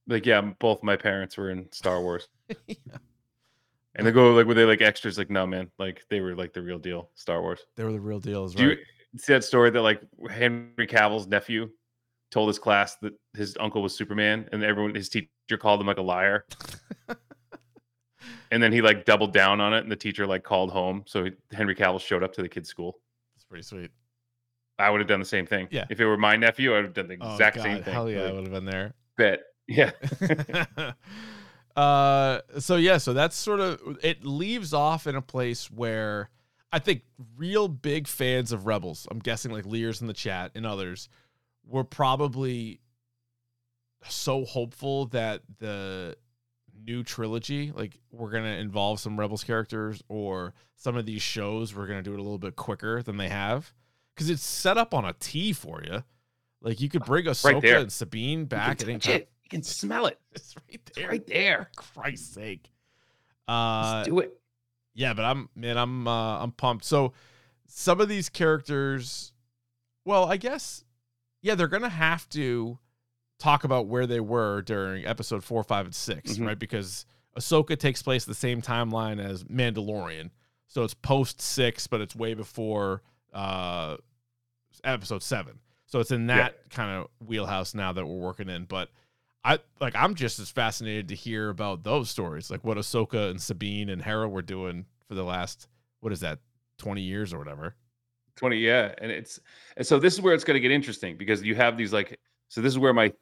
like 0.06 0.26
yeah, 0.26 0.40
both 0.42 0.82
my 0.82 0.96
parents 0.96 1.36
were 1.38 1.50
in 1.50 1.70
Star 1.72 2.00
Wars, 2.02 2.28
and 3.94 4.06
they 4.06 4.12
go 4.12 4.32
like, 4.34 4.46
were 4.46 4.54
they 4.54 4.64
like 4.66 4.82
extras? 4.82 5.16
Like, 5.18 5.30
no, 5.30 5.46
man, 5.46 5.70
like 5.78 6.04
they 6.10 6.20
were 6.20 6.34
like 6.34 6.52
the 6.52 6.60
real 6.62 6.78
deal 6.78 7.10
Star 7.14 7.40
Wars. 7.40 7.60
They 7.76 7.84
were 7.84 7.92
the 7.92 8.00
real 8.00 8.20
deals, 8.20 8.54
right? 8.56 8.78
See 9.16 9.32
that 9.32 9.44
story 9.44 9.70
that 9.70 9.82
like 9.82 10.00
Henry 10.30 10.86
Cavill's 10.86 11.26
nephew 11.26 11.70
told 12.30 12.48
his 12.48 12.58
class 12.58 12.96
that 12.96 13.14
his 13.34 13.56
uncle 13.58 13.82
was 13.82 13.96
Superman, 13.96 14.48
and 14.52 14.62
everyone 14.62 14.94
his 14.94 15.08
teacher 15.08 15.28
called 15.58 15.80
him 15.80 15.86
like 15.86 15.98
a 15.98 16.02
liar, 16.02 16.44
and 18.50 18.62
then 18.62 18.72
he 18.72 18.82
like 18.82 19.04
doubled 19.04 19.32
down 19.32 19.60
on 19.60 19.72
it, 19.74 19.78
and 19.78 19.90
the 19.90 19.96
teacher 19.96 20.26
like 20.26 20.44
called 20.44 20.70
home, 20.70 21.04
so 21.06 21.24
he, 21.24 21.32
Henry 21.52 21.74
Cavill 21.74 22.00
showed 22.00 22.22
up 22.22 22.32
to 22.34 22.42
the 22.42 22.48
kid's 22.48 22.68
school. 22.68 22.98
It's 23.36 23.44
pretty 23.44 23.62
sweet. 23.62 23.90
I 24.78 24.90
would 24.90 25.00
have 25.00 25.08
done 25.08 25.20
the 25.20 25.26
same 25.26 25.46
thing. 25.46 25.66
Yeah. 25.70 25.86
If 25.90 26.00
it 26.00 26.06
were 26.06 26.16
my 26.16 26.36
nephew, 26.36 26.72
I 26.72 26.76
would 26.76 26.84
have 26.84 26.94
done 26.94 27.08
the 27.08 27.18
Oh, 27.20 27.32
exact 27.32 27.56
God, 27.56 27.62
same 27.62 27.82
thing. 27.82 27.94
Hell 27.94 28.08
yeah, 28.08 28.22
I 28.22 28.32
would 28.32 28.44
have 28.44 28.52
been 28.52 28.64
there. 28.64 28.94
Bet. 29.16 29.40
Yeah. 29.66 29.90
uh 31.76 32.40
so 32.58 32.74
yeah 32.74 32.98
so 32.98 33.12
that's 33.12 33.36
sort 33.36 33.60
of 33.60 33.80
it 34.02 34.24
leaves 34.24 34.74
off 34.74 35.06
in 35.06 35.14
a 35.14 35.22
place 35.22 35.70
where 35.70 36.28
i 36.72 36.78
think 36.78 37.02
real 37.36 37.68
big 37.68 38.06
fans 38.06 38.52
of 38.52 38.66
rebels 38.66 39.06
i'm 39.10 39.18
guessing 39.18 39.50
like 39.50 39.64
lears 39.66 40.00
in 40.00 40.06
the 40.06 40.12
chat 40.12 40.50
and 40.54 40.66
others 40.66 41.08
were 41.66 41.84
probably 41.84 42.80
so 44.08 44.44
hopeful 44.44 45.06
that 45.06 45.42
the 45.58 46.16
new 46.86 47.02
trilogy 47.02 47.72
like 47.74 47.98
we're 48.12 48.30
gonna 48.30 48.48
involve 48.56 49.00
some 49.00 49.18
rebels 49.18 49.42
characters 49.42 50.02
or 50.08 50.54
some 50.76 50.96
of 50.96 51.04
these 51.06 51.20
shows 51.22 51.74
we're 51.74 51.86
gonna 51.88 52.02
do 52.02 52.12
it 52.14 52.18
a 52.20 52.22
little 52.22 52.38
bit 52.38 52.54
quicker 52.54 53.02
than 53.02 53.16
they 53.16 53.28
have 53.28 53.72
because 54.14 54.30
it's 54.30 54.44
set 54.44 54.78
up 54.78 54.94
on 54.94 55.04
a 55.04 55.12
t 55.14 55.52
for 55.52 55.82
you 55.84 56.04
like 56.60 56.80
you 56.80 56.88
could 56.88 57.04
bring 57.04 57.24
Ahsoka 57.24 57.60
there. 57.60 57.78
and 57.80 57.90
Sabine 57.92 58.44
back 58.44 58.80
you 58.80 58.86
can 58.86 59.00
touch 59.00 59.14
it. 59.14 59.30
You 59.44 59.48
can 59.48 59.62
smell 59.62 60.06
it. 60.06 60.18
It's 60.32 60.54
right 60.56 60.80
It's 60.86 60.96
there. 60.96 61.08
right 61.08 61.26
there. 61.26 61.70
For 61.76 61.82
Christ's 62.00 62.34
sake. 62.34 62.70
Uh, 63.48 63.92
Let's 63.96 64.08
do 64.08 64.18
it. 64.20 64.40
Yeah, 64.98 65.14
but 65.14 65.24
I'm 65.24 65.48
man, 65.54 65.78
I'm 65.78 66.08
uh, 66.08 66.42
I'm 66.42 66.50
pumped. 66.50 66.84
So 66.84 67.12
some 67.68 68.00
of 68.00 68.08
these 68.08 68.28
characters, 68.28 69.32
well, 70.04 70.24
I 70.30 70.36
guess, 70.36 70.84
yeah, 71.40 71.54
they're 71.54 71.68
gonna 71.68 71.88
have 71.88 72.28
to 72.30 72.78
talk 73.38 73.62
about 73.62 73.86
where 73.86 74.06
they 74.06 74.18
were 74.18 74.60
during 74.62 75.06
episode 75.06 75.44
four, 75.44 75.62
five, 75.62 75.86
and 75.86 75.94
6 75.94 76.32
Mhm. 76.32 76.46
right? 76.46 76.58
Because 76.58 77.06
Ahsoka 77.38 77.78
takes 77.78 78.02
place 78.02 78.24
the 78.24 78.34
same 78.34 78.60
timeline 78.60 79.24
as 79.24 79.44
Mandalorian, 79.44 80.30
so 80.66 80.82
it's 80.82 80.94
post 80.94 81.40
six, 81.40 81.86
but 81.86 82.00
it's 82.00 82.16
way 82.16 82.34
before 82.34 83.02
uh, 83.32 83.96
episode 84.82 85.22
seven. 85.22 85.60
So 85.86 86.00
it's 86.00 86.10
in 86.10 86.28
Yeah. 86.28 86.36
that 86.36 86.70
kind 86.70 86.90
of 86.90 87.08
wheelhouse 87.24 87.74
now 87.74 87.92
that 87.92 88.04
we're 88.04 88.18
working 88.18 88.48
in. 88.48 88.64
But 88.64 88.90
I 89.44 89.58
like 89.80 89.94
I'm 89.96 90.14
just 90.14 90.38
as 90.38 90.50
fascinated 90.50 91.08
to 91.08 91.14
hear 91.14 91.48
about 91.48 91.84
those 91.84 92.10
stories, 92.10 92.50
like 92.50 92.64
what 92.64 92.76
Ahsoka 92.76 93.30
and 93.30 93.40
Sabine 93.40 93.88
and 93.88 94.02
Hera 94.02 94.28
were 94.28 94.42
doing 94.42 94.86
for 95.06 95.14
the 95.14 95.24
last 95.24 95.68
what 96.00 96.12
is 96.12 96.20
that, 96.20 96.38
twenty 96.78 97.02
years 97.02 97.32
or 97.32 97.38
whatever. 97.38 97.74
20 98.36 98.56
yeah 98.58 98.94
and 98.98 99.10
it's 99.10 99.40
and 99.76 99.84
so 99.84 99.98
this 99.98 100.14
is 100.14 100.20
where 100.20 100.32
it's 100.32 100.44
going 100.44 100.54
to 100.54 100.60
get 100.60 100.70
interesting 100.70 101.16
because 101.16 101.42
you 101.42 101.56
have 101.56 101.76
these 101.76 101.92
like 101.92 102.16
so 102.46 102.60
this 102.60 102.72
is 102.72 102.78
where 102.78 102.94
my 102.94 103.12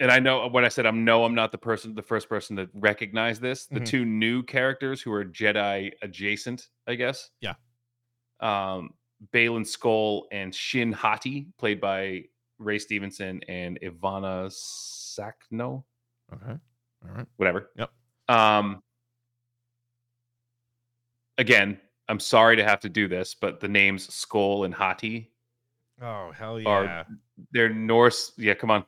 and 0.00 0.10
i 0.10 0.18
know 0.18 0.46
when 0.48 0.66
i 0.66 0.68
said 0.68 0.84
i'm 0.84 1.02
no 1.02 1.24
i'm 1.24 1.34
not 1.34 1.50
the 1.50 1.56
person 1.56 1.94
the 1.94 2.02
first 2.02 2.28
person 2.28 2.56
to 2.56 2.68
recognize 2.74 3.40
this 3.40 3.64
the 3.68 3.80
Mhm. 3.80 3.86
two 3.86 4.04
new 4.04 4.42
characters 4.42 5.00
who 5.00 5.10
are 5.14 5.24
jedi 5.24 5.90
adjacent 6.02 6.68
i 6.86 6.94
guess 6.94 7.30
Yeah. 7.40 7.54
um 8.40 8.90
Baylan 9.32 9.62
Skoll 9.64 10.24
and 10.30 10.54
Shin 10.54 10.92
Hati, 10.92 11.46
played 11.58 11.80
by 11.80 12.24
Ray 12.58 12.78
Stevenson 12.78 13.40
and 13.48 13.78
Ivanna 13.80 14.50
Sakhno, 15.18 15.84
Okay, 16.32 16.52
all 16.52 17.14
right. 17.16 17.26
whatever. 17.36 17.70
Yep. 17.76 17.90
Um, 18.28 18.82
again, 21.38 21.78
I'm 22.08 22.20
sorry 22.20 22.56
to 22.56 22.64
have 22.64 22.80
to 22.80 22.88
do 22.88 23.08
this, 23.08 23.34
but 23.34 23.60
the 23.60 23.68
names 23.68 24.06
Skoll 24.08 24.64
and 24.64 24.74
Hati 24.74 25.30
Oh 26.02 26.32
hell 26.34 26.54
Are- 26.66 26.84
yeah! 26.84 27.04
they're 27.52 27.68
Norse. 27.68 28.32
Yeah, 28.38 28.54
come 28.54 28.70
on. 28.70 28.84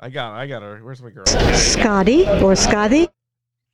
I 0.00 0.08
got 0.10 0.32
I 0.32 0.46
got 0.48 0.62
her. 0.62 0.78
Where's 0.82 1.00
my 1.00 1.10
girl? 1.10 1.24
Scotty 1.54 2.26
or 2.28 2.56
Scotty? 2.56 3.06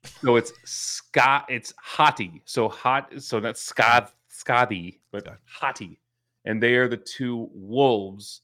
So 0.04 0.36
it's 0.36 0.52
Scott. 0.64 1.46
It's 1.48 1.72
Hati. 1.80 2.42
So 2.44 2.68
hot. 2.68 3.12
So 3.22 3.38
not 3.40 3.56
Scott 3.56 4.12
Scotty, 4.28 5.00
but 5.10 5.22
Scott. 5.24 5.38
Hati, 5.46 5.98
and 6.44 6.62
they 6.62 6.74
are 6.74 6.86
the 6.86 6.98
two 6.98 7.48
wolves 7.54 8.42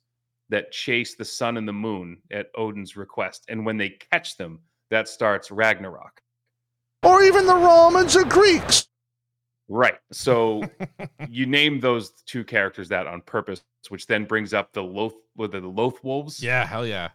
that 0.52 0.70
chase 0.70 1.14
the 1.14 1.24
sun 1.24 1.56
and 1.56 1.66
the 1.66 1.72
moon 1.72 2.18
at 2.30 2.48
Odin's 2.54 2.96
request. 2.96 3.46
And 3.48 3.64
when 3.64 3.78
they 3.78 3.96
catch 4.10 4.36
them, 4.36 4.60
that 4.90 5.08
starts 5.08 5.50
Ragnarok. 5.50 6.20
Or 7.02 7.22
even 7.22 7.46
the 7.46 7.56
Romans 7.56 8.14
or 8.14 8.24
Greeks. 8.24 8.86
Right. 9.68 9.98
So 10.12 10.62
you 11.28 11.46
name 11.46 11.80
those 11.80 12.10
two 12.26 12.44
characters 12.44 12.90
that 12.90 13.06
on 13.06 13.22
purpose, 13.22 13.62
which 13.88 14.06
then 14.06 14.26
brings 14.26 14.52
up 14.52 14.72
the 14.72 14.82
Loth, 14.82 15.14
what 15.34 15.54
are 15.54 15.60
the 15.60 15.66
Loth 15.66 16.04
wolves. 16.04 16.42
Yeah, 16.42 16.66
hell 16.66 16.86
yeah. 16.86 17.08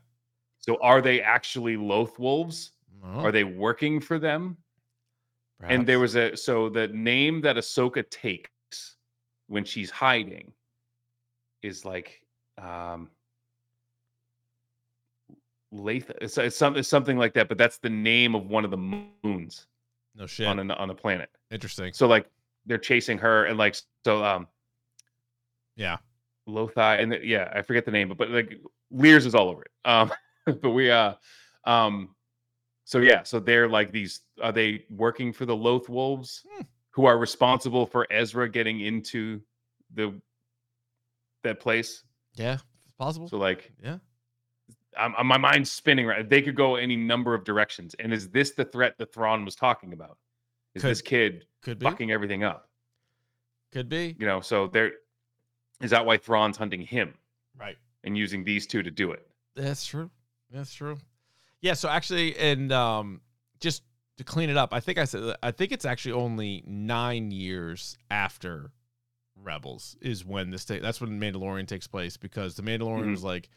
So 0.57 0.77
are 0.81 1.01
they 1.01 1.21
actually 1.21 1.77
Loth 1.77 2.17
wolves? 2.17 2.71
Oh, 3.03 3.19
Are 3.19 3.31
they 3.31 3.43
working 3.43 4.01
for 4.01 4.17
them? 4.17 4.57
And 5.61 5.88
there 5.88 5.99
was 5.99 6.15
a 6.15 6.35
so 6.38 6.69
the 6.69 6.88
name 6.89 7.41
that 7.41 7.55
Ahsoka 7.55 8.07
takes 8.09 8.95
when 9.47 9.63
she's 9.63 9.89
hiding 9.89 10.51
is 11.63 11.83
like 11.83 12.21
um 12.61 13.09
Latha. 15.74 16.13
It's, 16.22 16.38
it's, 16.38 16.55
some, 16.55 16.76
it's 16.78 16.88
something 16.88 17.18
like 17.18 17.34
that, 17.34 17.49
but 17.49 17.57
that's 17.57 17.78
the 17.78 17.89
name 17.89 18.36
of 18.36 18.47
one 18.47 18.63
of 18.65 18.72
the 18.72 18.78
moons 19.24 19.68
no 20.15 20.26
shit. 20.26 20.47
on 20.47 20.59
an, 20.59 20.72
on 20.72 20.89
a 20.89 20.95
planet. 20.95 21.30
Interesting. 21.51 21.93
So 21.93 22.07
like 22.07 22.28
they're 22.65 22.78
chasing 22.78 23.18
her 23.20 23.45
and 23.45 23.57
like 23.57 23.76
so 24.05 24.24
um 24.24 24.47
Yeah. 25.76 25.97
Lothai 26.47 27.01
and 27.01 27.11
the, 27.11 27.26
yeah, 27.26 27.51
I 27.53 27.61
forget 27.61 27.84
the 27.86 27.91
name, 27.91 28.07
but, 28.09 28.18
but 28.18 28.30
like 28.30 28.59
Lears 28.91 29.26
is 29.26 29.36
all 29.36 29.49
over 29.49 29.63
it. 29.63 29.72
Um 29.86 30.11
but 30.45 30.70
we 30.72 30.89
uh 30.89 31.13
um 31.65 32.15
so 32.86 32.99
yeah, 32.99 33.24
so 33.24 33.39
they're 33.39 33.68
like 33.68 33.91
these 33.91 34.22
are 34.41 34.53
they 34.53 34.86
working 34.89 35.34
for 35.34 35.45
the 35.45 35.55
Loth 35.55 35.89
Wolves 35.89 36.43
Hmm. 36.55 36.61
who 36.91 37.05
are 37.05 37.18
responsible 37.18 37.86
for 37.86 38.07
Ezra 38.09 38.49
getting 38.49 38.80
into 38.80 39.41
the 39.93 40.13
that 41.43 41.59
place? 41.59 42.03
Yeah, 42.36 42.57
possible. 42.97 43.28
So 43.28 43.38
like 43.38 43.72
yeah. 43.84 43.97
I'm, 44.99 45.15
I'm- 45.15 45.27
my 45.27 45.37
mind's 45.37 45.71
spinning 45.71 46.05
right. 46.05 46.27
They 46.27 46.41
could 46.41 46.55
go 46.55 46.75
any 46.75 46.95
number 46.95 47.33
of 47.33 47.43
directions. 47.43 47.95
And 47.99 48.13
is 48.13 48.29
this 48.29 48.51
the 48.51 48.65
threat 48.65 48.97
that 48.97 49.13
Thrawn 49.13 49.45
was 49.45 49.55
talking 49.55 49.93
about? 49.93 50.17
Is 50.75 50.81
Could- 50.81 50.91
this 50.91 51.01
kid 51.01 51.45
Could 51.61 51.79
be. 51.79 51.85
fucking 51.85 52.11
everything 52.11 52.43
up? 52.43 52.69
Could 53.71 53.89
be. 53.89 54.15
You 54.19 54.25
know, 54.25 54.41
so 54.41 54.67
there 54.67 54.93
is 55.81 55.91
that 55.91 56.05
why 56.05 56.17
Thrawn's 56.17 56.57
hunting 56.57 56.81
him 56.81 57.13
Right. 57.59 57.77
and 58.03 58.17
using 58.17 58.43
these 58.43 58.65
two 58.65 58.81
to 58.83 58.91
do 58.91 59.11
it. 59.11 59.27
That's 59.55 59.85
true. 59.85 60.09
That's 60.51 60.73
true. 60.73 60.97
Yeah. 61.61 61.73
So 61.73 61.89
actually, 61.89 62.37
and 62.37 62.71
um, 62.71 63.21
just 63.59 63.83
to 64.17 64.23
clean 64.23 64.49
it 64.49 64.57
up, 64.57 64.73
I 64.73 64.79
think 64.79 64.97
I 64.97 65.05
said 65.05 65.35
I 65.43 65.51
think 65.51 65.71
it's 65.71 65.85
actually 65.85 66.13
only 66.13 66.63
nine 66.65 67.31
years 67.31 67.97
after 68.09 68.71
Rebels 69.35 69.95
is 70.01 70.25
when 70.25 70.49
this 70.49 70.65
ta- 70.65 70.79
that's 70.81 70.99
when 71.01 71.19
Mandalorian 71.19 71.67
takes 71.67 71.85
place 71.87 72.17
because 72.17 72.55
the 72.55 72.63
Mandalorian 72.63 73.05
Mhm. 73.05 73.11
was 73.11 73.23
like 73.23 73.49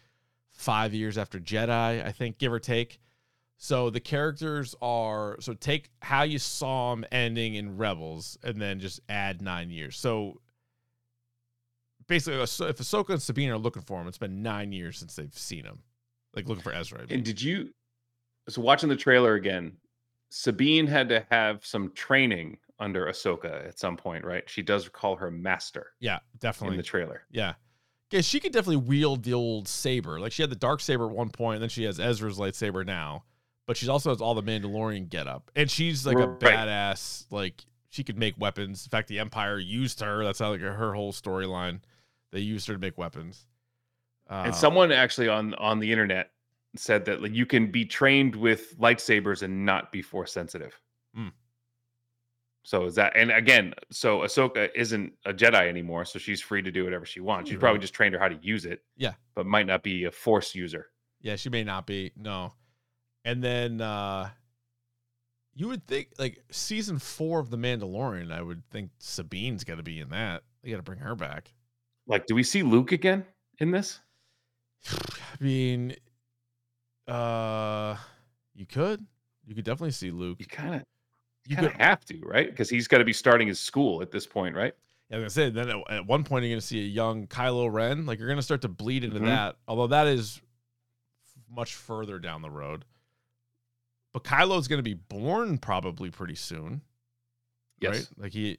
five 0.60 0.92
years 0.92 1.16
after 1.16 1.40
Jedi, 1.40 2.04
I 2.04 2.12
think, 2.12 2.38
give 2.38 2.52
or 2.52 2.58
take. 2.58 3.00
So 3.56 3.90
the 3.90 4.00
characters 4.00 4.74
are 4.80 5.36
so 5.40 5.54
take 5.54 5.90
how 6.00 6.22
you 6.22 6.38
saw 6.38 6.94
them 6.94 7.04
ending 7.10 7.54
in 7.54 7.76
Rebels 7.76 8.38
and 8.42 8.60
then 8.60 8.78
just 8.78 9.00
add 9.08 9.42
nine 9.42 9.70
years. 9.70 9.98
So 9.98 10.40
basically, 12.06 12.40
if 12.40 12.48
Ahsoka 12.78 13.10
and 13.10 13.22
Sabine 13.22 13.50
are 13.50 13.58
looking 13.58 13.82
for 13.82 14.00
him, 14.00 14.08
it's 14.08 14.18
been 14.18 14.42
nine 14.42 14.72
years 14.72 14.98
since 14.98 15.16
they've 15.16 15.36
seen 15.36 15.64
him, 15.64 15.80
like 16.34 16.46
looking 16.46 16.62
for 16.62 16.72
Ezra. 16.72 17.00
I 17.00 17.02
mean. 17.02 17.12
And 17.16 17.24
did 17.24 17.40
you 17.40 17.70
so 18.48 18.60
watching 18.62 18.88
the 18.88 18.96
trailer 18.96 19.34
again? 19.34 19.76
Sabine 20.30 20.86
had 20.86 21.08
to 21.08 21.26
have 21.30 21.66
some 21.66 21.90
training 21.92 22.56
under 22.78 23.06
Ahsoka 23.06 23.66
at 23.66 23.78
some 23.78 23.96
point, 23.96 24.24
right? 24.24 24.48
She 24.48 24.62
does 24.62 24.88
call 24.88 25.16
her 25.16 25.30
master 25.30 25.88
Yeah, 26.00 26.20
definitely 26.38 26.74
in 26.74 26.78
the 26.78 26.82
trailer. 26.84 27.22
yeah. 27.30 27.54
Yeah, 28.10 28.22
she 28.22 28.40
could 28.40 28.52
definitely 28.52 28.76
wield 28.88 29.22
the 29.22 29.34
old 29.34 29.68
saber. 29.68 30.18
Like 30.18 30.32
she 30.32 30.42
had 30.42 30.50
the 30.50 30.56
dark 30.56 30.80
saber 30.80 31.06
at 31.06 31.12
one 31.12 31.30
point, 31.30 31.56
and 31.56 31.62
then 31.62 31.68
she 31.68 31.84
has 31.84 32.00
Ezra's 32.00 32.38
lightsaber 32.38 32.84
now. 32.84 33.24
But 33.66 33.76
she 33.76 33.88
also 33.88 34.10
has 34.10 34.20
all 34.20 34.34
the 34.34 34.42
Mandalorian 34.42 35.08
get 35.08 35.28
up. 35.28 35.50
And 35.54 35.70
she's 35.70 36.04
like 36.04 36.18
a 36.18 36.26
Right. 36.26 36.40
badass, 36.40 37.26
like 37.30 37.64
she 37.88 38.02
could 38.02 38.18
make 38.18 38.34
weapons. 38.36 38.84
In 38.84 38.90
fact, 38.90 39.06
the 39.06 39.20
Empire 39.20 39.58
used 39.60 40.00
her. 40.00 40.24
That's 40.24 40.40
how 40.40 40.50
like 40.50 40.60
her 40.60 40.94
whole 40.94 41.12
storyline. 41.12 41.80
They 42.32 42.40
used 42.40 42.66
her 42.66 42.74
to 42.74 42.80
make 42.80 42.98
weapons. 42.98 43.46
And 44.28 44.54
someone 44.54 44.92
actually 44.92 45.28
on 45.28 45.54
on 45.54 45.78
the 45.80 45.90
internet 45.90 46.30
said 46.76 47.04
that 47.04 47.20
like 47.22 47.32
you 47.34 47.46
can 47.46 47.70
be 47.70 47.84
trained 47.84 48.34
with 48.36 48.78
lightsabers 48.78 49.42
and 49.42 49.64
not 49.64 49.90
be 49.92 50.02
force 50.02 50.32
sensitive. 50.32 50.80
Hmm. 51.14 51.28
So 52.62 52.84
is 52.84 52.94
that 52.96 53.16
and 53.16 53.30
again, 53.30 53.72
so 53.90 54.20
Ahsoka 54.20 54.68
isn't 54.74 55.12
a 55.24 55.32
Jedi 55.32 55.66
anymore, 55.68 56.04
so 56.04 56.18
she's 56.18 56.40
free 56.40 56.60
to 56.62 56.70
do 56.70 56.84
whatever 56.84 57.06
she 57.06 57.20
wants. 57.20 57.48
She's 57.48 57.56
Right. 57.56 57.60
probably 57.62 57.80
just 57.80 57.94
trained 57.94 58.14
her 58.14 58.20
how 58.20 58.28
to 58.28 58.38
use 58.42 58.66
it. 58.66 58.82
Yeah. 58.96 59.14
But 59.34 59.46
might 59.46 59.66
not 59.66 59.82
be 59.82 60.04
a 60.04 60.10
force 60.10 60.54
user. 60.54 60.90
Yeah, 61.20 61.36
she 61.36 61.48
may 61.48 61.64
not 61.64 61.86
be. 61.86 62.12
No. 62.16 62.52
And 63.24 63.42
then 63.42 63.80
uh 63.80 64.30
you 65.54 65.68
would 65.68 65.86
think 65.86 66.08
like 66.18 66.42
season 66.50 66.98
four 66.98 67.40
of 67.40 67.50
The 67.50 67.56
Mandalorian, 67.56 68.30
I 68.32 68.40
would 68.42 68.62
think 68.70 68.90
Sabine's 68.98 69.64
gotta 69.64 69.82
be 69.82 69.98
in 69.98 70.10
that. 70.10 70.42
They 70.62 70.70
gotta 70.70 70.82
bring 70.82 71.00
her 71.00 71.14
back. 71.16 71.52
Like, 72.06 72.26
do 72.26 72.34
we 72.34 72.42
see 72.42 72.62
Luke 72.62 72.92
again 72.92 73.24
in 73.58 73.70
this? 73.70 74.00
I 74.90 75.42
mean, 75.42 75.94
uh, 77.08 77.96
you 78.54 78.66
could, 78.66 79.06
you 79.46 79.54
could 79.54 79.64
definitely 79.64 79.90
see 79.92 80.10
Luke. 80.10 80.38
You 80.40 80.46
kind 80.46 80.74
of 80.76 80.82
You 81.46 81.56
kind 81.56 81.66
of 81.66 81.72
could, 81.72 81.80
have 81.82 82.04
to, 82.06 82.18
right? 82.20 82.48
Because 82.50 82.68
he's 82.68 82.86
got 82.86 82.98
to 82.98 83.04
be 83.04 83.12
starting 83.12 83.48
his 83.48 83.58
school 83.58 84.02
at 84.02 84.10
this 84.10 84.26
point, 84.26 84.54
right? 84.54 84.74
Yeah, 85.10 85.16
I 85.16 85.20
was 85.20 85.34
gonna 85.34 85.48
say 85.48 85.50
then 85.50 85.82
at, 85.88 86.06
one 86.06 86.22
point 86.22 86.44
you're 86.44 86.52
gonna 86.52 86.60
see 86.60 86.80
a 86.80 86.86
young 86.86 87.26
Kylo 87.26 87.72
Ren. 87.72 88.06
Like 88.06 88.18
you're 88.20 88.28
gonna 88.28 88.42
start 88.42 88.62
to 88.62 88.68
bleed 88.68 89.02
into 89.02 89.18
Mhm. 89.18 89.26
that. 89.26 89.56
Although 89.66 89.88
that 89.88 90.06
is 90.06 90.40
much 91.50 91.74
further 91.74 92.18
down 92.20 92.42
the 92.42 92.50
road. 92.50 92.84
But 94.12 94.22
Kylo's 94.22 94.68
gonna 94.68 94.82
be 94.82 94.94
born 94.94 95.58
probably 95.58 96.10
pretty 96.10 96.36
soon. 96.36 96.82
Yes. 97.80 97.96
Right? 97.96 98.08
Like 98.18 98.32
he 98.32 98.58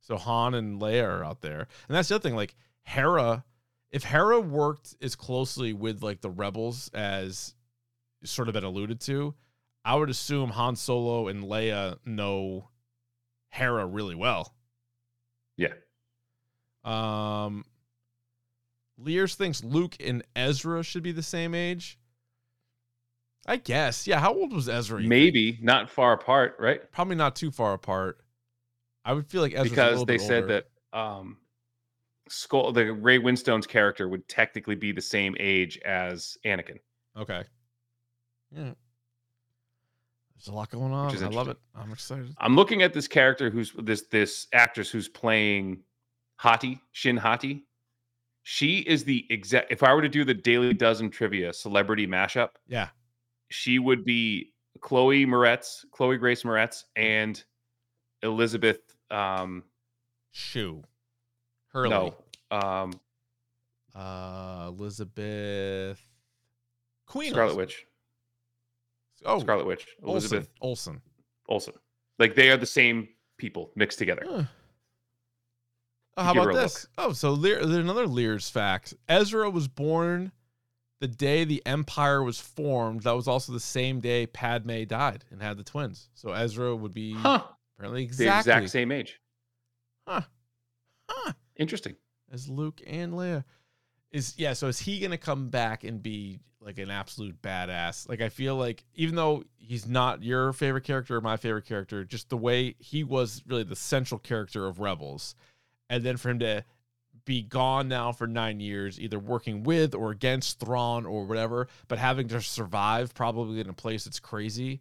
so 0.00 0.16
Han 0.16 0.54
and 0.54 0.80
Leia 0.80 1.04
are 1.04 1.24
out 1.24 1.40
there. 1.40 1.66
And 1.88 1.96
that's 1.96 2.08
the 2.08 2.14
other 2.16 2.22
thing, 2.22 2.36
like 2.36 2.54
Hera, 2.82 3.44
if 3.90 4.04
Hera 4.04 4.40
worked 4.40 4.94
as 5.02 5.16
closely 5.16 5.72
with 5.72 6.02
like 6.02 6.20
the 6.20 6.30
rebels 6.30 6.88
as 6.94 7.54
sort 8.22 8.46
of 8.48 8.54
been 8.54 8.64
alluded 8.64 9.00
to, 9.02 9.34
I 9.84 9.94
would 9.94 10.10
assume 10.10 10.50
Han 10.50 10.76
Solo 10.76 11.28
and 11.28 11.44
Leia 11.44 11.96
know 12.04 12.68
Hera 13.48 13.86
really 13.86 14.14
well. 14.14 14.54
Yeah. 15.56 15.72
Um, 16.84 17.64
Lears 18.98 19.34
thinks 19.34 19.64
Luke 19.64 19.96
and 20.00 20.22
Ezra 20.36 20.82
should 20.82 21.02
be 21.02 21.12
the 21.12 21.22
same 21.22 21.54
age. 21.54 21.98
I 23.46 23.56
guess. 23.56 24.06
Yeah. 24.06 24.20
How 24.20 24.34
old 24.34 24.52
was 24.52 24.68
Ezra? 24.68 24.98
you 24.98 25.04
think? 25.04 25.08
Maybe 25.08 25.58
not 25.62 25.90
far 25.90 26.12
apart, 26.12 26.56
right? 26.58 26.80
Probably 26.92 27.16
not 27.16 27.36
too 27.36 27.50
far 27.50 27.72
apart. 27.72 28.18
I 29.04 29.14
would 29.14 29.26
feel 29.26 29.40
like 29.40 29.54
Ezra's 29.54 29.68
a 29.68 29.70
because 29.70 30.04
they 30.04 30.18
said 30.18 30.42
older. 30.42 30.62
that 30.92 30.98
um 30.98 31.38
Skull 32.28 32.72
the 32.72 32.92
Ray 32.92 33.18
Winstone's 33.18 33.66
character 33.66 34.08
would 34.08 34.28
technically 34.28 34.76
be 34.76 34.92
the 34.92 35.00
same 35.00 35.34
age 35.40 35.78
as 35.78 36.36
Anakin. 36.44 36.78
Okay. 37.16 37.44
Yeah. 38.54 38.72
There's 40.40 40.48
a 40.48 40.56
lot 40.56 40.70
going 40.70 40.92
on. 40.92 41.14
I 41.22 41.26
love 41.28 41.48
it. 41.48 41.58
I'm 41.74 41.92
excited. 41.92 42.34
I'm 42.38 42.56
looking 42.56 42.80
at 42.82 42.94
this 42.94 43.06
character 43.06 43.50
who's 43.50 43.72
this 43.78 44.02
this 44.10 44.46
actress 44.54 44.90
who's 44.90 45.06
playing 45.08 45.82
Hati, 46.36 46.80
Shin 46.92 47.18
Hati. 47.18 47.66
She 48.42 48.78
is 48.78 49.04
the 49.04 49.26
exact 49.28 49.70
if 49.70 49.82
I 49.82 49.92
were 49.92 50.00
to 50.00 50.08
do 50.08 50.24
the 50.24 50.32
Daily 50.32 50.72
Dozen 50.72 51.10
trivia 51.10 51.52
celebrity 51.52 52.06
mashup, 52.06 52.50
Yeah. 52.66 52.88
she 53.50 53.78
would 53.78 54.02
be 54.04 54.52
Chloe 54.80 55.26
Moretz, 55.26 55.84
Chloe 55.90 56.16
Grace 56.16 56.42
Moretz, 56.42 56.84
and 56.96 57.42
Elizabeth 58.22 58.80
um 59.10 59.62
Shoe. 60.32 60.82
Hurley. 61.68 61.90
no 61.90 62.14
um 62.50 62.98
Uh, 63.94 64.66
Elizabeth. 64.68 66.00
Queen. 67.06 67.32
Scarlet 67.32 67.52
Elizabeth. 67.54 67.66
Witch. 67.68 67.86
Oh, 69.24 69.40
Scarlet 69.40 69.66
Witch. 69.66 69.86
Elizabeth 70.02 70.48
Olsen. 70.60 71.00
Olsen. 71.48 71.74
Like 72.18 72.34
they 72.34 72.50
are 72.50 72.56
the 72.56 72.66
same 72.66 73.08
people 73.38 73.70
mixed 73.76 73.98
together. 73.98 74.22
Huh. 74.26 74.42
Oh, 76.16 76.22
how 76.22 76.32
about 76.32 76.54
this? 76.54 76.86
Oh, 76.98 77.12
so 77.12 77.30
Lear, 77.32 77.64
there's 77.64 77.84
another 77.84 78.06
Lear's 78.06 78.50
fact. 78.50 78.94
Ezra 79.08 79.48
was 79.48 79.68
born 79.68 80.32
the 81.00 81.08
day 81.08 81.44
the 81.44 81.62
Empire 81.64 82.22
was 82.22 82.38
formed. 82.40 83.04
That 83.04 83.16
was 83.16 83.26
also 83.28 83.52
the 83.52 83.60
same 83.60 84.00
day 84.00 84.26
Padme 84.26 84.82
died 84.84 85.24
and 85.30 85.40
had 85.40 85.56
the 85.56 85.64
twins. 85.64 86.08
So 86.14 86.32
Ezra 86.32 86.76
would 86.76 86.92
be 86.92 87.14
Huh. 87.14 87.44
apparently 87.76 88.02
The 88.02 88.06
exactly 88.06 88.52
exact 88.52 88.70
same 88.70 88.92
age. 88.92 89.18
Huh. 90.06 90.22
Huh. 91.08 91.32
Interesting. 91.56 91.96
as 92.32 92.48
Luke 92.48 92.80
and 92.86 93.12
Leia. 93.14 93.44
Is 94.12 94.34
yeah, 94.36 94.52
so 94.54 94.68
is 94.68 94.78
he 94.78 95.00
gonna 95.00 95.18
come 95.18 95.48
back 95.48 95.84
and 95.84 96.02
be 96.02 96.40
like 96.60 96.78
an 96.78 96.90
absolute 96.90 97.40
badass? 97.42 98.08
Like 98.08 98.20
I 98.20 98.28
feel 98.28 98.56
like 98.56 98.84
even 98.94 99.14
though 99.14 99.44
he's 99.56 99.86
not 99.86 100.22
your 100.22 100.52
favorite 100.52 100.84
character 100.84 101.16
or 101.16 101.20
my 101.20 101.36
favorite 101.36 101.66
character, 101.66 102.04
just 102.04 102.28
the 102.28 102.36
way 102.36 102.74
he 102.78 103.04
was 103.04 103.42
really 103.46 103.62
the 103.62 103.76
central 103.76 104.18
character 104.18 104.66
of 104.66 104.80
Rebels, 104.80 105.34
and 105.88 106.04
then 106.04 106.16
for 106.16 106.30
him 106.30 106.40
to 106.40 106.64
be 107.24 107.42
gone 107.42 107.88
now 107.88 108.12
for 108.12 108.26
nine 108.26 108.60
years, 108.60 108.98
either 109.00 109.18
working 109.18 109.62
with 109.62 109.94
or 109.94 110.10
against 110.10 110.58
Thrawn 110.58 111.06
or 111.06 111.24
whatever, 111.24 111.68
but 111.86 111.98
having 111.98 112.28
to 112.28 112.40
survive 112.40 113.14
probably 113.14 113.60
in 113.60 113.68
a 113.68 113.74
place 113.74 114.04
that's 114.04 114.20
crazy, 114.20 114.80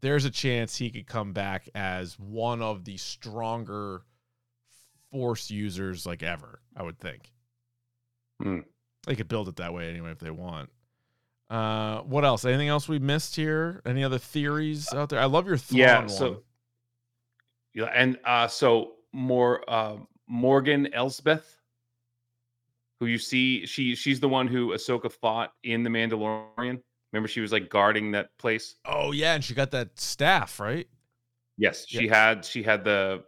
there's 0.00 0.24
a 0.24 0.30
chance 0.30 0.76
he 0.76 0.90
could 0.90 1.06
come 1.06 1.32
back 1.32 1.68
as 1.74 2.18
one 2.18 2.62
of 2.62 2.84
the 2.84 2.96
stronger 2.96 4.02
force 5.10 5.50
users 5.50 6.04
like 6.04 6.22
ever, 6.22 6.60
I 6.76 6.82
would 6.82 6.98
think. 6.98 7.32
Hmm. 8.42 8.60
They 9.06 9.14
could 9.16 9.28
build 9.28 9.48
it 9.48 9.56
that 9.56 9.72
way 9.72 9.88
anyway 9.90 10.10
if 10.10 10.18
they 10.18 10.30
want. 10.30 10.70
Uh, 11.50 12.00
what 12.02 12.24
else? 12.24 12.44
Anything 12.44 12.68
else 12.68 12.88
we 12.88 12.98
missed 12.98 13.34
here? 13.34 13.80
Any 13.86 14.04
other 14.04 14.18
theories 14.18 14.92
out 14.92 15.08
there? 15.08 15.18
I 15.20 15.24
love 15.24 15.46
your 15.46 15.56
Thrawn 15.56 15.78
yeah. 15.78 16.06
one. 16.06 16.36
Yeah, 17.74 17.84
and 17.94 18.18
uh 18.24 18.48
so 18.48 18.94
more 19.12 19.62
uh 19.68 19.96
Morgan 20.28 20.92
Elsbeth, 20.92 21.56
who 23.00 23.06
you 23.06 23.18
see, 23.18 23.64
she 23.66 23.94
she's 23.94 24.20
the 24.20 24.28
one 24.28 24.46
who 24.46 24.70
Ahsoka 24.70 25.10
fought 25.10 25.52
in 25.64 25.82
the 25.84 25.90
Mandalorian. 25.90 26.80
Remember, 27.12 27.28
she 27.28 27.40
was 27.40 27.52
like 27.52 27.70
guarding 27.70 28.10
that 28.12 28.36
place. 28.38 28.74
oh 28.84 29.12
yeah, 29.12 29.34
and 29.34 29.42
she 29.44 29.54
got 29.54 29.70
that 29.70 29.98
staff 29.98 30.60
right. 30.60 30.86
Yes, 31.56 31.86
she 31.88 32.04
Yes. 32.04 32.14
had 32.14 32.44
she 32.44 32.62
had 32.62 32.84
the 32.84 33.24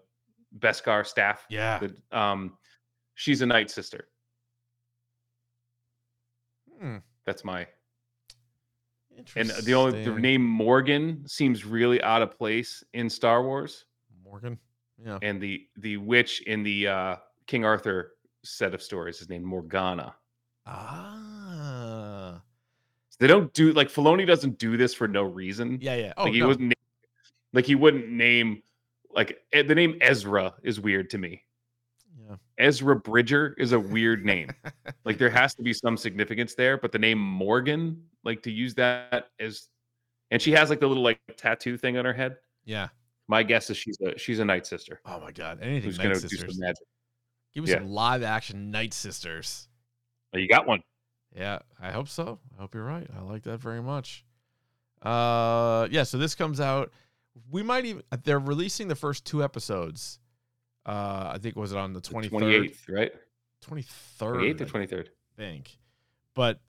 Beskar 0.59 1.07
staff. 1.07 1.47
Yeah. 1.49 1.79
The, 1.79 2.19
um, 2.19 2.59
she's 3.15 3.41
a 3.41 3.47
Night 3.47 3.71
Sister. 3.71 4.09
Hmm. 6.81 6.99
That's 7.26 7.45
my 7.45 7.66
and 9.37 9.51
the 9.62 9.74
only 9.74 10.05
the 10.05 10.12
name 10.12 10.43
Morgan 10.43 11.26
seems 11.26 11.64
really 11.64 12.03
out 12.03 12.22
of 12.22 12.37
place 12.37 12.85
in 12.95 13.11
Star 13.11 13.43
Wars. 13.43 13.85
Morgan. 14.24 14.59
Yeah. 15.03 15.18
and 15.22 15.41
the 15.41 15.66
the 15.78 15.97
witch 15.97 16.43
in 16.43 16.62
the 16.62 16.87
uh 16.87 17.16
King 17.47 17.64
Arthur 17.64 18.12
set 18.45 18.74
of 18.74 18.83
stories 18.83 19.22
is 19.22 19.28
named 19.31 19.45
Morgana. 19.45 20.14
Ah. 20.66 22.43
So 23.09 23.16
they 23.18 23.26
don't 23.26 23.53
do 23.55 23.72
like 23.72 23.89
Filoni 23.89 24.26
doesn't 24.26 24.59
do 24.59 24.76
this 24.76 24.93
for 24.95 25.09
no 25.09 25.22
reason. 25.22 25.78
Yeah. 25.81 25.95
Yeah. 25.95 26.12
Oh 26.16 26.24
like 26.24 26.35
he 26.35 26.41
no. 26.41 26.49
wouldn't 26.49 26.68
name, 26.68 26.74
like 27.53 27.64
he 27.64 27.74
wouldn't 27.74 28.11
name 28.11 28.62
like 29.12 29.39
eh, 29.53 29.62
the 29.62 29.74
name 29.74 29.97
Ezra 30.01 30.55
is 30.62 30.78
weird 30.81 31.11
to 31.11 31.18
me. 31.18 31.45
Ezra 32.61 32.95
Bridger 32.95 33.55
is 33.59 33.73
a 33.73 33.81
weird 33.81 34.25
name. 34.25 34.51
like 35.05 35.19
there 35.19 35.31
has 35.31 35.55
to 35.57 35.63
be 35.63 35.73
some 35.73 35.97
significance 35.97 36.55
there, 36.55 36.77
but 36.77 36.93
the 36.93 36.99
name 36.99 37.19
Morgan, 37.19 38.03
like 38.25 38.43
to 38.43 38.51
use 38.53 38.75
that 38.75 39.31
as 39.41 39.69
and 40.31 40.41
she 40.41 40.53
has 40.53 40.71
like 40.71 40.79
the 40.81 40.87
little 40.87 41.03
like 41.03 41.19
tattoo 41.37 41.77
thing 41.77 41.97
on 41.97 42.05
her 42.05 42.13
head. 42.13 42.37
Yeah. 42.65 42.89
My 43.27 43.43
guess 43.43 43.71
is 43.71 43.77
she's 43.77 43.99
a 44.01 44.17
she's 44.19 44.39
a 44.39 44.45
night 44.45 44.67
sister 44.67 45.01
Oh 45.07 45.19
my 45.21 45.33
God. 45.33 45.59
Anything 45.63 45.83
who's 45.91 45.99
Night 45.99 46.05
gonna 46.05 46.15
Sisters. 46.17 46.41
do 46.43 46.51
some 46.51 46.61
magic. 46.61 46.85
Give 47.55 47.65
me 47.65 47.71
Yeah. 47.71 47.79
some 47.79 47.89
live 47.89 48.23
action 48.23 48.71
Night 48.71 48.93
Sisters. 48.95 49.69
Oh, 50.35 50.39
you 50.39 50.47
got 50.47 50.67
one. 50.67 50.83
Yeah, 51.35 51.61
I 51.81 51.91
hope 51.91 52.09
so. 52.09 52.39
I 52.57 52.61
hope 52.61 52.75
you're 52.75 52.85
right. 52.85 53.09
I 53.17 53.23
like 53.23 53.43
that 53.45 53.59
very 53.59 53.83
much. 53.83 54.25
Uh 55.03 55.89
yeah, 55.91 56.03
so 56.05 56.19
this 56.19 56.35
comes 56.35 56.61
out. 56.61 56.93
We 57.51 57.63
might 57.63 57.85
even 57.87 58.03
they're 58.23 58.39
releasing 58.39 58.87
the 58.89 58.95
first 58.95 59.25
two 59.25 59.43
episodes. 59.43 60.20
Uh 60.87 61.31
I 61.35 61.39
think 61.41 61.57
was 61.57 61.72
it 61.72 61.78
on 61.78 61.93
the 61.93 62.01
23rd? 62.01 62.31
28th, 62.31 62.78
right? 62.89 63.12
23rd. 63.66 63.85
28th 64.20 64.61
or 64.61 64.64
I 64.81 64.87
23rd? 64.87 65.07
think. 65.37 65.78
But 66.35 66.61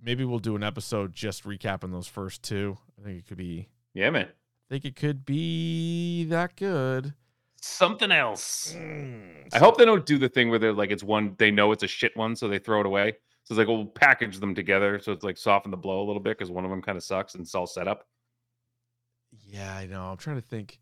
maybe 0.00 0.24
we'll 0.24 0.38
do 0.40 0.56
an 0.56 0.62
episode 0.62 1.12
just 1.12 1.44
recapping 1.44 1.92
those 1.92 2.08
first 2.08 2.42
two. 2.42 2.76
I 3.00 3.04
think 3.04 3.18
it 3.18 3.26
could 3.26 3.36
be 3.38 3.68
Yeah, 3.94 4.10
man. 4.10 4.26
I 4.26 4.74
think 4.74 4.84
it 4.84 4.96
could 4.96 5.24
be 5.24 6.24
that 6.24 6.56
good. 6.56 7.14
Something 7.60 8.10
else. 8.10 8.74
Mm, 8.76 9.48
I 9.52 9.58
hope 9.58 9.78
they 9.78 9.84
don't 9.84 10.04
do 10.04 10.18
the 10.18 10.28
thing 10.28 10.50
where 10.50 10.58
they're 10.58 10.72
like, 10.72 10.90
it's 10.90 11.04
one, 11.04 11.36
they 11.38 11.52
know 11.52 11.70
it's 11.70 11.84
a 11.84 11.86
shit 11.88 12.16
one, 12.16 12.34
so 12.34 12.48
they 12.48 12.58
throw 12.58 12.80
it 12.80 12.86
away. 12.86 13.12
So 13.44 13.52
it's 13.52 13.58
like, 13.58 13.68
we'll 13.68 13.84
package 13.86 14.40
them 14.40 14.52
together. 14.54 14.98
So 14.98 15.12
it's 15.12 15.22
like 15.22 15.36
soften 15.36 15.70
the 15.70 15.76
blow 15.76 16.00
a 16.02 16.06
little 16.06 16.22
bit 16.22 16.36
because 16.38 16.50
one 16.50 16.64
of 16.64 16.70
them 16.70 16.82
kind 16.82 16.96
of 16.96 17.04
sucks 17.04 17.34
and 17.34 17.42
it's 17.42 17.54
all 17.54 17.66
set 17.68 17.86
up. 17.86 18.06
Yeah, 19.46 19.76
I 19.76 19.86
know. 19.86 20.02
I'm 20.06 20.16
trying 20.16 20.36
to 20.36 20.42
think. 20.42 20.80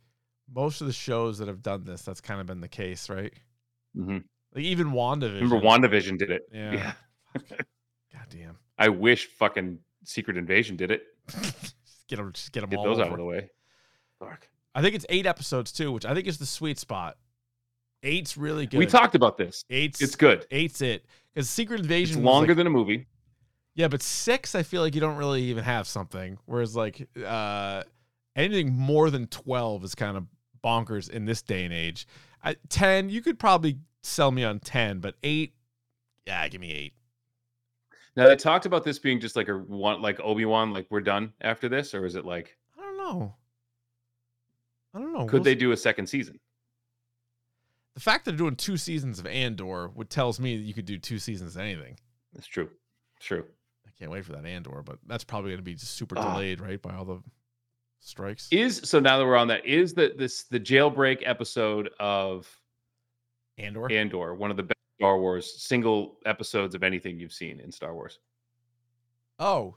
Most 0.54 0.80
of 0.80 0.86
the 0.86 0.92
shows 0.92 1.38
that 1.38 1.48
have 1.48 1.62
done 1.62 1.84
this, 1.84 2.02
that's 2.02 2.20
kind 2.20 2.40
of 2.40 2.46
been 2.46 2.60
the 2.60 2.68
case, 2.68 3.08
right? 3.08 3.32
Mhm. 3.96 4.24
Like 4.54 4.64
even 4.64 4.88
WandaVision. 4.88 5.40
Remember, 5.42 5.60
WandaVision 5.60 6.18
did 6.18 6.30
it. 6.30 6.42
Yeah. 6.52 6.72
yeah. 6.72 6.92
God 8.12 8.26
damn. 8.30 8.58
I 8.78 8.88
wish 8.88 9.26
fucking 9.26 9.78
Secret 10.04 10.36
Invasion 10.36 10.76
did 10.76 10.90
it. 10.90 11.02
just 11.28 11.74
get 12.08 12.16
them, 12.16 12.32
just 12.32 12.50
get 12.52 12.62
them 12.62 12.70
Get 12.70 12.78
all 12.78 12.84
those 12.84 12.98
out 12.98 13.12
of 13.12 13.16
the 13.16 13.24
way. 13.24 13.50
Fuck. 14.18 14.48
I 14.74 14.82
think 14.82 14.94
it's 14.94 15.06
eight 15.08 15.26
episodes 15.26 15.72
too, 15.72 15.92
which 15.92 16.04
I 16.04 16.14
think 16.14 16.26
is 16.26 16.38
the 16.38 16.46
sweet 16.46 16.78
spot. 16.78 17.16
Eight's 18.02 18.36
really 18.36 18.66
good. 18.66 18.78
We 18.78 18.86
talked 18.86 19.14
about 19.14 19.36
this. 19.36 19.64
Eight's 19.70 20.00
It's 20.00 20.16
good. 20.16 20.46
Eight's 20.50 20.80
it 20.80 21.04
because 21.34 21.48
Secret 21.50 21.80
Invasion 21.80 22.18
was 22.18 22.24
longer 22.24 22.48
like- 22.48 22.56
than 22.56 22.66
a 22.66 22.70
movie. 22.70 23.06
Yeah, 23.74 23.88
but 23.88 24.02
six, 24.02 24.54
I 24.54 24.62
feel 24.62 24.82
like 24.82 24.94
you 24.94 25.00
don't 25.00 25.16
really 25.16 25.42
even 25.44 25.64
have 25.64 25.86
something. 25.86 26.38
Whereas 26.46 26.74
like 26.74 27.08
uh 27.24 27.82
anything 28.34 28.72
more 28.74 29.10
than 29.10 29.26
twelve 29.26 29.84
is 29.84 29.94
kind 29.94 30.16
of 30.16 30.26
bonkers 30.62 31.08
in 31.10 31.24
this 31.24 31.42
day 31.42 31.64
and 31.64 31.72
age. 31.74 32.06
I, 32.42 32.56
ten, 32.68 33.08
you 33.10 33.20
could 33.22 33.38
probably 33.38 33.78
sell 34.02 34.30
me 34.30 34.44
on 34.44 34.60
ten, 34.60 34.98
but 35.00 35.14
eight, 35.22 35.54
yeah, 36.26 36.46
give 36.48 36.60
me 36.60 36.72
eight. 36.72 36.94
Now 38.16 38.26
they 38.26 38.36
talked 38.36 38.66
about 38.66 38.82
this 38.84 38.98
being 38.98 39.20
just 39.20 39.36
like 39.36 39.48
a 39.48 39.54
one, 39.54 40.02
like 40.02 40.18
Obi 40.20 40.44
Wan, 40.44 40.72
like 40.72 40.86
we're 40.90 41.00
done 41.00 41.32
after 41.40 41.68
this, 41.68 41.94
or 41.94 42.04
is 42.06 42.14
it 42.16 42.24
like 42.24 42.56
I 42.78 42.82
don't 42.82 42.96
know. 42.98 43.34
I 44.94 44.98
don't 44.98 45.12
know. 45.12 45.20
could 45.26 45.34
We'll 45.34 45.42
they 45.44 45.52
s- 45.52 45.58
do 45.60 45.72
a 45.72 45.76
second 45.76 46.06
season? 46.08 46.40
The 47.94 48.00
fact 48.00 48.24
that 48.24 48.32
they're 48.32 48.38
doing 48.38 48.56
two 48.56 48.76
seasons 48.76 49.18
of 49.18 49.26
Andor 49.26 49.88
would 49.88 50.10
tells 50.10 50.40
me 50.40 50.56
that 50.56 50.62
you 50.62 50.74
could 50.74 50.84
do 50.86 50.98
two 50.98 51.18
seasons 51.18 51.54
of 51.56 51.62
anything. 51.62 51.98
It's 52.36 52.46
true. 52.46 52.68
True. 53.20 53.44
I 53.86 53.90
can't 53.98 54.10
wait 54.10 54.24
for 54.24 54.32
that 54.32 54.46
Andor, 54.46 54.82
but 54.84 54.98
that's 55.06 55.24
probably 55.24 55.50
going 55.50 55.58
to 55.58 55.64
be 55.64 55.74
just 55.74 55.94
super 55.94 56.16
Ah. 56.18 56.32
delayed, 56.32 56.60
right, 56.60 56.80
by 56.80 56.94
all 56.94 57.04
the 57.04 57.18
strikes. 58.00 58.48
Is 58.50 58.80
so 58.84 58.98
now 59.00 59.18
that 59.18 59.24
we're 59.26 59.36
on 59.36 59.48
that, 59.48 59.64
is 59.64 59.94
the 59.94 60.12
this 60.16 60.44
the 60.44 60.58
jailbreak 60.60 61.22
episode 61.24 61.90
of 62.00 62.48
Andor. 63.58 63.90
Andor 63.92 64.34
one 64.34 64.50
of 64.50 64.56
the 64.56 64.62
best 64.64 64.78
Star 64.98 65.18
Wars 65.18 65.62
single 65.62 66.18
episodes 66.26 66.74
of 66.74 66.82
anything 66.82 67.18
you've 67.18 67.32
seen 67.32 67.60
in 67.60 67.70
Star 67.72 67.94
Wars? 67.94 68.18
oh, 69.38 69.74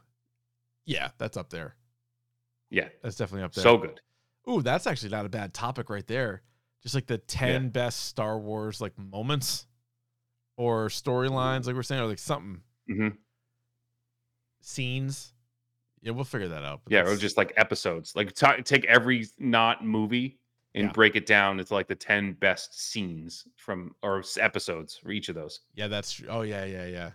yeah, 0.85 1.09
that's 1.17 1.37
up 1.37 1.49
there. 1.49 1.75
Yeah, 2.69 2.89
That's 3.01 3.15
definitely 3.15 3.43
up 3.43 3.53
there. 3.53 3.63
so 3.63 3.77
good. 3.77 4.01
Ooh, 4.49 4.61
that's 4.61 4.87
actually 4.87 5.09
not 5.11 5.25
a 5.25 5.29
bad 5.29 5.53
topic 5.53 5.89
right 5.89 6.05
there. 6.05 6.41
Just 6.81 6.95
like 6.95 7.05
the 7.07 7.17
10 7.19 7.69
best 7.69 8.07
Star 8.07 8.37
Wars 8.37 8.81
like 8.81 8.97
moments 8.99 9.67
or 10.57 10.87
storylines, 10.89 11.65
like 11.65 11.75
we're 11.75 11.83
saying, 11.83 12.01
or 12.01 12.07
like 12.07 12.19
something 12.19 12.61
hmm 12.89 13.07
scenes. 14.61 15.32
Yeah, 16.03 16.11
we'll 16.11 16.25
figure 16.25 16.49
that 16.49 16.63
out. 16.63 16.81
Yeah, 16.87 16.99
or 16.99 17.03
that's- 17.05 17.21
just 17.21 17.37
like 17.37 17.53
episodes. 17.57 18.15
Like 18.15 18.33
ta 18.33 18.57
take 18.57 18.85
every 18.85 19.25
not 19.39 19.83
movie 19.83 20.37
and 20.75 20.87
Yeah. 20.87 20.91
break 20.91 21.15
it 21.15 21.25
down 21.25 21.59
into 21.59 21.73
like 21.73 21.87
the 21.87 21.95
ten 21.95 22.33
best 22.33 22.77
scenes 22.79 23.47
from 23.55 23.95
or 24.03 24.23
episodes 24.39 24.97
for 24.97 25.11
each 25.11 25.29
of 25.29 25.35
those. 25.35 25.61
yeah, 25.75 25.87
that's 25.87 26.11
true. 26.13 26.27
Oh 26.29 26.41
yeah, 26.41 26.65
yeah, 26.65 26.85
yeah. 26.85 27.11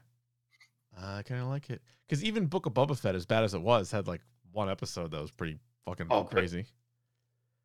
I 0.97 1.22
kind 1.22 1.41
of 1.43 1.49
like 1.49 1.70
it 1.70 1.80
because 2.09 2.24
even 2.24 2.47
Book 2.47 2.66
of 2.66 2.72
Boba 2.74 2.99
Fett, 2.99 3.14
as 3.14 3.26
bad 3.26 3.45
as 3.45 3.55
it 3.55 3.61
was, 3.62 3.91
had 3.93 4.09
like 4.09 4.22
one 4.53 4.68
episode 4.70 5.11
that 5.12 5.20
was 5.20 5.30
pretty 5.30 5.59
fucking 5.84 6.07
Oh, 6.11 6.24
crazy. 6.24 6.66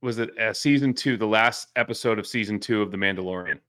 Was 0.02 0.20
it 0.20 0.38
uh, 0.38 0.54
season 0.54 0.94
two, 0.94 1.16
the 1.16 1.26
last 1.26 1.70
episode 1.78 2.20
of 2.20 2.28
season 2.28 2.60
two 2.60 2.82
of 2.82 2.92
The 2.92 2.98
Mandalorian? 2.98 3.60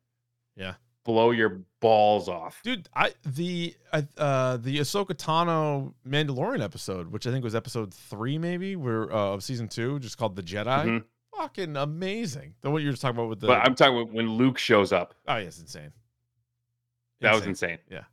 Yeah. 0.56 0.74
Blow 1.04 1.30
your 1.30 1.60
balls 1.80 2.28
off. 2.28 2.60
Dude, 2.64 2.88
I 2.94 3.12
the 3.24 3.74
uh 3.92 4.56
the 4.56 4.78
Ahsoka 4.78 5.14
Tano 5.14 5.92
Mandalorian 6.08 6.62
episode, 6.62 7.12
which 7.12 7.26
I 7.26 7.30
think 7.30 7.44
was 7.44 7.54
episode 7.54 7.92
three, 7.92 8.38
maybe, 8.38 8.74
where 8.76 9.12
uh, 9.12 9.34
of 9.34 9.44
season 9.44 9.68
two, 9.68 9.98
just 10.00 10.18
called 10.18 10.36
the 10.36 10.42
Jedi. 10.42 10.84
Mhm. 10.86 11.04
Fucking 11.36 11.76
amazing. 11.76 12.54
The 12.62 12.70
what 12.70 12.82
you 12.82 12.90
were 12.90 12.96
talking 12.96 13.16
about 13.18 13.28
with 13.28 13.40
the 13.40 13.48
but 13.48 13.58
I'm 13.66 13.74
talking 13.74 14.00
about 14.00 14.12
when 14.12 14.28
Luke 14.30 14.56
shows 14.58 14.92
up. 14.92 15.14
oh 15.28 15.36
yeah, 15.36 15.44
it's 15.46 15.60
insane. 15.60 15.92
That 17.20 17.34
was 17.34 17.46
insane. 17.46 17.78
Yeah, 17.90 18.04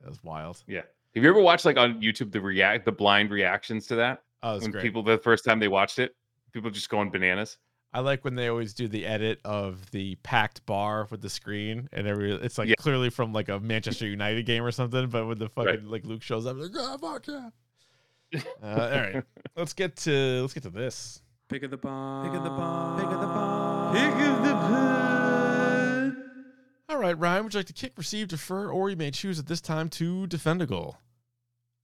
that 0.00 0.08
was 0.08 0.22
wild. 0.22 0.62
Yeah. 0.66 0.82
Have 1.14 1.24
you 1.24 1.30
ever 1.30 1.40
watched 1.40 1.64
like 1.64 1.76
on 1.76 2.00
YouTube 2.00 2.30
the 2.30 2.40
react 2.40 2.84
the 2.84 2.92
blind 2.92 3.30
reactions 3.30 3.86
to 3.88 3.96
that? 3.96 4.22
Oh, 4.42 4.52
that's 4.52 4.62
when 4.62 4.70
great. 4.72 4.82
people 4.82 5.02
the 5.02 5.18
first 5.18 5.44
time 5.44 5.58
they 5.58 5.68
watched 5.68 5.98
it, 5.98 6.14
people 6.52 6.70
just 6.70 6.88
going 6.88 7.10
bananas. 7.10 7.58
I 7.92 8.00
like 8.00 8.24
when 8.24 8.36
they 8.36 8.46
always 8.48 8.72
do 8.72 8.86
the 8.86 9.04
edit 9.04 9.40
of 9.44 9.90
the 9.90 10.14
packed 10.22 10.64
bar 10.64 11.08
with 11.10 11.22
the 11.22 11.30
screen, 11.30 11.88
and 11.92 12.06
every 12.06 12.32
it's 12.32 12.56
like 12.56 12.68
Yeah. 12.68 12.76
clearly 12.78 13.10
from 13.10 13.32
like 13.32 13.48
a 13.48 13.58
Manchester 13.58 14.06
United 14.06 14.44
game 14.46 14.62
or 14.62 14.70
something. 14.70 15.08
But 15.08 15.26
when 15.26 15.38
the 15.38 15.48
fucking 15.48 15.66
Right. 15.70 15.84
like 15.84 16.04
Luke 16.06 16.22
shows 16.22 16.46
up, 16.46 16.56
like 16.56 16.70
oh 16.74 16.98
fuck 16.98 17.26
yeah. 17.26 17.50
Uh, 18.62 18.66
all 18.92 19.00
right, 19.00 19.24
let's 19.56 19.72
get 19.72 19.96
to 19.96 20.40
let's 20.42 20.54
get 20.54 20.62
to 20.62 20.70
this. 20.70 21.20
Pick 21.48 21.64
of 21.64 21.72
the 21.72 21.76
bomb. 21.76 22.26
Pick 22.28 22.36
of 22.38 22.44
the 22.44 22.50
bomb. 22.50 22.96
Pick 23.00 23.06
of 23.10 23.20
the 23.20 23.26
bomb. 23.26 23.92
Pick 23.92 24.14
of 24.14 24.44
the 24.44 24.52
pod. 24.52 26.16
All 26.88 26.96
right, 26.98 27.18
Ryan, 27.18 27.42
would 27.44 27.54
you 27.54 27.58
like 27.60 27.66
to 27.66 27.72
kick, 27.72 27.92
receive, 27.96 28.28
defer, 28.28 28.68
or 28.70 28.88
you 28.90 28.96
may 28.96 29.10
choose 29.10 29.38
at 29.40 29.46
this 29.46 29.60
time 29.60 29.88
to 29.90 30.26
defend 30.28 30.62
a 30.62 30.66
goal? 30.66 30.98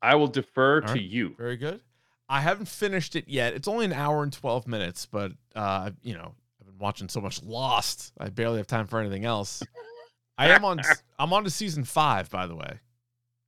I 0.03 0.15
will 0.15 0.27
defer 0.29 0.83
All 0.83 0.95
to 0.95 1.01
you. 1.01 1.35
Very 1.37 1.57
good. 1.57 1.81
I 2.29 2.41
haven't 2.41 2.67
finished 2.67 3.15
it 3.17 3.29
yet. 3.29 3.55
It's 3.55 3.69
only 3.69 3.85
an 3.85 3.93
hour 3.93 4.23
and 4.23 4.33
12 4.33 4.67
minutes, 4.67 5.07
but 5.07 5.33
uh, 5.55 5.91
you 6.03 6.15
know, 6.15 6.35
I've 6.61 6.67
been 6.67 6.79
watching 6.79 7.09
so 7.09 7.21
much 7.21 7.43
Lost. 7.43 8.13
I 8.19 8.29
barely 8.31 8.57
have 8.59 8.67
time 8.67 8.87
for 8.87 8.99
anything 9.01 9.25
else. 9.25 9.63
I 10.39 10.49
am 10.51 10.65
on 10.65 10.81
I'm 11.19 11.33
on 11.33 11.45
to 11.45 11.51
season 11.51 11.85
5, 11.85 12.31
by 12.31 12.47
the 12.47 12.57
way. 12.57 12.81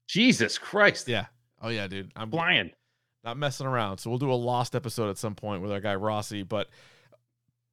Jesus 0.09 0.59
Christ. 0.59 1.09
Yeah. 1.09 1.27
Oh 1.61 1.69
yeah, 1.71 1.87
dude. 1.89 2.13
I'm 2.17 2.31
Flying. 2.31 2.71
not 3.25 3.37
messing 3.37 3.67
around. 3.67 3.99
So 3.99 4.11
we'll 4.11 4.19
do 4.21 4.31
a 4.31 4.35
Lost 4.35 4.75
episode 4.75 5.11
at 5.11 5.19
some 5.19 5.35
point 5.35 5.61
with 5.63 5.73
our 5.73 5.81
guy 5.81 5.95
Rossi, 5.97 6.45
but 6.45 6.69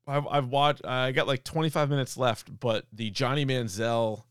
I've, 0.08 0.28
I've 0.28 0.48
watched 0.48 0.86
I 0.86 1.12
got 1.12 1.28
like 1.28 1.44
25 1.44 1.90
minutes 1.90 2.18
left, 2.18 2.60
but 2.60 2.86
the 2.92 3.10
Johnny 3.12 3.46
Manziel 3.46 4.24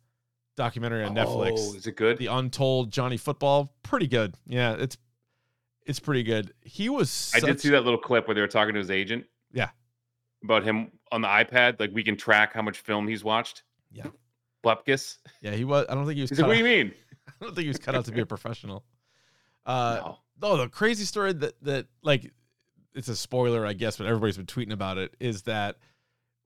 documentary 0.57 1.03
on 1.05 1.15
Netflix 1.15 1.53
Oh, 1.59 1.75
is 1.75 1.87
it 1.87 1.97
good? 1.97 2.19
the 2.19 2.27
untold 2.27 2.91
Johnny 2.93 3.17
football. 3.17 3.73
Pretty 3.83 4.07
good. 4.07 4.35
Yeah, 4.47 4.75
it's 4.75 4.97
it's 5.87 6.01
pretty 6.01 6.23
good. 6.23 6.53
He 6.63 6.89
was. 6.89 7.33
I 7.35 7.41
did 7.41 7.61
see 7.61 7.71
that 7.71 7.85
little 7.85 7.99
clip 7.99 8.27
where 8.29 8.35
they 8.35 8.41
were 8.41 8.47
talking 8.49 8.75
to 8.75 8.79
his 8.81 8.91
agent. 8.91 9.25
Yeah. 9.53 9.71
About 10.43 10.65
him 10.65 10.93
on 11.13 11.21
the 11.21 11.29
iPad. 11.29 11.79
Like 11.81 11.91
we 11.93 12.03
can 12.05 12.17
track 12.17 12.53
how 12.53 12.63
much 12.63 12.79
film 12.79 13.07
he's 13.09 13.25
watched. 13.25 13.63
Yeah. 13.93 14.07
Blepkis. 14.65 15.19
Yeah, 15.43 15.53
he 15.53 15.65
was. 15.65 15.87
I 15.89 15.95
don't 15.95 16.07
think 16.07 16.17
he 16.17 16.23
was. 16.23 16.31
He's 16.31 16.39
Cut 16.39 16.49
like, 16.49 16.57
what 16.59 16.63
do 16.65 16.69
you 16.71 16.85
mean? 16.85 16.95
I 17.29 17.45
don't 17.45 17.55
think 17.55 17.63
he 17.65 17.69
was 17.69 17.79
cut 17.79 17.95
out 17.95 18.05
to 18.07 18.13
be 18.13 18.21
a 18.21 18.27
professional. 18.35 18.85
Uh, 19.67 20.01
no. 20.03 20.19
no, 20.43 20.57
the 20.59 20.69
crazy 20.69 21.05
story 21.05 21.33
that 21.33 21.55
that 21.63 21.87
like 22.03 22.33
it's 22.95 23.09
a 23.09 23.17
spoiler, 23.17 23.67
I 23.67 23.73
guess, 23.73 23.97
but 23.99 24.07
everybody's 24.07 24.37
been 24.37 24.47
tweeting 24.47 24.73
about 24.73 24.99
it. 24.99 25.15
Is 25.21 25.43
that 25.43 25.77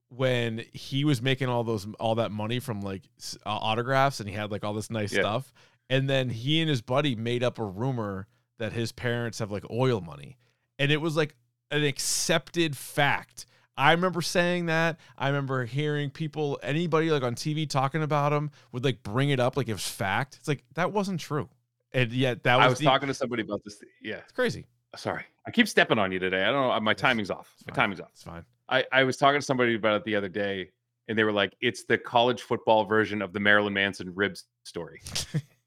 when 0.09 0.63
he 0.73 1.05
was 1.05 1.21
making 1.21 1.47
all 1.49 1.63
those 1.63 1.87
all 1.99 2.15
that 2.15 2.31
money 2.31 2.59
from 2.59 2.81
like 2.81 3.03
uh, 3.45 3.49
autographs 3.49 4.19
and 4.19 4.27
he 4.29 4.35
had 4.35 4.51
like 4.51 4.63
all 4.63 4.73
this 4.73 4.89
nice 4.89 5.13
Yeah. 5.13 5.21
stuff, 5.21 5.53
and 5.89 6.09
then 6.09 6.29
he 6.29 6.61
and 6.61 6.69
his 6.69 6.81
buddy 6.81 7.15
made 7.15 7.43
up 7.43 7.59
a 7.59 7.63
rumor 7.63 8.27
that 8.59 8.71
his 8.73 8.91
parents 8.91 9.39
have 9.39 9.51
like 9.51 9.65
oil 9.71 9.99
money, 10.01 10.37
and 10.77 10.91
it 10.91 11.01
was 11.01 11.17
like 11.17 11.35
an 11.71 11.83
accepted 11.83 12.77
fact. 12.77 13.45
I 13.75 13.91
remember 13.93 14.21
saying 14.21 14.65
that. 14.67 14.99
I 15.17 15.27
remember 15.27 15.65
hearing 15.65 16.09
people, 16.09 16.59
anybody 16.61 17.09
like 17.11 17.23
on 17.23 17.35
TV 17.35 17.67
talking 17.69 18.03
about 18.03 18.33
him 18.33 18.51
would 18.71 18.83
like 18.83 19.01
bring 19.03 19.29
it 19.29 19.39
up 19.39 19.55
like 19.57 19.67
it 19.69 19.73
was 19.73 19.87
fact. 19.87 20.35
It's 20.39 20.47
like 20.47 20.63
that 20.75 20.91
wasn't 20.93 21.19
true, 21.19 21.49
and 21.93 22.11
yet 22.11 22.43
that 22.43 22.57
was, 22.57 22.65
I 22.65 22.69
was 22.69 22.79
the- 22.79 22.85
talking 22.85 23.07
to 23.07 23.13
somebody 23.13 23.41
about 23.41 23.63
this. 23.63 23.81
Yeah. 24.01 24.15
It's 24.17 24.31
crazy. 24.33 24.65
Sorry. 24.95 25.23
I 25.45 25.51
keep 25.51 25.67
stepping 25.67 25.99
on 25.99 26.11
you 26.11 26.19
today. 26.19 26.43
I 26.43 26.51
don't 26.51 26.67
know. 26.67 26.79
My 26.81 26.91
It's- 26.91 27.01
timing's 27.01 27.29
off. 27.31 27.53
My 27.67 27.73
timing's 27.73 27.99
off. 28.01 28.09
It's 28.13 28.23
fine. 28.23 28.43
I, 28.67 28.83
I 28.91 29.03
was 29.03 29.17
talking 29.17 29.39
to 29.39 29.45
somebody 29.45 29.75
about 29.75 29.95
it 29.97 30.03
the 30.03 30.15
other 30.15 30.29
day, 30.29 30.71
and 31.07 31.17
they 31.17 31.23
were 31.23 31.31
like, 31.31 31.55
it's 31.61 31.85
the 31.85 31.97
college 31.97 32.41
football 32.41 32.85
version 32.85 33.21
of 33.21 33.31
the 33.33 33.39
Marilyn 33.39 33.73
Manson 33.73 34.13
ribs 34.13 34.45
story. 34.63 35.01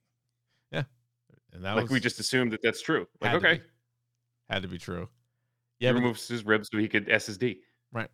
And 1.53 1.65
that 1.65 1.75
like 1.75 1.83
was 1.85 1.91
we 1.91 2.01
just 2.01 2.19
assumed 2.21 2.53
that 2.53 2.61
that's 2.63 2.81
true. 2.81 3.07
Like, 3.21 3.35
okay. 3.35 3.55
be. 3.59 3.63
had 4.49 4.63
to 4.63 4.69
be 4.69 4.79
true. 4.79 5.09
He 5.79 5.87
Yeah, 5.87 5.93
but 5.93 5.99
removes 6.01 6.27
his 6.27 6.45
ribs 6.45 6.69
so 6.73 6.79
he 6.79 6.89
could 6.89 7.07
SSD. 7.09 7.59
Right. 7.93 8.09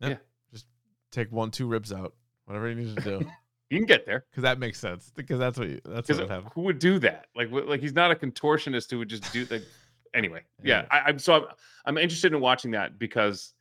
Yep. 0.00 0.10
Yeah. 0.10 0.16
Just 0.52 0.66
take 1.12 1.30
one, 1.30 1.50
two 1.50 1.66
ribs 1.66 1.92
out, 1.92 2.14
whatever 2.46 2.68
he 2.68 2.74
needs 2.74 2.94
to 2.94 3.00
do, 3.02 3.30
You 3.70 3.78
can 3.78 3.86
get 3.86 4.06
there. 4.06 4.24
because 4.30 4.42
that 4.44 4.58
makes 4.58 4.78
sense. 4.78 5.12
Because 5.14 5.38
that's 5.38 5.58
what 5.58 5.68
you, 5.68 5.80
that's 5.84 5.86
what 5.86 6.06
Because 6.06 6.18
would 6.20 6.30
happen. 6.30 6.50
who 6.54 6.62
would 6.62 6.78
do 6.78 6.98
that? 7.00 7.26
Like, 7.36 7.50
like 7.50 7.80
he's 7.80 7.92
not 7.92 8.10
a 8.10 8.14
contortionist 8.14 8.90
who 8.90 8.98
would 8.98 9.08
just 9.08 9.30
do 9.32 9.46
like. 9.50 9.62
Anyway, 10.14 10.40
yeah, 10.64 10.80
Yeah. 10.80 10.86
I, 10.90 11.00
I'm 11.10 11.18
so 11.18 11.34
I'm, 11.34 11.44
I'm 11.84 11.98
interested 11.98 12.32
in 12.32 12.40
watching 12.40 12.70
that 12.70 12.98
because 12.98 13.52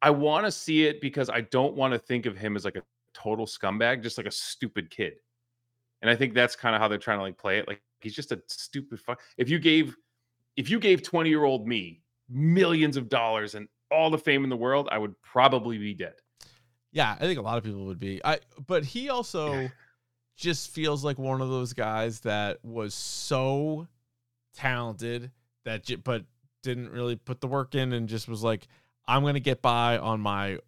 I 0.00 0.10
want 0.10 0.46
to 0.46 0.52
see 0.52 0.84
it 0.86 1.00
because 1.00 1.28
I 1.28 1.40
don't 1.40 1.74
want 1.74 1.92
to 1.92 1.98
think 1.98 2.24
of 2.26 2.36
him 2.36 2.54
as 2.54 2.64
like 2.64 2.76
a 2.76 2.82
total 3.14 3.46
scumbag, 3.46 4.00
just 4.00 4.16
like 4.16 4.28
a 4.28 4.30
stupid 4.30 4.90
kid. 4.90 5.14
And 6.02 6.08
I 6.10 6.14
think 6.14 6.34
that's 6.34 6.54
kind 6.54 6.76
of 6.76 6.80
how 6.80 6.86
they're 6.86 6.98
trying 6.98 7.18
to 7.18 7.22
like 7.22 7.36
play 7.36 7.58
it. 7.58 7.66
Like 7.66 7.82
he's 8.06 8.14
just 8.14 8.30
a 8.32 8.40
stupid 8.48 9.00
fuck. 9.00 9.20
If 9.36 9.48
you 9.50 9.58
gave, 9.58 9.96
if 10.56 10.70
you 10.70 10.78
gave 10.78 11.02
20 11.02 11.28
year 11.28 11.42
old 11.44 11.66
me 11.66 12.02
millions 12.28 12.96
of 12.96 13.08
dollars 13.08 13.54
and 13.56 13.66
all 13.90 14.10
the 14.10 14.18
fame 14.18 14.44
in 14.44 14.50
the 14.50 14.56
world, 14.56 14.88
I 14.92 14.98
would 14.98 15.20
probably 15.22 15.76
be 15.78 15.92
dead. 15.92 16.14
Yeah, 16.92 17.12
I 17.12 17.18
think 17.26 17.38
a 17.38 17.42
lot 17.42 17.58
of 17.58 17.64
people 17.64 17.84
would 17.86 17.98
be. 17.98 18.20
I 18.24 18.38
but 18.66 18.84
he 18.84 19.08
also 19.10 19.70
just 20.36 20.70
feels 20.70 21.04
like 21.04 21.18
one 21.18 21.40
of 21.40 21.48
those 21.48 21.72
guys 21.72 22.20
that 22.20 22.58
was 22.64 22.94
so 22.94 23.88
talented 24.54 25.30
that 25.64 25.82
j- 25.84 25.96
but 25.96 26.24
didn't 26.62 26.90
really 26.90 27.16
put 27.16 27.40
the 27.40 27.46
work 27.48 27.74
in 27.74 27.92
and 27.92 28.08
just 28.08 28.28
was 28.28 28.42
like 28.42 28.66
I'm 29.06 29.22
going 29.22 29.34
to 29.34 29.40
get 29.40 29.62
by 29.62 29.98
on 29.98 30.20
my 30.20 30.58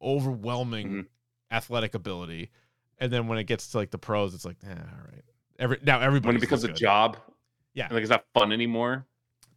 overwhelming 0.00 0.88
Mhm. 0.88 1.06
athletic 1.50 1.94
ability. 1.94 2.50
And 2.98 3.12
then 3.12 3.26
when 3.26 3.38
it 3.38 3.44
gets 3.44 3.70
to 3.70 3.78
like 3.78 3.90
the 3.90 3.98
pros 3.98 4.34
it's 4.34 4.44
like, 4.44 4.56
eh, 4.64 4.70
all 4.70 5.04
right. 5.12 5.24
Every 5.58 5.78
now 5.82 6.00
everybody 6.00 6.28
When 6.28 6.36
it 6.36 6.40
becomes 6.40 6.64
a 6.64 6.72
job, 6.72 7.16
Yeah. 7.74 7.84
and, 7.86 7.94
like 7.94 8.02
it's 8.02 8.10
not 8.10 8.24
fun 8.34 8.52
anymore. 8.52 9.06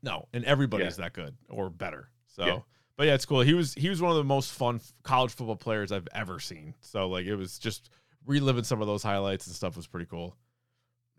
No, 0.04 0.28
and 0.34 0.44
everybody's 0.46 0.98
that 0.98 1.14
good 1.14 1.36
or 1.50 1.70
better. 1.70 2.10
So, 2.28 2.46
Yeah. 2.46 2.60
but 2.98 3.08
yeah, 3.08 3.14
it's 3.16 3.26
cool. 3.26 3.42
He 3.42 3.54
was 3.54 3.74
he 3.74 3.90
was 3.90 4.02
one 4.02 4.12
of 4.12 4.18
the 4.18 4.24
most 4.24 4.52
fun 4.54 4.80
college 5.04 5.32
football 5.34 5.56
players 5.56 5.92
I've 5.92 6.08
ever 6.14 6.40
seen. 6.40 6.76
So 6.82 7.08
like 7.10 7.26
it 7.26 7.36
was 7.36 7.58
just 7.58 7.90
reliving 8.26 8.64
some 8.64 8.82
of 8.82 8.88
those 8.88 9.02
highlights 9.04 9.48
and 9.48 9.56
stuff 9.56 9.76
was 9.76 9.88
pretty 9.88 10.06
cool. 10.06 10.36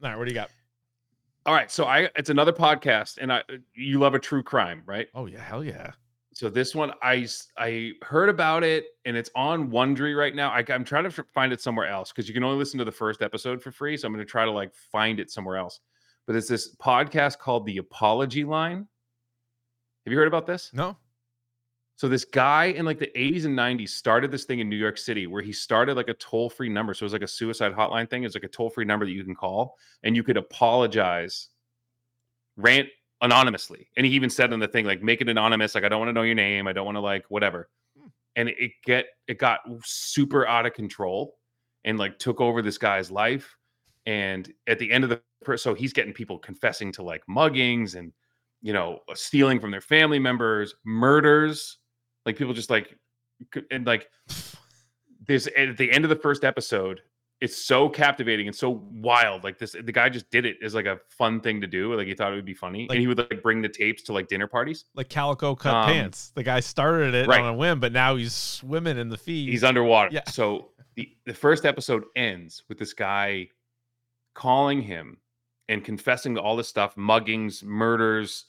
All 0.02 0.10
right, 0.10 0.16
what 0.16 0.24
do 0.26 0.30
you 0.30 0.34
got? 0.34 0.50
All 1.46 1.54
right, 1.54 1.70
so 1.70 1.84
I 1.86 2.10
it's 2.14 2.30
another 2.30 2.52
podcast, 2.52 3.18
and 3.20 3.32
I 3.32 3.42
you 3.74 3.98
love 3.98 4.14
a 4.14 4.18
true 4.18 4.42
crime, 4.42 4.82
right? 4.86 5.08
Oh 5.14 5.26
yeah, 5.26 5.40
hell 5.42 5.64
yeah. 5.64 5.92
So 6.38 6.48
this 6.48 6.72
one, 6.72 6.92
I 7.02 7.26
I 7.56 7.94
heard 8.00 8.28
about 8.28 8.62
it, 8.62 8.84
and 9.04 9.16
it's 9.16 9.28
on 9.34 9.72
Wondery 9.72 10.16
right 10.16 10.32
now. 10.32 10.50
I, 10.50 10.64
am 10.68 10.84
trying 10.84 11.02
to 11.10 11.24
find 11.34 11.52
it 11.52 11.60
somewhere 11.60 11.88
else 11.88 12.12
because 12.12 12.28
you 12.28 12.32
can 12.32 12.44
only 12.44 12.56
listen 12.56 12.78
to 12.78 12.84
the 12.84 12.92
first 12.92 13.22
episode 13.22 13.60
for 13.60 13.72
free. 13.72 13.96
So 13.96 14.06
I'm 14.06 14.14
going 14.14 14.24
to 14.24 14.30
try 14.30 14.44
to 14.44 14.50
like 14.52 14.72
find 14.72 15.18
it 15.18 15.32
somewhere 15.32 15.56
else. 15.56 15.80
But 16.28 16.36
it's 16.36 16.46
this 16.46 16.76
podcast 16.76 17.38
called 17.38 17.66
The 17.66 17.78
Apology 17.78 18.44
Line. 18.44 18.86
Have 20.06 20.12
you 20.12 20.16
heard 20.16 20.28
about 20.28 20.46
this? 20.46 20.70
No, 20.72 20.96
So 21.96 22.08
this 22.08 22.24
guy 22.24 22.66
in 22.66 22.84
like 22.84 23.00
the 23.00 23.10
80s 23.16 23.44
and 23.44 23.58
90s 23.58 23.88
started 23.88 24.30
this 24.30 24.44
thing 24.44 24.60
in 24.60 24.68
New 24.68 24.76
York 24.76 24.96
City 24.96 25.26
where 25.26 25.42
he 25.42 25.52
started 25.52 25.96
like 25.96 26.08
a 26.08 26.14
toll-free 26.14 26.68
number. 26.68 26.94
So 26.94 27.02
it 27.02 27.06
was 27.06 27.14
like 27.14 27.22
a 27.22 27.26
suicide 27.26 27.72
hotline 27.72 28.08
thing. 28.08 28.22
It's 28.22 28.36
like 28.36 28.44
a 28.44 28.48
toll-free 28.48 28.84
number 28.84 29.06
that 29.06 29.10
you 29.10 29.24
can 29.24 29.34
call 29.34 29.76
and 30.04 30.14
you 30.14 30.22
could 30.22 30.36
apologize, 30.36 31.48
rant 32.56 32.90
anonymously. 33.20 33.88
And 33.96 34.06
he 34.06 34.12
even 34.12 34.30
said 34.30 34.52
in 34.52 34.60
the 34.60 34.68
thing, 34.68 34.84
like, 34.84 35.02
make 35.02 35.20
it 35.20 35.28
anonymous. 35.28 35.74
Like, 35.74 35.84
I 35.84 35.88
don't 35.88 36.00
want 36.00 36.08
to 36.08 36.12
know 36.12 36.22
your 36.22 36.34
name. 36.34 36.66
I 36.66 36.72
don't 36.72 36.84
want 36.84 36.96
to 36.96 37.00
like 37.00 37.24
whatever. 37.28 37.68
Hmm. 37.98 38.08
And 38.36 38.48
it 38.50 38.72
get 38.84 39.06
it 39.26 39.38
got 39.38 39.60
super 39.84 40.46
out 40.46 40.66
of 40.66 40.74
control 40.74 41.36
and 41.84 41.98
like 41.98 42.18
took 42.18 42.40
over 42.40 42.62
this 42.62 42.78
guy's 42.78 43.10
life. 43.10 43.56
And 44.06 44.52
at 44.66 44.78
the 44.78 44.90
end 44.90 45.04
of 45.04 45.10
the 45.10 45.20
so 45.56 45.74
he's 45.74 45.92
getting 45.92 46.12
people 46.12 46.38
confessing 46.38 46.92
to 46.92 47.02
like 47.02 47.22
muggings 47.30 47.94
and 47.94 48.12
you 48.60 48.72
know 48.72 49.00
uh, 49.08 49.14
stealing 49.14 49.60
from 49.60 49.70
their 49.70 49.80
family 49.80 50.18
members, 50.18 50.74
murders 50.84 51.78
like 52.26 52.36
people 52.36 52.52
just 52.52 52.70
like 52.70 52.96
and 53.70 53.86
like 53.86 54.08
this 55.26 55.48
at 55.56 55.76
the 55.76 55.90
end 55.90 56.04
of 56.04 56.10
the 56.10 56.16
first 56.16 56.44
episode, 56.44 57.00
it's 57.40 57.56
so 57.56 57.88
captivating 57.88 58.48
and 58.48 58.56
so 58.56 58.82
wild. 58.92 59.44
Like 59.44 59.58
this, 59.58 59.72
the 59.72 59.92
guy 59.92 60.08
just 60.08 60.28
did 60.30 60.44
it 60.44 60.56
as 60.62 60.74
like 60.74 60.86
a 60.86 60.98
fun 61.08 61.40
thing 61.40 61.60
to 61.60 61.66
do. 61.68 61.94
Like 61.94 62.06
he 62.08 62.14
thought 62.14 62.32
it 62.32 62.36
would 62.36 62.44
be 62.44 62.54
funny, 62.54 62.82
Like- 62.88 62.96
and 62.96 63.00
he 63.00 63.06
would 63.06 63.18
like 63.18 63.42
bring 63.42 63.62
the 63.62 63.68
tapes 63.68 64.02
to 64.04 64.12
like 64.12 64.26
dinner 64.28 64.48
parties. 64.48 64.86
Like 64.94 65.08
calico 65.08 65.54
cut 65.54 65.74
Um, 65.74 65.86
pants. 65.92 66.32
The 66.34 66.42
guy 66.42 66.60
started 66.60 67.14
it 67.14 67.28
right. 67.28 67.40
on 67.40 67.48
a 67.48 67.54
whim, 67.54 67.78
but 67.80 67.92
now 67.92 68.16
he's 68.16 68.34
swimming 68.34 68.98
in 68.98 69.08
the 69.08 69.16
feed. 69.16 69.50
He's 69.50 69.62
underwater. 69.64 70.10
Yeah. 70.12 70.24
So 70.28 70.70
the 70.96 71.08
the 71.26 71.34
first 71.34 71.64
episode 71.64 72.04
ends 72.16 72.64
with 72.68 72.78
this 72.78 72.92
guy 72.92 73.48
calling 74.34 74.82
him 74.82 75.18
and 75.68 75.84
confessing 75.84 76.34
to 76.34 76.40
all 76.40 76.56
this 76.56 76.68
stuff, 76.68 76.94
muggings, 76.96 77.62
murders, 77.62 78.46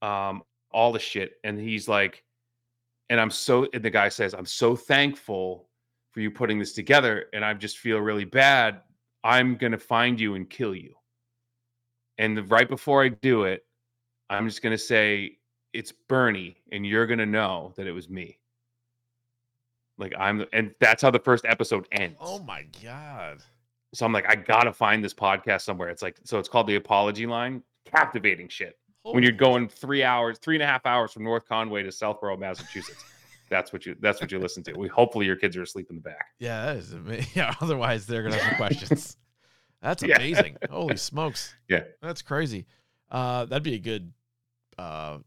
um, 0.00 0.42
all 0.70 0.90
the 0.92 0.98
shit, 0.98 1.34
and 1.44 1.60
he's 1.60 1.86
like, 1.86 2.24
and 3.10 3.20
I'm 3.20 3.30
so. 3.30 3.68
And 3.74 3.84
the 3.84 3.90
guy 3.90 4.08
says, 4.08 4.34
"I'm 4.34 4.46
so 4.46 4.74
thankful 4.74 5.68
for 6.12 6.20
you 6.20 6.30
putting 6.30 6.58
this 6.58 6.72
together, 6.72 7.26
and 7.32 7.44
I 7.44 7.54
just 7.54 7.78
feel 7.78 7.98
really 7.98 8.24
bad. 8.24 8.82
I'm 9.24 9.56
gonna 9.56 9.78
find 9.78 10.20
you 10.20 10.34
and 10.34 10.48
kill 10.48 10.74
you." 10.74 10.94
And 12.18 12.36
the, 12.36 12.42
right 12.44 12.68
before 12.68 13.02
I 13.02 13.08
do 13.08 13.44
it, 13.44 13.64
I'm 14.30 14.46
just 14.48 14.62
gonna 14.62 14.78
say 14.78 15.38
it's 15.72 15.92
Bernie, 16.08 16.56
and 16.70 16.86
you're 16.86 17.06
gonna 17.06 17.26
know 17.26 17.72
that 17.76 17.86
it 17.86 17.92
was 17.92 18.08
me. 18.08 18.38
Like 19.98 20.12
I'm, 20.18 20.38
the- 20.38 20.48
and 20.52 20.74
that's 20.80 21.02
how 21.02 21.10
the 21.10 21.18
first 21.18 21.44
episode 21.44 21.86
ends. 21.92 22.16
oh 22.20 22.40
my 22.42 22.66
god. 22.82 23.38
So 23.94 24.06
I'm 24.06 24.12
like, 24.12 24.28
I 24.28 24.34
gotta 24.36 24.72
find 24.72 25.04
this 25.04 25.12
podcast 25.14 25.62
somewhere. 25.62 25.90
It's 25.90 26.02
like, 26.02 26.16
so 26.24 26.38
it's 26.38 26.48
called 26.48 26.66
the 26.66 26.76
Apology 26.76 27.26
Line. 27.26 27.62
Captivating 27.84 28.48
shit. 28.48 28.78
When 29.02 29.22
you're 29.22 29.32
going 29.32 29.68
three 29.68 30.02
hours, 30.04 30.38
three 30.38 30.54
and 30.56 30.62
a 30.62 30.66
half 30.66 30.86
hours 30.86 31.12
from 31.12 31.24
North 31.24 31.46
Conway 31.46 31.82
to 31.82 31.90
Southborough, 31.92 32.36
Massachusetts. 32.36 33.04
That's 33.52 33.72
what 33.72 33.86
you. 33.86 33.94
That's 34.00 34.20
what 34.20 34.32
you 34.32 34.38
listen 34.40 34.62
to. 34.64 34.72
We 34.72 34.88
hopefully 34.88 35.26
your 35.26 35.36
kids 35.36 35.56
are 35.56 35.62
asleep 35.62 35.86
in 35.90 35.96
the 35.96 36.02
back. 36.02 36.26
Yeah, 36.40 36.64
that 36.66 36.76
is 36.78 36.92
ama- 36.92 37.18
yeah. 37.34 37.54
Otherwise, 37.60 38.06
they're 38.06 38.22
gonna 38.24 38.34
have 38.36 38.48
some 38.48 38.56
questions. 38.56 39.16
That's 39.82 40.02
Yeah. 40.02 40.16
amazing. 40.16 40.56
Holy 40.70 40.96
smokes. 40.96 41.54
Yeah. 41.68 41.84
That's 42.00 42.22
crazy. 42.22 42.66
Uh, 43.10 43.44
that'd 43.44 43.62
be 43.62 43.74
a 43.74 43.78
good 43.78 44.12
uh, 44.78 45.18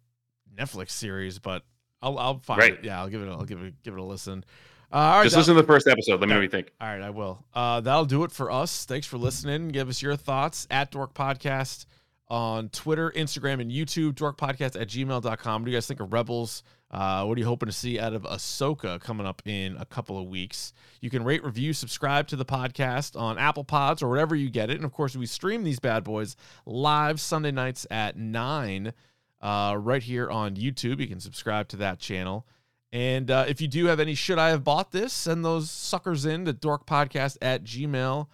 Netflix 0.57 0.91
series, 0.91 1.39
but 1.39 1.63
I'll 2.01 2.17
I'll 2.17 2.39
find 2.39 2.59
Right. 2.59 2.73
it. 2.73 2.83
Yeah, 2.83 2.99
I'll 2.99 3.09
give 3.09 3.21
it. 3.21 3.27
a- 3.27 3.31
I'll 3.31 3.45
give 3.45 3.61
it. 3.61 3.81
Give 3.83 3.93
it 3.93 3.99
a 3.99 4.03
listen. 4.03 4.43
Uh, 4.91 4.95
all 4.97 5.17
right, 5.17 5.23
Just 5.23 5.35
listen 5.35 5.55
to 5.55 5.61
the 5.61 5.67
first 5.67 5.87
episode. 5.87 6.19
Let 6.19 6.21
me 6.21 6.27
know 6.27 6.35
what 6.35 6.43
you 6.43 6.49
think. 6.49 6.71
all 6.79 6.87
right, 6.87 7.01
I 7.01 7.09
will. 7.09 7.43
Uh, 7.53 7.81
that'll 7.81 8.05
do 8.05 8.23
it 8.23 8.31
for 8.31 8.51
us. 8.51 8.85
Thanks 8.85 9.05
for 9.07 9.17
listening. 9.17 9.69
Give 9.69 9.89
us 9.89 10.01
your 10.01 10.15
thoughts 10.15 10.67
at 10.71 10.91
Dork 10.91 11.13
Podcast 11.13 11.85
on 12.29 12.69
Twitter, 12.69 13.11
Instagram, 13.11 13.59
and 13.61 13.71
YouTube. 13.71 14.15
Dork 14.15 14.37
Podcast 14.37 14.79
at 14.79 14.87
gmail.com. 14.87 15.61
What 15.61 15.65
do 15.65 15.71
you 15.71 15.75
guys 15.77 15.87
think 15.87 15.99
of 15.99 16.13
Rebels? 16.13 16.63
Uh, 16.91 17.25
what 17.25 17.37
are 17.37 17.39
you 17.39 17.47
hoping 17.47 17.67
to 17.67 17.73
see 17.73 17.99
out 17.99 18.13
of 18.13 18.23
Ahsoka 18.23 19.01
coming 19.01 19.25
up 19.25 19.41
in 19.45 19.75
a 19.77 19.85
couple 19.85 20.17
of 20.17 20.27
weeks? 20.27 20.71
You 21.01 21.09
can 21.09 21.23
rate, 21.23 21.43
review, 21.43 21.73
subscribe 21.73 22.27
to 22.27 22.35
the 22.35 22.45
podcast 22.45 23.19
on 23.19 23.37
Apple 23.37 23.63
Pods 23.63 24.01
or 24.03 24.09
wherever 24.09 24.35
you 24.35 24.49
get 24.49 24.69
it. 24.69 24.75
And 24.77 24.85
of 24.85 24.93
course, 24.93 25.15
we 25.15 25.25
stream 25.25 25.63
these 25.63 25.79
bad 25.79 26.03
boys 26.03 26.35
live 26.65 27.19
Sunday 27.19 27.51
nights 27.51 27.87
at 27.89 28.17
9 28.17 28.93
uh, 29.41 29.77
right 29.79 30.03
here 30.03 30.29
on 30.29 30.55
YouTube. 30.55 30.99
You 30.99 31.07
can 31.07 31.19
subscribe 31.19 31.67
to 31.69 31.77
that 31.77 31.99
channel. 31.99 32.45
And 32.91 33.29
uh, 33.29 33.45
if 33.47 33.59
you 33.59 33.67
do 33.67 33.87
have 33.87 33.99
any 33.99 34.15
should 34.15 34.39
I 34.39 34.49
have 34.49 34.63
bought 34.63 34.91
this, 34.91 35.11
send 35.11 35.43
those 35.43 35.69
suckers 35.69 36.25
in 36.25 36.45
to 36.45 36.53
dorkpodcast 36.53 37.37
at 37.41 37.63
gmail.com. 37.65 38.27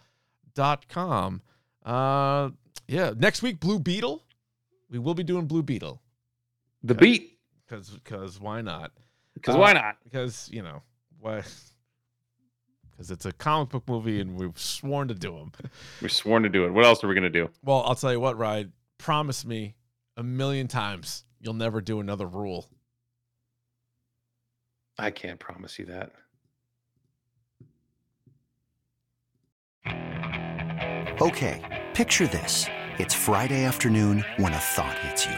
Uh, 1.84 2.50
yeah, 2.88 3.14
next 3.18 3.42
week, 3.42 3.60
Blue 3.60 3.80
Beetle. 3.80 4.24
We 4.90 5.00
will 5.00 5.16
be 5.16 5.24
doing 5.24 5.48
Blue 5.48 5.64
Beetle 5.64 6.02
The 6.84 6.94
beat, 6.94 7.40
because 7.72 7.90
because 7.90 8.40
why 8.40 8.62
not? 8.62 8.92
because 9.34 9.56
Uh, 9.56 9.60
why 9.60 9.74
not? 9.74 9.96
Because 10.04 10.50
you 10.52 10.62
know 10.62 10.82
why? 11.20 11.44
Because 12.92 13.10
it's 13.10 13.26
a 13.26 13.32
comic 13.32 13.70
book 13.70 13.84
movie 13.88 14.22
and 14.22 14.36
we've 14.36 14.60
sworn 14.60 15.08
to 15.08 15.16
do 15.16 15.32
them. 15.32 15.52
We're 16.04 16.08
sworn 16.10 16.44
to 16.44 16.50
do 16.50 16.66
it. 16.66 16.70
What 16.72 16.86
else 16.86 17.04
are 17.04 17.08
we 17.08 17.16
gonna 17.16 17.32
do? 17.32 17.50
Well, 17.64 17.82
I'll 17.88 17.96
tell 17.96 18.12
you 18.12 18.20
what, 18.20 18.38
Ryan. 18.38 18.74
Promise 19.00 19.44
me 19.44 19.74
a 20.18 20.22
million 20.22 20.68
times 20.68 21.24
you'll 21.40 21.56
never 21.56 21.82
do 21.82 22.00
another 22.00 22.28
rule. 22.28 22.70
I 25.00 25.10
can't 25.10 25.40
promise 25.40 25.80
you 25.80 25.86
that. 25.86 26.12
Okay, 31.20 31.86
picture 31.96 32.28
this. 32.28 32.68
It's 33.00 33.16
Friday 33.16 33.64
afternoon 33.64 34.24
when 34.38 34.54
a 34.54 34.60
thought 34.60 35.00
hits 35.00 35.26
you. 35.26 35.38